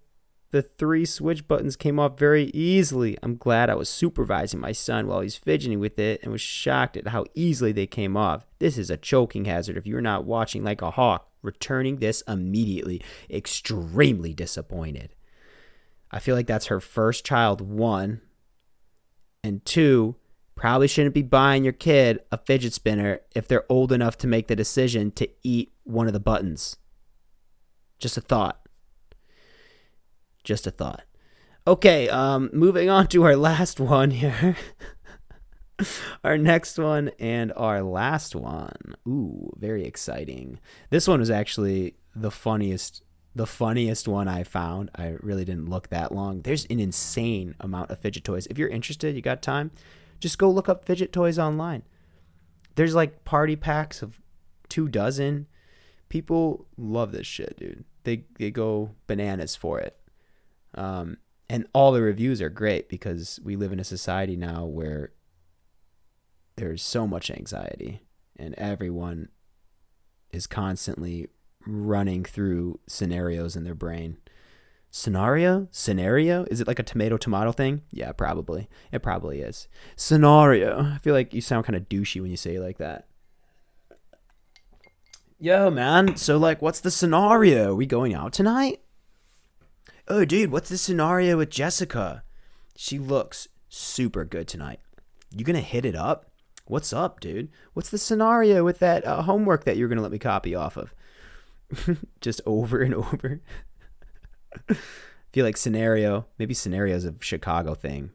the 0.51 0.61
three 0.61 1.03
switch 1.03 1.49
buttons 1.49 1.75
came 1.75 1.99
off 1.99 2.17
very 2.17 2.45
easily. 2.53 3.17
I'm 3.21 3.35
glad 3.35 3.69
I 3.69 3.75
was 3.75 3.89
supervising 3.89 4.61
my 4.61 4.71
son 4.71 5.07
while 5.07 5.19
he's 5.19 5.35
fidgeting 5.35 5.81
with 5.81 5.99
it 5.99 6.21
and 6.23 6.31
was 6.31 6.39
shocked 6.39 6.95
at 6.95 7.09
how 7.09 7.25
easily 7.33 7.73
they 7.73 7.87
came 7.87 8.15
off. 8.15 8.45
This 8.59 8.77
is 8.77 8.89
a 8.89 8.95
choking 8.95 9.43
hazard 9.43 9.75
if 9.75 9.85
you're 9.85 9.99
not 9.99 10.23
watching 10.23 10.63
like 10.63 10.81
a 10.81 10.91
hawk. 10.91 11.29
Returning 11.41 11.97
this 11.97 12.23
immediately. 12.27 13.01
Extremely 13.29 14.33
disappointed. 14.33 15.13
I 16.15 16.19
feel 16.19 16.33
like 16.33 16.47
that's 16.47 16.67
her 16.67 16.79
first 16.79 17.25
child, 17.25 17.59
one. 17.59 18.21
And 19.43 19.63
two, 19.65 20.15
probably 20.55 20.87
shouldn't 20.87 21.13
be 21.13 21.21
buying 21.21 21.65
your 21.65 21.73
kid 21.73 22.21
a 22.31 22.37
fidget 22.37 22.73
spinner 22.73 23.19
if 23.35 23.49
they're 23.49 23.69
old 23.69 23.91
enough 23.91 24.17
to 24.19 24.27
make 24.27 24.47
the 24.47 24.55
decision 24.55 25.11
to 25.11 25.27
eat 25.43 25.73
one 25.83 26.07
of 26.07 26.13
the 26.13 26.21
buttons. 26.21 26.77
Just 27.99 28.15
a 28.15 28.21
thought. 28.21 28.65
Just 30.41 30.65
a 30.65 30.71
thought. 30.71 31.03
Okay, 31.67 32.07
um, 32.07 32.49
moving 32.53 32.89
on 32.89 33.07
to 33.07 33.23
our 33.23 33.35
last 33.35 33.81
one 33.81 34.11
here. 34.11 34.55
our 36.23 36.37
next 36.37 36.79
one 36.79 37.11
and 37.19 37.51
our 37.57 37.81
last 37.83 38.35
one. 38.35 38.95
Ooh, 39.05 39.51
very 39.57 39.83
exciting. 39.83 40.61
This 40.91 41.09
one 41.09 41.19
was 41.19 41.29
actually 41.29 41.95
the 42.15 42.31
funniest 42.31 43.03
the 43.35 43.45
funniest 43.45 44.07
one 44.07 44.29
I 44.29 44.43
found, 44.43 44.89
I 44.95 45.17
really 45.19 45.43
didn't 45.43 45.69
look 45.69 45.89
that 45.89 46.13
long. 46.13 46.41
There's 46.41 46.65
an 46.65 46.79
insane 46.79 47.53
amount 47.59 47.91
of 47.91 47.99
fidget 47.99 48.23
toys. 48.23 48.47
If 48.47 48.57
you're 48.57 48.69
interested, 48.69 49.13
you 49.15 49.21
got 49.21 49.41
time, 49.41 49.71
just 50.21 50.37
go 50.37 50.49
look 50.49 50.69
up 50.69 50.85
fidget 50.85 51.11
toys 51.11 51.37
online. 51.37 51.83
There's 52.75 52.95
like 52.95 53.25
party 53.25 53.57
packs 53.57 54.01
of 54.01 54.21
two 54.69 54.87
dozen. 54.87 55.47
People 56.07 56.65
love 56.77 57.11
this 57.11 57.27
shit, 57.27 57.57
dude. 57.57 57.83
They 58.03 58.23
they 58.39 58.51
go 58.51 58.91
bananas 59.05 59.55
for 59.55 59.79
it. 59.79 59.97
Um, 60.73 61.17
and 61.49 61.67
all 61.73 61.91
the 61.91 62.01
reviews 62.01 62.41
are 62.41 62.49
great 62.49 62.87
because 62.87 63.39
we 63.43 63.55
live 63.55 63.73
in 63.73 63.79
a 63.79 63.85
society 63.85 64.35
now 64.35 64.65
where 64.65 65.11
there's 66.55 66.81
so 66.81 67.05
much 67.05 67.29
anxiety 67.29 68.01
and 68.37 68.55
everyone 68.55 69.29
is 70.31 70.47
constantly 70.47 71.27
running 71.65 72.23
through 72.23 72.79
scenarios 72.87 73.55
in 73.55 73.63
their 73.63 73.75
brain. 73.75 74.17
Scenario? 74.91 75.67
Scenario? 75.71 76.45
Is 76.49 76.61
it 76.61 76.67
like 76.67 76.79
a 76.79 76.83
tomato 76.83 77.17
tomato 77.17 77.51
thing? 77.51 77.81
Yeah, 77.91 78.13
probably. 78.13 78.69
It 78.91 79.03
probably 79.03 79.41
is. 79.41 79.67
Scenario. 79.95 80.93
I 80.95 80.99
feel 80.99 81.13
like 81.13 81.33
you 81.33 81.41
sound 81.41 81.65
kind 81.65 81.75
of 81.75 81.89
douchey 81.89 82.21
when 82.21 82.31
you 82.31 82.37
say 82.37 82.55
it 82.55 82.61
like 82.61 82.77
that. 82.77 83.07
Yo, 85.37 85.69
man. 85.69 86.15
So, 86.15 86.37
like, 86.37 86.61
what's 86.61 86.79
the 86.79 86.91
scenario? 86.91 87.71
Are 87.71 87.75
we 87.75 87.85
going 87.85 88.13
out 88.13 88.31
tonight? 88.31 88.81
Oh, 90.07 90.23
dude, 90.23 90.51
what's 90.51 90.69
the 90.69 90.77
scenario 90.77 91.37
with 91.37 91.49
Jessica? 91.49 92.23
She 92.77 92.97
looks 92.97 93.49
super 93.67 94.23
good 94.23 94.47
tonight. 94.47 94.79
You 95.35 95.43
gonna 95.43 95.59
hit 95.59 95.83
it 95.83 95.95
up? 95.95 96.31
What's 96.67 96.93
up, 96.93 97.19
dude? 97.19 97.49
What's 97.73 97.89
the 97.89 97.97
scenario 97.97 98.63
with 98.63 98.79
that 98.79 99.05
uh, 99.05 99.23
homework 99.23 99.65
that 99.65 99.77
you're 99.77 99.89
gonna 99.89 100.01
let 100.01 100.11
me 100.11 100.19
copy 100.19 100.55
off 100.55 100.77
of? 100.77 100.93
Just 102.21 102.41
over 102.45 102.81
and 102.81 102.93
over. 102.93 103.41
feel 105.31 105.45
like 105.45 105.57
scenario, 105.57 106.25
maybe 106.39 106.53
scenarios 106.53 107.03
of 107.03 107.23
Chicago 107.23 107.73
thing. 107.73 108.11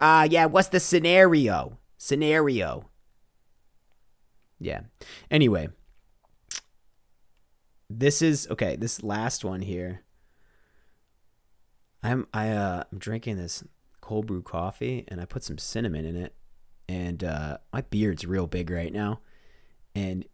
Ah, 0.00 0.20
uh, 0.20 0.24
yeah, 0.24 0.46
what's 0.46 0.68
the 0.68 0.80
scenario? 0.80 1.78
Scenario. 1.96 2.88
Yeah. 4.58 4.80
Anyway, 5.30 5.68
this 7.88 8.22
is 8.22 8.48
okay, 8.50 8.76
this 8.76 9.02
last 9.02 9.44
one 9.44 9.62
here. 9.62 10.02
I'm 12.02 12.26
I 12.32 12.50
uh 12.50 12.84
I'm 12.90 12.98
drinking 12.98 13.36
this 13.36 13.64
cold 14.00 14.26
brew 14.26 14.42
coffee 14.42 15.04
and 15.08 15.20
I 15.20 15.24
put 15.24 15.44
some 15.44 15.58
cinnamon 15.58 16.04
in 16.04 16.16
it 16.16 16.34
and 16.88 17.22
uh 17.22 17.58
my 17.72 17.82
beard's 17.82 18.26
real 18.26 18.46
big 18.46 18.70
right 18.70 18.92
now. 18.92 19.20
And 19.94 20.24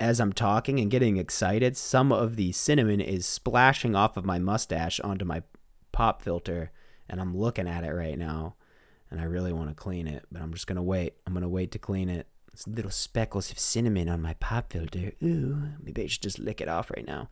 as 0.00 0.18
I'm 0.18 0.32
talking 0.32 0.80
and 0.80 0.90
getting 0.90 1.18
excited, 1.18 1.76
some 1.76 2.10
of 2.10 2.36
the 2.36 2.52
cinnamon 2.52 3.00
is 3.00 3.26
splashing 3.26 3.94
off 3.94 4.16
of 4.16 4.24
my 4.24 4.38
mustache 4.38 4.98
onto 5.00 5.26
my 5.26 5.42
pop 5.92 6.22
filter, 6.22 6.72
and 7.08 7.20
I'm 7.20 7.36
looking 7.36 7.68
at 7.68 7.84
it 7.84 7.92
right 7.92 8.18
now, 8.18 8.56
and 9.10 9.20
I 9.20 9.24
really 9.24 9.52
want 9.52 9.68
to 9.68 9.74
clean 9.74 10.08
it, 10.08 10.24
but 10.32 10.40
I'm 10.40 10.54
just 10.54 10.66
gonna 10.66 10.82
wait. 10.82 11.14
I'm 11.26 11.34
gonna 11.34 11.48
wait 11.48 11.70
to 11.72 11.78
clean 11.78 12.08
it. 12.08 12.26
It's 12.52 12.66
little 12.66 12.90
speckles 12.90 13.52
of 13.52 13.58
cinnamon 13.58 14.08
on 14.08 14.22
my 14.22 14.34
pop 14.34 14.72
filter. 14.72 15.12
Ooh, 15.22 15.68
maybe 15.82 16.04
I 16.04 16.06
should 16.06 16.22
just 16.22 16.38
lick 16.38 16.62
it 16.62 16.68
off 16.68 16.90
right 16.90 17.06
now. 17.06 17.28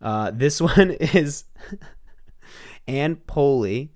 Uh, 0.00 0.30
this 0.32 0.60
one 0.60 0.92
is 0.92 1.44
Ann 2.88 3.16
Poley 3.16 3.92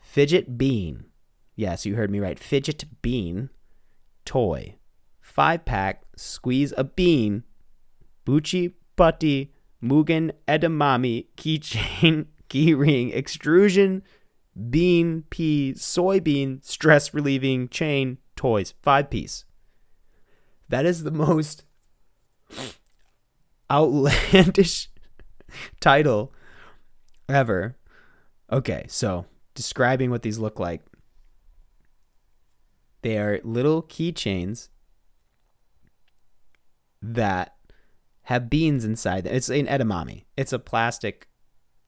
Fidget 0.00 0.56
Bean. 0.56 1.06
Yes, 1.56 1.84
you 1.84 1.96
heard 1.96 2.10
me 2.10 2.20
right. 2.20 2.38
Fidget 2.38 2.84
Bean 3.02 3.50
toy 4.24 4.77
five 5.38 5.64
pack, 5.64 6.02
squeeze 6.16 6.74
a 6.76 6.82
bean, 6.82 7.44
Bucci 8.26 8.72
Putty, 8.96 9.52
Mugen 9.80 10.32
Edamame, 10.48 11.26
keychain, 11.36 12.26
keyring, 12.50 13.14
extrusion, 13.14 14.02
bean, 14.68 15.22
pea, 15.30 15.74
soybean, 15.76 16.64
stress 16.64 17.14
relieving 17.14 17.68
chain, 17.68 18.18
toys, 18.34 18.74
five 18.82 19.10
piece. 19.10 19.44
That 20.68 20.84
is 20.84 21.04
the 21.04 21.12
most 21.12 21.62
outlandish 23.70 24.90
title 25.80 26.34
ever. 27.28 27.76
Okay, 28.50 28.86
so 28.88 29.26
describing 29.54 30.10
what 30.10 30.22
these 30.22 30.40
look 30.40 30.58
like. 30.58 30.82
They 33.02 33.18
are 33.18 33.40
little 33.44 33.84
keychains 33.84 34.70
that 37.02 37.54
have 38.22 38.50
beans 38.50 38.84
inside 38.84 39.24
them. 39.24 39.34
It's 39.34 39.48
an 39.48 39.66
edamame. 39.66 40.24
It's 40.36 40.52
a 40.52 40.58
plastic, 40.58 41.28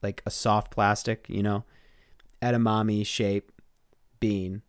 like 0.03 0.23
a 0.25 0.31
soft 0.31 0.73
plastic, 0.73 1.27
you 1.29 1.43
know, 1.43 1.65
edamame 2.41 3.05
shape 3.07 3.53
bean. 4.21 4.63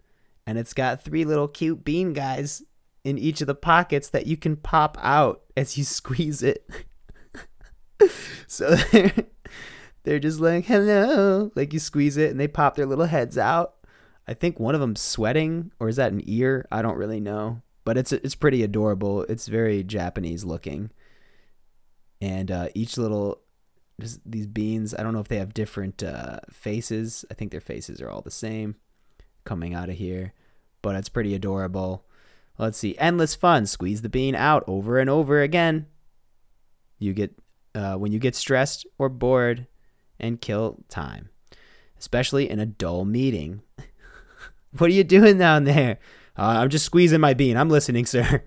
And 0.46 0.58
it's 0.58 0.74
got 0.74 1.02
three 1.02 1.24
little 1.24 1.48
cute 1.48 1.86
bean 1.86 2.14
guys 2.14 2.64
in 3.04 3.18
each 3.18 3.42
of 3.42 3.48
the 3.48 3.56
pockets 3.56 4.10
that 4.10 4.28
you 4.28 4.36
can 4.36 4.58
pop 4.58 4.98
out 5.02 5.44
as 5.56 5.78
you 5.78 5.84
squeeze 5.86 6.44
it. 6.44 6.70
so 8.48 8.76
they're, 8.76 9.14
they're 10.04 10.20
just 10.20 10.40
like, 10.40 10.66
hello. 10.66 11.52
Like 11.56 11.74
you 11.74 11.80
squeeze 11.80 12.18
it 12.18 12.32
and 12.32 12.40
they 12.40 12.48
pop 12.48 12.76
their 12.76 12.86
little 12.86 13.06
heads 13.06 13.38
out. 13.38 13.76
I 14.28 14.34
think 14.34 14.60
one 14.60 14.76
of 14.76 14.82
them's 14.82 15.02
sweating, 15.02 15.72
or 15.80 15.90
is 15.90 15.96
that 15.96 16.12
an 16.12 16.22
ear? 16.26 16.68
I 16.72 16.82
don't 16.82 16.98
really 16.98 17.20
know 17.20 17.62
but 17.84 17.98
it's 17.98 18.12
it's 18.12 18.36
pretty 18.36 18.64
adorable. 18.64 19.24
It's 19.24 19.48
very 19.48 19.84
Japanese 19.84 20.44
looking, 20.44 20.92
and 22.22 22.52
uh, 22.52 22.70
each 22.76 22.98
little 22.98 23.42
these 24.26 24.48
beans. 24.48 24.96
I 24.98 25.04
don't 25.04 25.14
know 25.14 25.20
if 25.20 25.28
they 25.28 25.38
have 25.38 25.54
different 25.54 26.04
uh, 26.04 26.40
faces. 26.52 27.26
I 27.30 27.34
think 27.34 27.52
their 27.52 27.62
faces 27.62 28.02
are 28.02 28.10
all 28.10 28.22
the 28.22 28.32
same 28.32 28.76
coming 29.44 29.74
out 29.74 29.90
of 29.90 29.98
here, 29.98 30.34
but 30.82 30.96
it's 30.96 31.10
pretty 31.10 31.34
adorable. 31.36 32.06
Let's 32.58 32.78
see, 32.78 32.98
endless 32.98 33.36
fun. 33.36 33.66
Squeeze 33.66 34.02
the 34.02 34.10
bean 34.10 34.36
out 34.36 34.64
over 34.68 35.00
and 35.00 35.10
over 35.10 35.42
again. 35.42 35.88
You 37.00 37.14
get 37.14 37.36
uh, 37.74 37.96
when 37.96 38.12
you 38.12 38.20
get 38.20 38.36
stressed 38.36 38.86
or 38.98 39.10
bored, 39.10 39.68
and 40.20 40.40
kill 40.40 40.78
time, 40.88 41.30
especially 42.00 42.50
in 42.50 42.60
a 42.60 42.66
dull 42.66 43.06
meeting. 43.06 43.64
what 44.78 44.90
are 44.90 44.94
you 44.94 45.04
doing 45.04 45.38
down 45.38 45.64
there? 45.64 45.98
Uh, 46.42 46.58
I'm 46.62 46.70
just 46.70 46.86
squeezing 46.86 47.22
my 47.22 47.36
bean. 47.36 47.56
I'm 47.56 47.70
listening, 47.70 48.08
sir. 48.08 48.44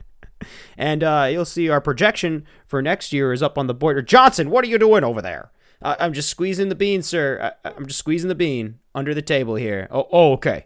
and 0.78 1.04
uh, 1.04 1.28
you'll 1.30 1.44
see 1.44 1.68
our 1.68 1.82
projection 1.82 2.46
for 2.66 2.80
next 2.80 3.12
year 3.12 3.34
is 3.34 3.42
up 3.42 3.58
on 3.58 3.66
the 3.66 3.74
board. 3.74 4.08
Johnson, 4.08 4.48
what 4.48 4.64
are 4.64 4.68
you 4.68 4.78
doing 4.78 5.04
over 5.04 5.20
there? 5.20 5.50
Uh, 5.82 5.96
I'm 6.00 6.14
just 6.14 6.30
squeezing 6.30 6.70
the 6.70 6.74
bean, 6.74 7.02
sir. 7.02 7.54
I- 7.62 7.72
am 7.76 7.86
just 7.86 7.98
squeezing 7.98 8.30
the 8.30 8.34
bean 8.34 8.78
under 8.94 9.12
the 9.12 9.20
table 9.20 9.56
here. 9.56 9.86
Oh, 9.90 10.08
oh 10.10 10.32
okay. 10.32 10.64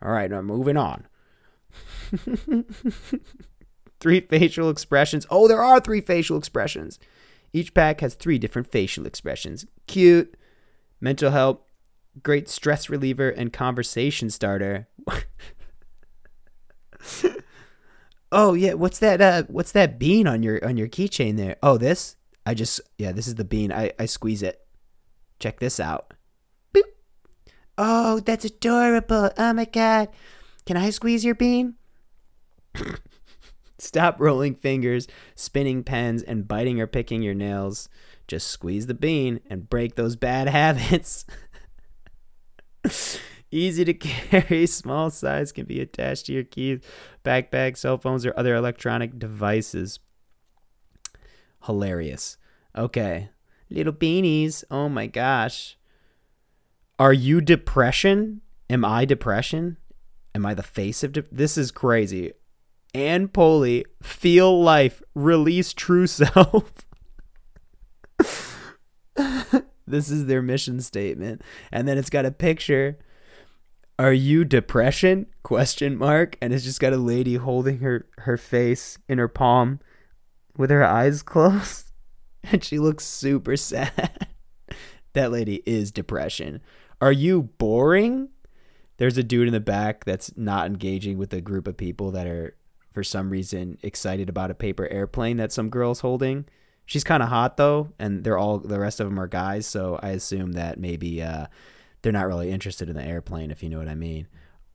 All 0.00 0.12
right, 0.12 0.32
I'm 0.32 0.46
moving 0.46 0.76
on. 0.76 1.08
three 3.98 4.20
facial 4.20 4.70
expressions. 4.70 5.26
Oh, 5.30 5.48
there 5.48 5.64
are 5.64 5.80
three 5.80 6.00
facial 6.00 6.38
expressions. 6.38 7.00
Each 7.52 7.74
pack 7.74 8.02
has 8.02 8.14
three 8.14 8.38
different 8.38 8.70
facial 8.70 9.04
expressions 9.04 9.66
cute, 9.88 10.36
mental 11.00 11.32
health, 11.32 11.58
great 12.22 12.48
stress 12.48 12.88
reliever, 12.88 13.30
and 13.30 13.52
conversation 13.52 14.30
starter. 14.30 14.86
oh 18.32 18.54
yeah, 18.54 18.74
what's 18.74 18.98
that? 18.98 19.20
Uh, 19.20 19.42
what's 19.48 19.72
that 19.72 19.98
bean 19.98 20.26
on 20.26 20.42
your 20.42 20.64
on 20.64 20.76
your 20.76 20.88
keychain 20.88 21.36
there? 21.36 21.56
Oh, 21.62 21.78
this. 21.78 22.16
I 22.44 22.54
just 22.54 22.80
yeah, 22.98 23.12
this 23.12 23.26
is 23.26 23.34
the 23.36 23.44
bean. 23.44 23.72
I 23.72 23.92
I 23.98 24.06
squeeze 24.06 24.42
it. 24.42 24.60
Check 25.38 25.60
this 25.60 25.80
out. 25.80 26.14
Boop. 26.72 26.82
Oh, 27.76 28.20
that's 28.20 28.44
adorable. 28.44 29.30
Oh 29.36 29.52
my 29.52 29.64
god. 29.64 30.08
Can 30.64 30.76
I 30.76 30.90
squeeze 30.90 31.24
your 31.24 31.34
bean? 31.34 31.74
Stop 33.78 34.20
rolling 34.20 34.54
fingers, 34.54 35.06
spinning 35.34 35.84
pens, 35.84 36.22
and 36.22 36.48
biting 36.48 36.80
or 36.80 36.86
picking 36.86 37.22
your 37.22 37.34
nails. 37.34 37.88
Just 38.26 38.48
squeeze 38.48 38.86
the 38.86 38.94
bean 38.94 39.40
and 39.48 39.68
break 39.68 39.94
those 39.94 40.16
bad 40.16 40.48
habits. 40.60 41.24
Easy 43.50 43.84
to 43.84 43.94
carry, 43.94 44.66
small 44.66 45.10
size 45.10 45.52
can 45.52 45.66
be 45.66 45.80
attached 45.80 46.26
to 46.26 46.32
your 46.32 46.44
keys, 46.44 46.80
backpack, 47.24 47.76
cell 47.76 47.98
phones, 47.98 48.26
or 48.26 48.34
other 48.36 48.54
electronic 48.54 49.18
devices. 49.18 49.98
Hilarious. 51.64 52.36
Okay. 52.76 53.30
Little 53.70 53.92
beanies. 53.92 54.64
Oh 54.70 54.88
my 54.88 55.06
gosh. 55.06 55.76
Are 56.98 57.12
you 57.12 57.40
depression? 57.40 58.40
Am 58.70 58.84
I 58.84 59.04
depression? 59.04 59.76
Am 60.34 60.46
I 60.46 60.54
the 60.54 60.62
face 60.62 61.02
of 61.02 61.12
de- 61.12 61.24
this? 61.32 61.56
Is 61.58 61.70
crazy. 61.70 62.32
Ann 62.94 63.28
Poley, 63.28 63.84
feel 64.02 64.62
life, 64.62 65.02
release 65.14 65.72
true 65.72 66.06
self. 66.06 66.72
this 69.86 70.10
is 70.10 70.26
their 70.26 70.42
mission 70.42 70.80
statement, 70.80 71.42
and 71.70 71.86
then 71.86 71.98
it's 71.98 72.10
got 72.10 72.24
a 72.24 72.30
picture 72.30 72.98
are 73.98 74.12
you 74.12 74.44
depression 74.44 75.26
question 75.42 75.96
mark 75.96 76.36
and 76.42 76.52
it's 76.52 76.64
just 76.64 76.80
got 76.80 76.92
a 76.92 76.98
lady 76.98 77.36
holding 77.36 77.78
her 77.78 78.06
her 78.18 78.36
face 78.36 78.98
in 79.08 79.18
her 79.18 79.28
palm 79.28 79.80
with 80.56 80.70
her 80.70 80.84
eyes 80.84 81.22
closed 81.22 81.86
and 82.50 82.62
she 82.62 82.78
looks 82.78 83.04
super 83.04 83.56
sad. 83.56 84.28
that 85.12 85.32
lady 85.32 85.62
is 85.66 85.90
depression. 85.90 86.60
Are 87.00 87.12
you 87.12 87.42
boring? 87.42 88.28
There's 88.98 89.18
a 89.18 89.22
dude 89.22 89.48
in 89.48 89.52
the 89.52 89.60
back 89.60 90.04
that's 90.04 90.36
not 90.36 90.66
engaging 90.66 91.18
with 91.18 91.32
a 91.32 91.40
group 91.40 91.68
of 91.68 91.76
people 91.76 92.10
that 92.12 92.26
are, 92.26 92.56
for 92.92 93.04
some 93.04 93.30
reason, 93.30 93.78
excited 93.82 94.28
about 94.28 94.50
a 94.50 94.54
paper 94.54 94.88
airplane 94.88 95.36
that 95.36 95.52
some 95.52 95.68
girl's 95.68 96.00
holding. 96.00 96.46
She's 96.86 97.04
kind 97.04 97.22
of 97.22 97.28
hot 97.28 97.56
though, 97.56 97.92
and 97.98 98.24
they're 98.24 98.38
all 98.38 98.58
the 98.58 98.80
rest 98.80 99.00
of 99.00 99.08
them 99.08 99.18
are 99.18 99.26
guys, 99.26 99.66
so 99.66 99.98
I 100.02 100.10
assume 100.10 100.52
that 100.52 100.78
maybe 100.78 101.20
uh, 101.20 101.46
they're 102.06 102.12
not 102.12 102.28
really 102.28 102.52
interested 102.52 102.88
in 102.88 102.94
the 102.94 103.02
airplane, 103.02 103.50
if 103.50 103.64
you 103.64 103.68
know 103.68 103.78
what 103.78 103.88
I 103.88 103.96
mean. 103.96 104.28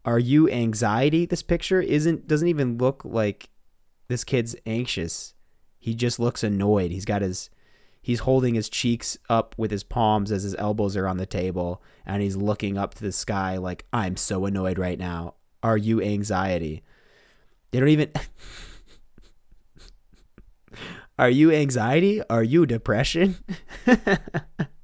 Are 0.04 0.20
you 0.20 0.50
anxiety? 0.50 1.26
This 1.26 1.42
picture 1.42 1.80
isn't 1.80 2.28
doesn't 2.28 2.50
even 2.50 2.78
look 2.78 3.06
like 3.06 3.50
this 4.10 4.26
kid's 4.26 4.54
anxious. 4.66 5.34
He 5.80 5.96
just 5.96 6.20
looks 6.20 6.44
annoyed. 6.44 6.92
He's 6.92 7.06
got 7.06 7.22
his 7.22 7.50
he's 8.02 8.20
holding 8.20 8.54
his 8.54 8.68
cheeks 8.68 9.18
up 9.30 9.56
with 9.58 9.72
his 9.72 9.86
palms 9.86 10.30
as 10.30 10.44
his 10.44 10.56
elbows 10.56 10.98
are 10.98 11.08
on 11.08 11.16
the 11.16 11.26
table 11.26 11.82
and 12.06 12.22
he's 12.22 12.36
looking 12.36 12.78
up 12.78 12.96
to 12.96 13.02
the 13.02 13.14
sky 13.14 13.56
like 13.56 13.86
I'm 13.94 14.18
so 14.18 14.46
annoyed 14.46 14.78
right 14.78 15.00
now. 15.00 15.36
Are 15.64 15.78
you 15.78 16.02
anxiety? 16.02 16.84
They 17.72 17.80
don't 17.80 17.88
even 17.88 18.12
Are 21.18 21.30
you 21.30 21.54
anxiety? 21.54 22.22
Are 22.30 22.44
you 22.44 22.66
depression? 22.66 23.38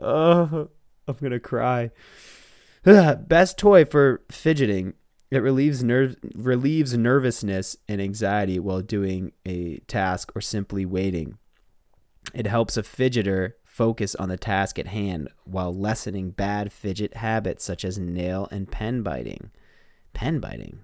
oh, 0.00 0.68
I'm 1.08 1.14
to 1.16 1.40
cry. 1.40 1.90
Best 2.84 3.58
toy 3.58 3.84
for 3.84 4.22
fidgeting. 4.30 4.94
It 5.30 5.42
relieves 5.42 5.84
nerve 5.84 6.16
relieves 6.34 6.96
nervousness 6.96 7.76
and 7.86 8.00
anxiety 8.00 8.58
while 8.58 8.80
doing 8.80 9.32
a 9.44 9.78
task 9.80 10.32
or 10.34 10.40
simply 10.40 10.86
waiting. 10.86 11.38
It 12.34 12.46
helps 12.46 12.76
a 12.76 12.82
fidgeter 12.82 13.52
focus 13.64 14.14
on 14.14 14.28
the 14.28 14.36
task 14.36 14.78
at 14.78 14.88
hand 14.88 15.28
while 15.44 15.74
lessening 15.74 16.30
bad 16.30 16.72
fidget 16.72 17.14
habits 17.14 17.62
such 17.62 17.84
as 17.84 17.98
nail 17.98 18.48
and 18.50 18.70
pen 18.70 19.02
biting. 19.02 19.50
Pen 20.14 20.40
biting. 20.40 20.80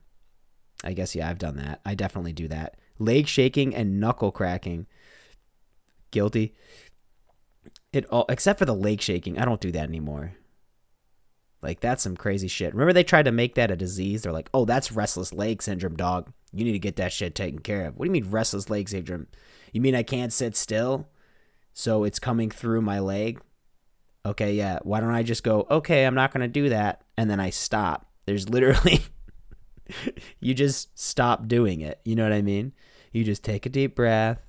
I 0.85 0.93
guess 0.93 1.15
yeah, 1.15 1.29
I've 1.29 1.39
done 1.39 1.57
that. 1.57 1.81
I 1.85 1.95
definitely 1.95 2.35
do 2.35 2.47
that. 2.49 2.77
Leg 2.99 3.27
shaking 3.27 3.75
and 3.75 3.99
knuckle 3.99 4.31
cracking. 4.31 4.87
Guilty. 6.11 6.55
It 7.95 8.07
all 8.07 8.25
except 8.29 8.59
for 8.59 8.65
the 8.65 8.75
leg 8.75 9.01
shaking. 9.01 9.39
I 9.39 9.45
don't 9.45 9.61
do 9.61 9.71
that 9.73 9.89
anymore. 9.89 10.35
Like 11.63 11.81
that's 11.81 12.03
some 12.03 12.17
crazy 12.17 12.49
shit. 12.49 12.75
Remember 12.75 12.93
they 12.93 13.05
tried 13.05 13.25
to 13.25 13.33
make 13.33 13.55
that 13.55 13.71
a 13.71 13.77
disease? 13.77 14.23
They're 14.23 14.33
like, 14.33 14.51
"Oh, 14.53 14.65
that's 14.65 14.93
restless 14.93 15.33
leg 15.33 15.63
syndrome, 15.63 15.97
dog. 15.97 16.33
You 16.53 16.65
need 16.65 16.73
to 16.73 16.79
get 16.79 16.97
that 16.97 17.13
shit 17.13 17.35
taken 17.35 17.61
care 17.61 17.87
of." 17.87 17.97
What 17.97 18.05
do 18.05 18.09
you 18.09 18.13
mean 18.13 18.31
restless 18.31 18.69
leg 18.69 18.89
syndrome? 18.89 19.29
You 19.73 19.81
mean 19.81 19.95
I 19.95 20.03
can't 20.03 20.33
sit 20.33 20.57
still? 20.57 21.09
So 21.73 22.05
it's 22.05 22.19
coming 22.19 22.51
through 22.51 22.83
my 22.83 22.99
leg? 22.99 23.41
Okay, 24.27 24.55
yeah. 24.55 24.81
Why 24.83 25.01
don't 25.01 25.11
I 25.15 25.23
just 25.23 25.45
go, 25.45 25.67
"Okay, 25.71 26.05
I'm 26.05 26.15
not 26.15 26.33
going 26.33 26.43
to 26.43 26.49
do 26.49 26.69
that." 26.71 27.03
And 27.17 27.31
then 27.31 27.41
I 27.41 27.51
stop. 27.51 28.11
There's 28.27 28.49
literally 28.49 29.03
you 30.41 30.53
just 30.53 30.99
stop 30.99 31.47
doing 31.47 31.81
it. 31.81 32.01
You 32.05 32.17
know 32.17 32.25
what 32.25 32.33
I 32.33 32.43
mean? 32.43 32.73
You 33.13 33.23
just 33.23 33.45
take 33.45 33.67
a 33.67 33.69
deep 33.69 33.95
breath, 33.95 34.41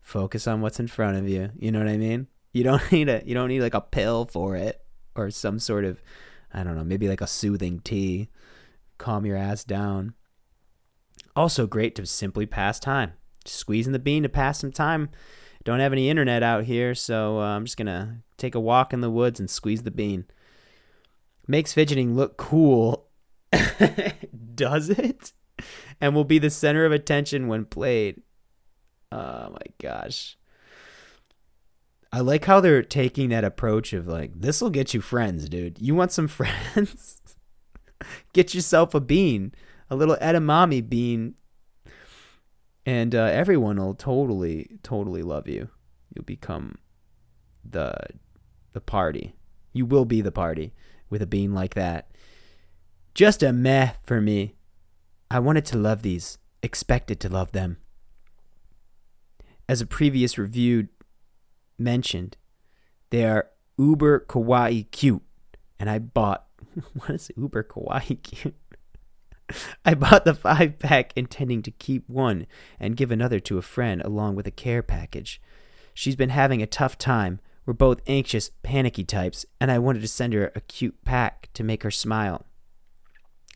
focus 0.00 0.46
on 0.46 0.60
what's 0.60 0.78
in 0.78 0.86
front 0.86 1.16
of 1.16 1.28
you. 1.28 1.50
You 1.58 1.72
know 1.72 1.80
what 1.80 1.88
I 1.88 1.96
mean? 1.96 2.28
You 2.54 2.64
don't 2.64 2.80
need 2.92 3.10
a 3.10 3.22
you 3.26 3.34
don't 3.34 3.48
need 3.48 3.60
like 3.60 3.74
a 3.74 3.82
pill 3.82 4.24
for 4.24 4.56
it 4.56 4.80
or 5.14 5.30
some 5.30 5.58
sort 5.58 5.84
of 5.84 6.02
I 6.54 6.62
don't 6.62 6.76
know, 6.76 6.84
maybe 6.84 7.08
like 7.08 7.20
a 7.20 7.26
soothing 7.26 7.80
tea, 7.80 8.30
calm 8.96 9.26
your 9.26 9.36
ass 9.36 9.64
down. 9.64 10.14
Also 11.36 11.66
great 11.66 11.96
to 11.96 12.06
simply 12.06 12.46
pass 12.46 12.78
time. 12.78 13.14
squeezing 13.44 13.92
the 13.92 13.98
bean 13.98 14.22
to 14.22 14.28
pass 14.28 14.60
some 14.60 14.72
time. 14.72 15.10
Don't 15.64 15.80
have 15.80 15.92
any 15.92 16.08
internet 16.08 16.42
out 16.42 16.64
here, 16.64 16.94
so 16.94 17.40
uh, 17.40 17.56
I'm 17.56 17.64
just 17.64 17.76
gonna 17.76 18.22
take 18.38 18.54
a 18.54 18.60
walk 18.60 18.92
in 18.92 19.00
the 19.00 19.10
woods 19.10 19.40
and 19.40 19.50
squeeze 19.50 19.82
the 19.82 19.90
bean. 19.90 20.26
Makes 21.48 21.72
fidgeting 21.72 22.14
look 22.14 22.36
cool. 22.36 23.08
Does 24.54 24.90
it? 24.90 25.32
And 26.00 26.14
will 26.14 26.24
be 26.24 26.38
the 26.38 26.50
center 26.50 26.84
of 26.84 26.92
attention 26.92 27.48
when 27.48 27.64
played. 27.64 28.22
Oh 29.10 29.50
my 29.50 29.66
gosh. 29.78 30.36
I 32.14 32.20
like 32.20 32.44
how 32.44 32.60
they're 32.60 32.84
taking 32.84 33.30
that 33.30 33.42
approach 33.42 33.92
of 33.92 34.06
like, 34.06 34.40
this 34.40 34.60
will 34.60 34.70
get 34.70 34.94
you 34.94 35.00
friends, 35.00 35.48
dude. 35.48 35.80
You 35.80 35.96
want 35.96 36.12
some 36.12 36.28
friends? 36.28 37.20
get 38.32 38.54
yourself 38.54 38.94
a 38.94 39.00
bean, 39.00 39.52
a 39.90 39.96
little 39.96 40.16
edamame 40.22 40.88
bean, 40.88 41.34
and 42.86 43.16
uh, 43.16 43.24
everyone 43.24 43.78
will 43.78 43.94
totally, 43.94 44.78
totally 44.84 45.22
love 45.22 45.48
you. 45.48 45.70
You'll 46.14 46.24
become 46.24 46.76
the 47.68 47.96
the 48.74 48.80
party. 48.80 49.34
You 49.72 49.84
will 49.84 50.04
be 50.04 50.20
the 50.20 50.30
party 50.30 50.72
with 51.10 51.20
a 51.20 51.26
bean 51.26 51.52
like 51.52 51.74
that. 51.74 52.12
Just 53.12 53.42
a 53.42 53.52
meh 53.52 53.94
for 54.04 54.20
me. 54.20 54.54
I 55.32 55.40
wanted 55.40 55.64
to 55.66 55.78
love 55.78 56.02
these, 56.02 56.38
expected 56.62 57.18
to 57.20 57.28
love 57.28 57.50
them. 57.50 57.78
As 59.68 59.80
a 59.80 59.86
previous 59.86 60.38
review 60.38 60.88
mentioned, 61.78 62.36
they 63.10 63.24
are 63.24 63.50
uber 63.78 64.20
kawaii 64.20 64.90
cute. 64.90 65.22
And 65.78 65.90
I 65.90 65.98
bought, 65.98 66.46
what 66.94 67.10
is 67.10 67.30
uber 67.36 67.62
kawaii 67.62 68.22
cute? 68.22 68.54
I 69.84 69.94
bought 69.94 70.24
the 70.24 70.34
five 70.34 70.78
pack 70.78 71.12
intending 71.16 71.62
to 71.62 71.70
keep 71.70 72.08
one 72.08 72.46
and 72.80 72.96
give 72.96 73.10
another 73.10 73.40
to 73.40 73.58
a 73.58 73.62
friend 73.62 74.00
along 74.02 74.36
with 74.36 74.46
a 74.46 74.50
care 74.50 74.82
package. 74.82 75.40
She's 75.92 76.16
been 76.16 76.30
having 76.30 76.62
a 76.62 76.66
tough 76.66 76.98
time. 76.98 77.40
We're 77.66 77.74
both 77.74 78.00
anxious, 78.06 78.50
panicky 78.62 79.04
types, 79.04 79.46
and 79.60 79.70
I 79.70 79.78
wanted 79.78 80.02
to 80.02 80.08
send 80.08 80.34
her 80.34 80.52
a 80.54 80.60
cute 80.60 81.04
pack 81.04 81.48
to 81.54 81.64
make 81.64 81.82
her 81.82 81.90
smile. 81.90 82.46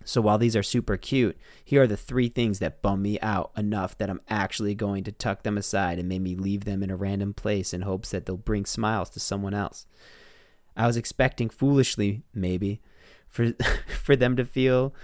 So 0.08 0.22
while 0.22 0.38
these 0.38 0.56
are 0.56 0.62
super 0.62 0.96
cute, 0.96 1.36
here 1.62 1.82
are 1.82 1.86
the 1.86 1.94
three 1.94 2.30
things 2.30 2.60
that 2.60 2.80
bum 2.80 3.02
me 3.02 3.20
out 3.20 3.50
enough 3.58 3.98
that 3.98 4.08
I'm 4.08 4.22
actually 4.26 4.74
going 4.74 5.04
to 5.04 5.12
tuck 5.12 5.42
them 5.42 5.58
aside 5.58 5.98
and 5.98 6.08
maybe 6.08 6.34
leave 6.34 6.64
them 6.64 6.82
in 6.82 6.88
a 6.88 6.96
random 6.96 7.34
place 7.34 7.74
in 7.74 7.82
hopes 7.82 8.10
that 8.12 8.24
they'll 8.24 8.38
bring 8.38 8.64
smiles 8.64 9.10
to 9.10 9.20
someone 9.20 9.52
else. 9.52 9.84
I 10.74 10.86
was 10.86 10.96
expecting 10.96 11.50
foolishly, 11.50 12.22
maybe, 12.32 12.80
for 13.28 13.52
for 14.02 14.16
them 14.16 14.34
to 14.36 14.46
feel 14.46 14.94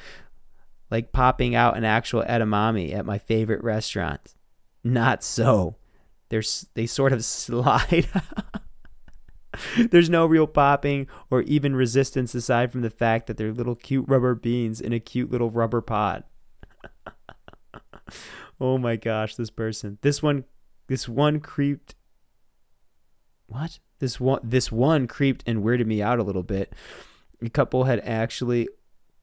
like 0.90 1.12
popping 1.12 1.55
out 1.55 1.76
an 1.76 1.84
actual 1.84 2.22
edamame 2.22 2.94
at 2.94 3.05
my 3.05 3.18
favorite 3.18 3.62
restaurant. 3.62 4.34
Not 4.82 5.22
so. 5.22 5.76
They're, 6.30 6.42
they 6.72 6.86
sort 6.86 7.12
of 7.12 7.22
slide 7.26 8.09
There's 9.90 10.11
no 10.11 10.26
real 10.26 10.46
popping 10.46 11.07
or 11.30 11.42
even 11.42 11.76
resistance 11.76 12.34
aside 12.34 12.72
from 12.72 12.82
the 12.82 12.90
fact 12.90 13.26
that 13.26 13.36
they're 13.36 13.52
little 13.52 13.74
cute 13.74 14.07
rubber 14.09 14.34
beans 14.34 14.80
in 14.80 14.92
a 14.92 15.00
cute 15.00 15.30
little 15.30 15.50
rubber 15.50 15.80
pot. 15.80 16.26
oh 18.61 18.78
my 18.78 18.96
gosh, 18.96 19.36
this 19.36 19.50
person. 19.50 19.98
This 20.02 20.22
one 20.22 20.44
this 20.86 21.09
one 21.09 21.40
creeped 21.40 21.94
What? 23.46 23.78
This 23.98 24.20
one 24.20 24.40
this 24.42 24.70
one 24.70 25.07
creeped 25.07 25.42
and 25.46 25.62
weirded 25.62 25.86
me 25.86 26.02
out 26.02 26.18
a 26.18 26.24
little 26.24 26.42
bit. 26.42 26.72
A 27.42 27.50
couple 27.50 27.84
had 27.84 28.00
actually 28.00 28.68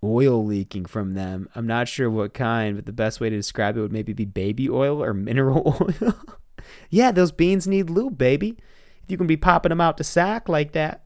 oil 0.03 0.43
leaking 0.43 0.85
from 0.85 1.13
them. 1.13 1.47
I'm 1.55 1.67
not 1.67 1.87
sure 1.87 2.09
what 2.09 2.33
kind, 2.33 2.75
but 2.75 2.85
the 2.85 2.91
best 2.91 3.19
way 3.19 3.29
to 3.29 3.35
describe 3.35 3.77
it 3.77 3.81
would 3.81 3.91
maybe 3.91 4.13
be 4.13 4.25
baby 4.25 4.67
oil 4.69 5.03
or 5.03 5.13
mineral 5.13 5.77
oil. 6.01 6.15
yeah, 6.89 7.11
those 7.11 7.31
beans 7.31 7.67
need 7.67 7.89
lube, 7.89 8.17
baby 8.17 8.57
you 9.11 9.17
can 9.17 9.27
be 9.27 9.37
popping 9.37 9.69
them 9.69 9.81
out 9.81 9.97
the 9.97 10.03
sack 10.03 10.49
like 10.49 10.71
that, 10.71 11.05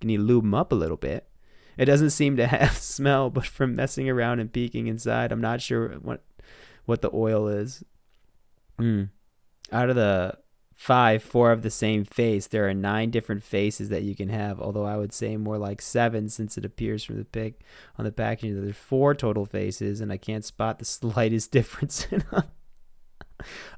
can 0.00 0.10
you 0.10 0.20
lube 0.20 0.44
them 0.44 0.54
up 0.54 0.72
a 0.72 0.76
little 0.76 0.96
bit. 0.96 1.28
It 1.76 1.86
doesn't 1.86 2.10
seem 2.10 2.36
to 2.36 2.46
have 2.48 2.76
smell, 2.76 3.30
but 3.30 3.46
from 3.46 3.76
messing 3.76 4.08
around 4.08 4.40
and 4.40 4.52
peeking 4.52 4.86
inside, 4.86 5.32
I'm 5.32 5.40
not 5.40 5.60
sure 5.60 5.90
what 6.00 6.22
what 6.84 7.02
the 7.02 7.10
oil 7.12 7.48
is. 7.48 7.84
Mm. 8.78 9.10
Out 9.70 9.88
of 9.88 9.96
the 9.96 10.38
five, 10.82 11.22
four 11.22 11.52
of 11.52 11.62
the 11.62 11.70
same 11.70 12.04
face. 12.04 12.48
There 12.48 12.68
are 12.68 12.74
nine 12.74 13.10
different 13.10 13.44
faces 13.44 13.88
that 13.90 14.02
you 14.02 14.16
can 14.16 14.28
have, 14.30 14.60
although 14.60 14.84
I 14.84 14.96
would 14.96 15.12
say 15.12 15.36
more 15.36 15.56
like 15.56 15.80
seven 15.80 16.28
since 16.28 16.58
it 16.58 16.64
appears 16.64 17.04
from 17.04 17.18
the 17.18 17.24
pic 17.24 17.60
on 17.96 18.04
the 18.04 18.10
packaging 18.10 18.56
that 18.56 18.62
there's 18.62 18.76
four 18.76 19.14
total 19.14 19.46
faces, 19.46 20.00
and 20.00 20.10
I 20.10 20.16
can't 20.16 20.44
spot 20.44 20.80
the 20.80 20.84
slightest 20.86 21.50
difference 21.52 22.08
in 22.10 22.24
them. 22.32 22.44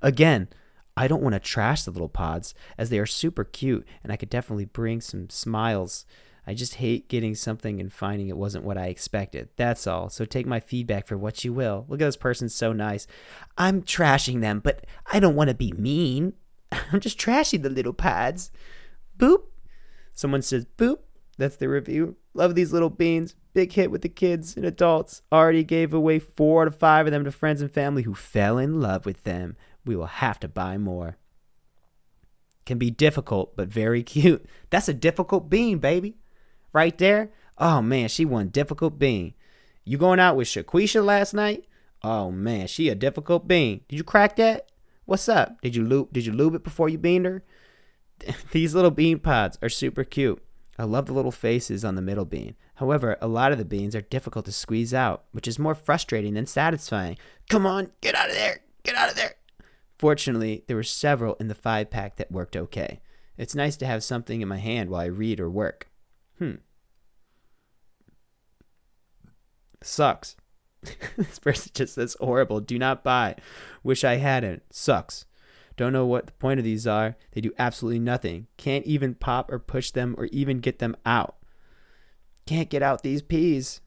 Again, 0.00 0.48
I 0.96 1.08
don't 1.08 1.22
want 1.22 1.34
to 1.34 1.40
trash 1.40 1.82
the 1.82 1.90
little 1.90 2.08
pods 2.08 2.54
as 2.78 2.90
they 2.90 2.98
are 2.98 3.06
super 3.06 3.44
cute 3.44 3.86
and 4.02 4.12
I 4.12 4.16
could 4.16 4.30
definitely 4.30 4.66
bring 4.66 5.00
some 5.00 5.28
smiles. 5.28 6.06
I 6.46 6.54
just 6.54 6.74
hate 6.76 7.08
getting 7.08 7.34
something 7.34 7.80
and 7.80 7.92
finding 7.92 8.28
it 8.28 8.36
wasn't 8.36 8.64
what 8.64 8.78
I 8.78 8.86
expected. 8.86 9.48
That's 9.56 9.86
all. 9.86 10.10
So 10.10 10.24
take 10.24 10.46
my 10.46 10.60
feedback 10.60 11.06
for 11.06 11.16
what 11.16 11.44
you 11.44 11.52
will. 11.52 11.86
Look 11.88 12.00
at 12.00 12.04
this 12.04 12.16
person 12.16 12.48
so 12.48 12.72
nice. 12.72 13.06
I'm 13.56 13.82
trashing 13.82 14.40
them, 14.40 14.60
but 14.60 14.86
I 15.10 15.20
don't 15.20 15.36
want 15.36 15.48
to 15.48 15.54
be 15.54 15.72
mean. 15.72 16.34
I'm 16.72 17.00
just 17.00 17.18
trashing 17.18 17.62
the 17.62 17.70
little 17.70 17.94
pods. 17.94 18.50
Boop. 19.18 19.44
Someone 20.12 20.42
says 20.42 20.66
boop. 20.76 20.98
That's 21.38 21.56
the 21.56 21.68
review. 21.68 22.16
Love 22.34 22.54
these 22.54 22.72
little 22.72 22.90
beans. 22.90 23.34
Big 23.54 23.72
hit 23.72 23.90
with 23.90 24.02
the 24.02 24.08
kids 24.08 24.56
and 24.56 24.66
adults. 24.66 25.22
Already 25.32 25.64
gave 25.64 25.94
away 25.94 26.18
four 26.18 26.62
out 26.62 26.68
of 26.68 26.76
five 26.76 27.06
of 27.06 27.12
them 27.12 27.24
to 27.24 27.32
friends 27.32 27.60
and 27.60 27.70
family 27.70 28.02
who 28.02 28.14
fell 28.14 28.58
in 28.58 28.80
love 28.80 29.06
with 29.06 29.22
them 29.22 29.56
we 29.84 29.96
will 29.96 30.06
have 30.06 30.40
to 30.40 30.48
buy 30.48 30.78
more. 30.78 31.16
can 32.64 32.78
be 32.78 32.90
difficult 32.90 33.56
but 33.56 33.68
very 33.68 34.02
cute. 34.14 34.46
That's 34.70 34.88
a 34.88 34.94
difficult 34.94 35.50
bean, 35.50 35.78
baby. 35.78 36.16
Right 36.72 36.96
there. 36.98 37.30
Oh 37.58 37.80
man, 37.82 38.08
she 38.08 38.24
one 38.24 38.48
difficult 38.48 38.98
bean. 38.98 39.34
You 39.84 39.98
going 39.98 40.18
out 40.18 40.36
with 40.36 40.48
Shaquisha 40.48 41.04
last 41.04 41.34
night? 41.34 41.66
Oh 42.02 42.30
man, 42.30 42.66
she 42.66 42.88
a 42.88 42.94
difficult 42.94 43.46
bean. 43.46 43.82
Did 43.88 43.96
you 43.96 44.04
crack 44.04 44.36
that? 44.36 44.70
What's 45.04 45.28
up? 45.28 45.60
Did 45.60 45.76
you 45.76 45.84
loop? 45.84 46.12
did 46.12 46.26
you 46.26 46.32
lube 46.32 46.54
it 46.54 46.64
before 46.64 46.88
you 46.88 46.98
beaned 46.98 47.26
her? 47.26 47.44
These 48.52 48.74
little 48.74 48.90
bean 48.90 49.18
pods 49.18 49.58
are 49.62 49.68
super 49.68 50.04
cute. 50.04 50.42
I 50.78 50.84
love 50.84 51.06
the 51.06 51.12
little 51.12 51.30
faces 51.30 51.84
on 51.84 51.94
the 51.94 52.02
middle 52.02 52.24
bean. 52.24 52.56
However, 52.76 53.16
a 53.20 53.28
lot 53.28 53.52
of 53.52 53.58
the 53.58 53.64
beans 53.64 53.94
are 53.94 54.00
difficult 54.00 54.44
to 54.46 54.52
squeeze 54.52 54.92
out, 54.92 55.24
which 55.30 55.46
is 55.46 55.58
more 55.58 55.74
frustrating 55.74 56.34
than 56.34 56.46
satisfying. 56.46 57.16
Come 57.48 57.64
on, 57.64 57.92
get 58.00 58.16
out 58.16 58.28
of 58.28 58.34
there! 58.34 58.60
Get 58.82 58.96
out 58.96 59.10
of 59.10 59.14
there! 59.14 59.34
Fortunately, 60.04 60.64
there 60.66 60.76
were 60.76 60.82
several 60.82 61.32
in 61.36 61.48
the 61.48 61.54
five 61.54 61.88
pack 61.88 62.16
that 62.16 62.30
worked 62.30 62.56
okay. 62.56 63.00
It's 63.38 63.54
nice 63.54 63.74
to 63.78 63.86
have 63.86 64.04
something 64.04 64.42
in 64.42 64.48
my 64.48 64.58
hand 64.58 64.90
while 64.90 65.00
I 65.00 65.06
read 65.06 65.40
or 65.40 65.48
work. 65.48 65.88
Hmm. 66.38 66.56
Sucks. 69.82 70.36
this 71.16 71.38
person 71.38 71.70
just 71.72 71.94
says 71.94 72.18
horrible. 72.20 72.60
Do 72.60 72.78
not 72.78 73.02
buy. 73.02 73.36
Wish 73.82 74.04
I 74.04 74.16
hadn't. 74.16 74.64
Sucks. 74.68 75.24
Don't 75.74 75.94
know 75.94 76.04
what 76.04 76.26
the 76.26 76.32
point 76.32 76.60
of 76.60 76.64
these 76.64 76.86
are. 76.86 77.16
They 77.32 77.40
do 77.40 77.54
absolutely 77.58 78.00
nothing. 78.00 78.48
Can't 78.58 78.84
even 78.84 79.14
pop 79.14 79.50
or 79.50 79.58
push 79.58 79.90
them 79.90 80.16
or 80.18 80.26
even 80.26 80.58
get 80.58 80.80
them 80.80 80.98
out. 81.06 81.36
Can't 82.44 82.68
get 82.68 82.82
out 82.82 83.02
these 83.02 83.22
peas. 83.22 83.80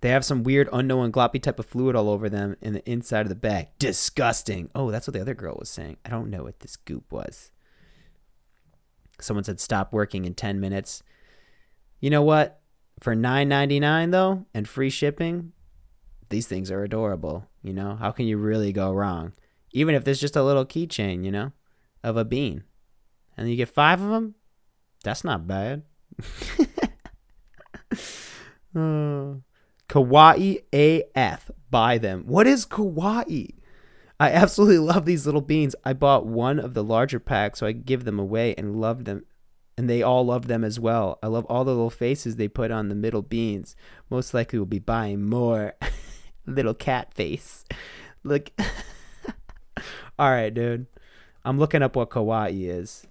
They 0.00 0.10
have 0.10 0.24
some 0.24 0.42
weird 0.42 0.68
unknown 0.72 1.12
gloppy 1.12 1.40
type 1.40 1.58
of 1.58 1.66
fluid 1.66 1.96
all 1.96 2.10
over 2.10 2.28
them 2.28 2.56
in 2.60 2.74
the 2.74 2.90
inside 2.90 3.22
of 3.22 3.28
the 3.28 3.34
bag. 3.34 3.68
Disgusting. 3.78 4.70
Oh, 4.74 4.90
that's 4.90 5.06
what 5.06 5.14
the 5.14 5.20
other 5.20 5.34
girl 5.34 5.56
was 5.58 5.70
saying. 5.70 5.96
I 6.04 6.10
don't 6.10 6.30
know 6.30 6.44
what 6.44 6.60
this 6.60 6.76
goop 6.76 7.10
was. 7.10 7.50
Someone 9.20 9.44
said 9.44 9.60
stop 9.60 9.92
working 9.92 10.24
in 10.24 10.34
10 10.34 10.60
minutes. 10.60 11.02
You 12.00 12.10
know 12.10 12.22
what? 12.22 12.60
For 13.00 13.14
$9.99 13.14 14.10
though 14.10 14.46
and 14.52 14.68
free 14.68 14.90
shipping, 14.90 15.52
these 16.28 16.46
things 16.46 16.70
are 16.70 16.82
adorable, 16.82 17.48
you 17.62 17.72
know? 17.72 17.96
How 17.96 18.10
can 18.10 18.26
you 18.26 18.36
really 18.36 18.72
go 18.72 18.92
wrong? 18.92 19.32
Even 19.72 19.94
if 19.94 20.04
there's 20.04 20.20
just 20.20 20.36
a 20.36 20.42
little 20.42 20.66
keychain, 20.66 21.24
you 21.24 21.30
know, 21.30 21.52
of 22.02 22.16
a 22.16 22.24
bean. 22.24 22.64
And 23.36 23.50
you 23.50 23.56
get 23.56 23.68
5 23.68 24.02
of 24.02 24.10
them? 24.10 24.34
That's 25.04 25.24
not 25.24 25.46
bad. 25.46 25.82
oh. 28.74 29.42
Kawaii 29.88 30.60
AF. 30.72 31.50
Buy 31.70 31.98
them. 31.98 32.24
What 32.26 32.46
is 32.46 32.66
kawaii? 32.66 33.50
I 34.18 34.30
absolutely 34.30 34.78
love 34.78 35.04
these 35.04 35.26
little 35.26 35.40
beans. 35.40 35.74
I 35.84 35.92
bought 35.92 36.26
one 36.26 36.58
of 36.58 36.74
the 36.74 36.82
larger 36.82 37.20
packs 37.20 37.60
so 37.60 37.66
I 37.66 37.72
give 37.72 38.04
them 38.04 38.18
away 38.18 38.54
and 38.56 38.80
loved 38.80 39.04
them. 39.04 39.24
And 39.78 39.90
they 39.90 40.02
all 40.02 40.24
loved 40.24 40.48
them 40.48 40.64
as 40.64 40.80
well. 40.80 41.18
I 41.22 41.26
love 41.26 41.44
all 41.46 41.64
the 41.64 41.72
little 41.72 41.90
faces 41.90 42.36
they 42.36 42.48
put 42.48 42.70
on 42.70 42.88
the 42.88 42.94
middle 42.94 43.20
beans. 43.20 43.76
Most 44.08 44.32
likely 44.32 44.58
will 44.58 44.66
be 44.66 44.78
buying 44.78 45.22
more. 45.28 45.74
little 46.46 46.74
cat 46.74 47.12
face. 47.12 47.64
Look. 48.22 48.50
all 50.18 50.30
right, 50.30 50.52
dude. 50.52 50.86
I'm 51.44 51.58
looking 51.58 51.82
up 51.82 51.94
what 51.94 52.10
kawaii 52.10 52.68
is. 52.68 53.06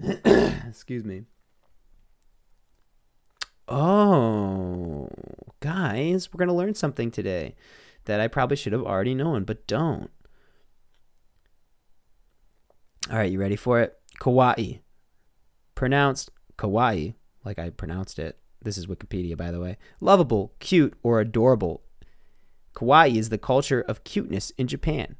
Excuse 0.68 1.04
me. 1.04 1.22
Oh, 3.66 5.08
guys, 5.60 6.32
we're 6.32 6.38
going 6.38 6.48
to 6.48 6.54
learn 6.54 6.74
something 6.74 7.10
today 7.10 7.54
that 8.04 8.20
I 8.20 8.28
probably 8.28 8.56
should 8.56 8.74
have 8.74 8.82
already 8.82 9.14
known, 9.14 9.44
but 9.44 9.66
don't. 9.66 10.10
All 13.10 13.16
right, 13.16 13.30
you 13.30 13.38
ready 13.38 13.56
for 13.56 13.80
it? 13.80 13.98
Kawaii. 14.20 14.80
Pronounced 15.74 16.30
kawaii, 16.58 17.14
like 17.44 17.58
I 17.58 17.70
pronounced 17.70 18.18
it. 18.18 18.38
This 18.62 18.78
is 18.78 18.86
Wikipedia, 18.86 19.36
by 19.36 19.50
the 19.50 19.60
way. 19.60 19.76
Lovable, 20.00 20.54
cute, 20.58 20.94
or 21.02 21.20
adorable. 21.20 21.82
Kawaii 22.74 23.16
is 23.16 23.28
the 23.28 23.38
culture 23.38 23.80
of 23.80 24.04
cuteness 24.04 24.50
in 24.56 24.66
Japan. 24.66 25.16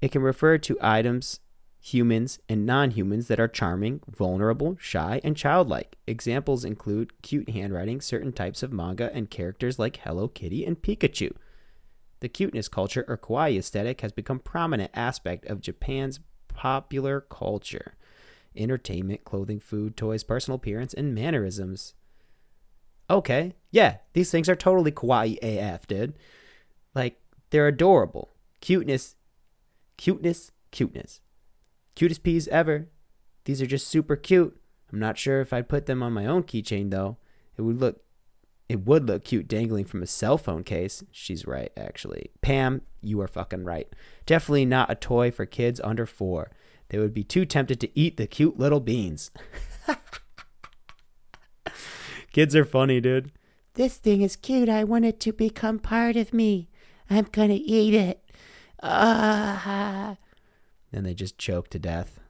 It 0.00 0.12
can 0.12 0.22
refer 0.22 0.58
to 0.58 0.78
items 0.80 1.40
humans, 1.80 2.38
and 2.48 2.66
non 2.66 2.92
humans 2.92 3.28
that 3.28 3.40
are 3.40 3.48
charming, 3.48 4.00
vulnerable, 4.08 4.76
shy, 4.80 5.20
and 5.24 5.36
childlike. 5.36 5.96
Examples 6.06 6.64
include 6.64 7.22
cute 7.22 7.50
handwriting, 7.50 8.00
certain 8.00 8.32
types 8.32 8.62
of 8.62 8.72
manga, 8.72 9.10
and 9.14 9.30
characters 9.30 9.78
like 9.78 9.98
Hello 9.98 10.28
Kitty 10.28 10.64
and 10.64 10.80
Pikachu. 10.80 11.32
The 12.20 12.28
cuteness 12.28 12.68
culture 12.68 13.04
or 13.06 13.16
kawaii 13.16 13.58
aesthetic 13.58 14.00
has 14.00 14.12
become 14.12 14.40
prominent 14.40 14.90
aspect 14.94 15.46
of 15.46 15.60
Japan's 15.60 16.20
popular 16.48 17.20
culture. 17.20 17.94
Entertainment, 18.56 19.24
clothing, 19.24 19.60
food, 19.60 19.96
toys, 19.96 20.24
personal 20.24 20.56
appearance, 20.56 20.92
and 20.92 21.14
mannerisms. 21.14 21.94
Okay, 23.08 23.54
yeah, 23.70 23.98
these 24.12 24.30
things 24.30 24.48
are 24.48 24.56
totally 24.56 24.90
kawaii 24.90 25.38
AF, 25.40 25.86
dude. 25.86 26.14
Like, 26.94 27.20
they're 27.50 27.68
adorable. 27.68 28.34
Cuteness, 28.60 29.14
cuteness, 29.96 30.50
cuteness. 30.72 31.20
Cutest 31.98 32.22
peas 32.22 32.46
ever. 32.46 32.86
These 33.44 33.60
are 33.60 33.66
just 33.66 33.88
super 33.88 34.14
cute. 34.14 34.56
I'm 34.92 35.00
not 35.00 35.18
sure 35.18 35.40
if 35.40 35.52
I'd 35.52 35.68
put 35.68 35.86
them 35.86 36.00
on 36.00 36.12
my 36.12 36.26
own 36.26 36.44
keychain 36.44 36.92
though. 36.92 37.16
It 37.56 37.62
would 37.62 37.80
look 37.80 38.02
it 38.68 38.86
would 38.86 39.08
look 39.08 39.24
cute 39.24 39.48
dangling 39.48 39.84
from 39.84 40.04
a 40.04 40.06
cell 40.06 40.38
phone 40.38 40.62
case. 40.62 41.02
She's 41.10 41.44
right, 41.44 41.72
actually. 41.76 42.30
Pam, 42.40 42.82
you 43.02 43.20
are 43.20 43.26
fucking 43.26 43.64
right. 43.64 43.88
Definitely 44.26 44.66
not 44.66 44.92
a 44.92 44.94
toy 44.94 45.32
for 45.32 45.44
kids 45.44 45.80
under 45.82 46.06
four. 46.06 46.52
They 46.90 46.98
would 46.98 47.12
be 47.12 47.24
too 47.24 47.44
tempted 47.44 47.80
to 47.80 47.98
eat 47.98 48.16
the 48.16 48.28
cute 48.28 48.60
little 48.60 48.78
beans. 48.78 49.32
kids 52.32 52.54
are 52.54 52.64
funny, 52.64 53.00
dude. 53.00 53.32
This 53.74 53.96
thing 53.96 54.22
is 54.22 54.36
cute. 54.36 54.68
I 54.68 54.84
want 54.84 55.04
it 55.04 55.18
to 55.18 55.32
become 55.32 55.80
part 55.80 56.14
of 56.14 56.32
me. 56.32 56.68
I'm 57.10 57.26
gonna 57.32 57.58
eat 57.60 57.94
it. 57.94 58.22
Ah. 58.84 60.12
Uh, 60.12 60.14
and 60.92 61.04
they 61.04 61.14
just 61.14 61.38
choke 61.38 61.68
to 61.70 61.78
death. 61.78 62.20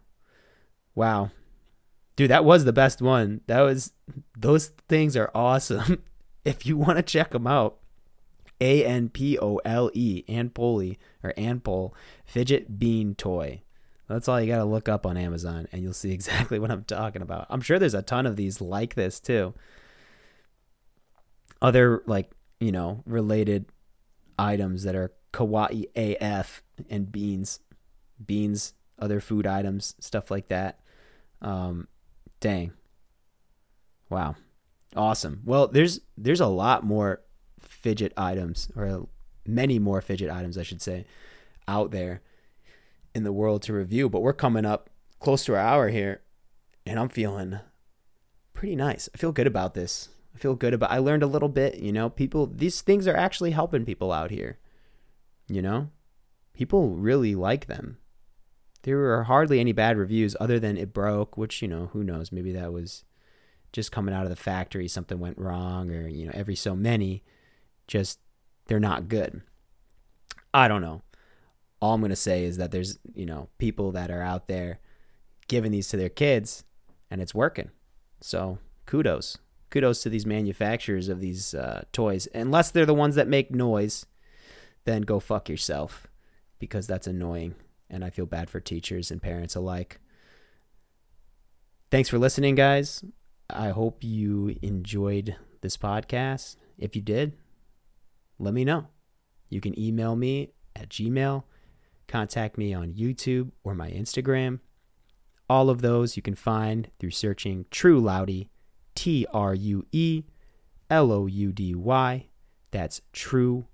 Wow. 0.94 1.30
Dude, 2.16 2.30
that 2.30 2.44
was 2.44 2.64
the 2.64 2.72
best 2.72 3.00
one. 3.00 3.42
That 3.46 3.60
was 3.60 3.92
those 4.36 4.72
things 4.88 5.16
are 5.16 5.30
awesome. 5.34 6.02
if 6.44 6.66
you 6.66 6.76
want 6.76 6.96
to 6.96 7.02
check 7.02 7.30
them 7.30 7.46
out, 7.46 7.78
A 8.60 8.84
N 8.84 9.08
P 9.08 9.38
O 9.38 9.60
L 9.64 9.90
E, 9.94 10.24
Anpole 10.28 10.96
or 11.22 11.32
Anpole 11.36 11.94
fidget 12.24 12.78
bean 12.78 13.14
toy. 13.14 13.62
That's 14.08 14.26
all 14.26 14.40
you 14.40 14.46
got 14.46 14.58
to 14.58 14.64
look 14.64 14.88
up 14.88 15.06
on 15.06 15.16
Amazon 15.16 15.68
and 15.70 15.82
you'll 15.82 15.92
see 15.92 16.12
exactly 16.14 16.58
what 16.58 16.70
I'm 16.70 16.84
talking 16.84 17.22
about. 17.22 17.46
I'm 17.50 17.60
sure 17.60 17.78
there's 17.78 17.94
a 17.94 18.02
ton 18.02 18.26
of 18.26 18.36
these 18.36 18.60
like 18.60 18.94
this 18.94 19.20
too. 19.20 19.54
Other 21.60 22.02
like, 22.06 22.30
you 22.58 22.72
know, 22.72 23.02
related 23.06 23.66
items 24.38 24.84
that 24.84 24.94
are 24.94 25.12
kawaii 25.32 25.86
AF 25.94 26.62
and 26.88 27.12
beans 27.12 27.60
beans, 28.24 28.74
other 28.98 29.20
food 29.20 29.46
items, 29.46 29.94
stuff 30.00 30.30
like 30.30 30.48
that. 30.48 30.80
Um, 31.40 31.88
dang. 32.40 32.72
Wow. 34.10 34.36
Awesome. 34.96 35.42
Well, 35.44 35.68
there's 35.68 36.00
there's 36.16 36.40
a 36.40 36.46
lot 36.46 36.84
more 36.84 37.20
fidget 37.60 38.12
items 38.16 38.70
or 38.74 39.08
many 39.46 39.78
more 39.78 40.00
fidget 40.00 40.30
items 40.30 40.58
I 40.58 40.62
should 40.62 40.82
say 40.82 41.06
out 41.66 41.90
there 41.90 42.22
in 43.14 43.24
the 43.24 43.32
world 43.32 43.62
to 43.62 43.72
review, 43.72 44.08
but 44.08 44.22
we're 44.22 44.32
coming 44.32 44.64
up 44.64 44.90
close 45.20 45.44
to 45.44 45.54
our 45.54 45.60
hour 45.60 45.88
here 45.88 46.22
and 46.86 46.98
I'm 46.98 47.08
feeling 47.08 47.60
pretty 48.52 48.76
nice. 48.76 49.08
I 49.14 49.18
feel 49.18 49.32
good 49.32 49.46
about 49.46 49.74
this. 49.74 50.08
I 50.34 50.38
feel 50.38 50.54
good 50.54 50.74
about 50.74 50.90
I 50.90 50.98
learned 50.98 51.22
a 51.22 51.28
little 51.28 51.48
bit, 51.48 51.76
you 51.76 51.92
know, 51.92 52.08
people 52.08 52.46
these 52.46 52.80
things 52.80 53.06
are 53.06 53.16
actually 53.16 53.50
helping 53.50 53.84
people 53.84 54.10
out 54.10 54.30
here. 54.30 54.58
You 55.48 55.62
know? 55.62 55.90
People 56.54 56.90
really 56.90 57.34
like 57.34 57.66
them 57.66 57.98
there 58.88 58.96
were 58.96 59.24
hardly 59.24 59.60
any 59.60 59.72
bad 59.72 59.98
reviews 59.98 60.34
other 60.40 60.58
than 60.58 60.78
it 60.78 60.94
broke, 60.94 61.36
which, 61.36 61.60
you 61.60 61.68
know, 61.68 61.90
who 61.92 62.02
knows? 62.02 62.32
Maybe 62.32 62.52
that 62.52 62.72
was 62.72 63.04
just 63.70 63.92
coming 63.92 64.14
out 64.14 64.24
of 64.24 64.30
the 64.30 64.36
factory, 64.36 64.88
something 64.88 65.18
went 65.18 65.36
wrong, 65.36 65.90
or, 65.90 66.08
you 66.08 66.24
know, 66.24 66.32
every 66.34 66.56
so 66.56 66.74
many 66.74 67.22
just 67.86 68.18
they're 68.66 68.80
not 68.80 69.08
good. 69.08 69.42
I 70.54 70.68
don't 70.68 70.80
know. 70.80 71.02
All 71.82 71.92
I'm 71.92 72.00
going 72.00 72.08
to 72.08 72.16
say 72.16 72.44
is 72.44 72.56
that 72.56 72.70
there's, 72.70 72.98
you 73.14 73.26
know, 73.26 73.50
people 73.58 73.92
that 73.92 74.10
are 74.10 74.22
out 74.22 74.48
there 74.48 74.80
giving 75.48 75.70
these 75.70 75.88
to 75.88 75.98
their 75.98 76.08
kids 76.08 76.64
and 77.10 77.20
it's 77.20 77.34
working. 77.34 77.70
So 78.22 78.58
kudos. 78.86 79.36
Kudos 79.68 80.02
to 80.02 80.08
these 80.08 80.24
manufacturers 80.24 81.10
of 81.10 81.20
these 81.20 81.52
uh, 81.52 81.84
toys. 81.92 82.26
Unless 82.34 82.70
they're 82.70 82.86
the 82.86 82.94
ones 82.94 83.16
that 83.16 83.28
make 83.28 83.50
noise, 83.50 84.06
then 84.86 85.02
go 85.02 85.20
fuck 85.20 85.50
yourself 85.50 86.06
because 86.58 86.86
that's 86.86 87.06
annoying 87.06 87.54
and 87.90 88.04
I 88.04 88.10
feel 88.10 88.26
bad 88.26 88.50
for 88.50 88.60
teachers 88.60 89.10
and 89.10 89.22
parents 89.22 89.54
alike. 89.54 90.00
Thanks 91.90 92.08
for 92.08 92.18
listening, 92.18 92.54
guys. 92.54 93.02
I 93.48 93.70
hope 93.70 94.04
you 94.04 94.56
enjoyed 94.60 95.36
this 95.62 95.76
podcast. 95.76 96.56
If 96.76 96.94
you 96.94 97.02
did, 97.02 97.32
let 98.38 98.52
me 98.52 98.64
know. 98.64 98.88
You 99.48 99.60
can 99.60 99.78
email 99.78 100.14
me 100.14 100.50
at 100.76 100.90
Gmail, 100.90 101.44
contact 102.06 102.58
me 102.58 102.74
on 102.74 102.92
YouTube 102.92 103.52
or 103.64 103.74
my 103.74 103.90
Instagram. 103.90 104.60
All 105.48 105.70
of 105.70 105.80
those 105.80 106.16
you 106.16 106.22
can 106.22 106.34
find 106.34 106.90
through 106.98 107.12
searching 107.12 107.64
True 107.70 108.00
Loudy, 108.00 108.50
T 108.94 109.26
R 109.32 109.54
U 109.54 109.86
E 109.92 110.24
L 110.90 111.10
O 111.10 111.26
U 111.26 111.52
D 111.52 111.74
Y. 111.74 112.26
That's 112.70 113.00
True 113.12 113.66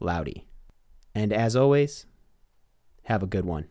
Loudy. 0.00 0.48
And 1.14 1.32
as 1.32 1.54
always, 1.54 2.06
have 3.10 3.24
a 3.24 3.26
good 3.26 3.44
one. 3.44 3.66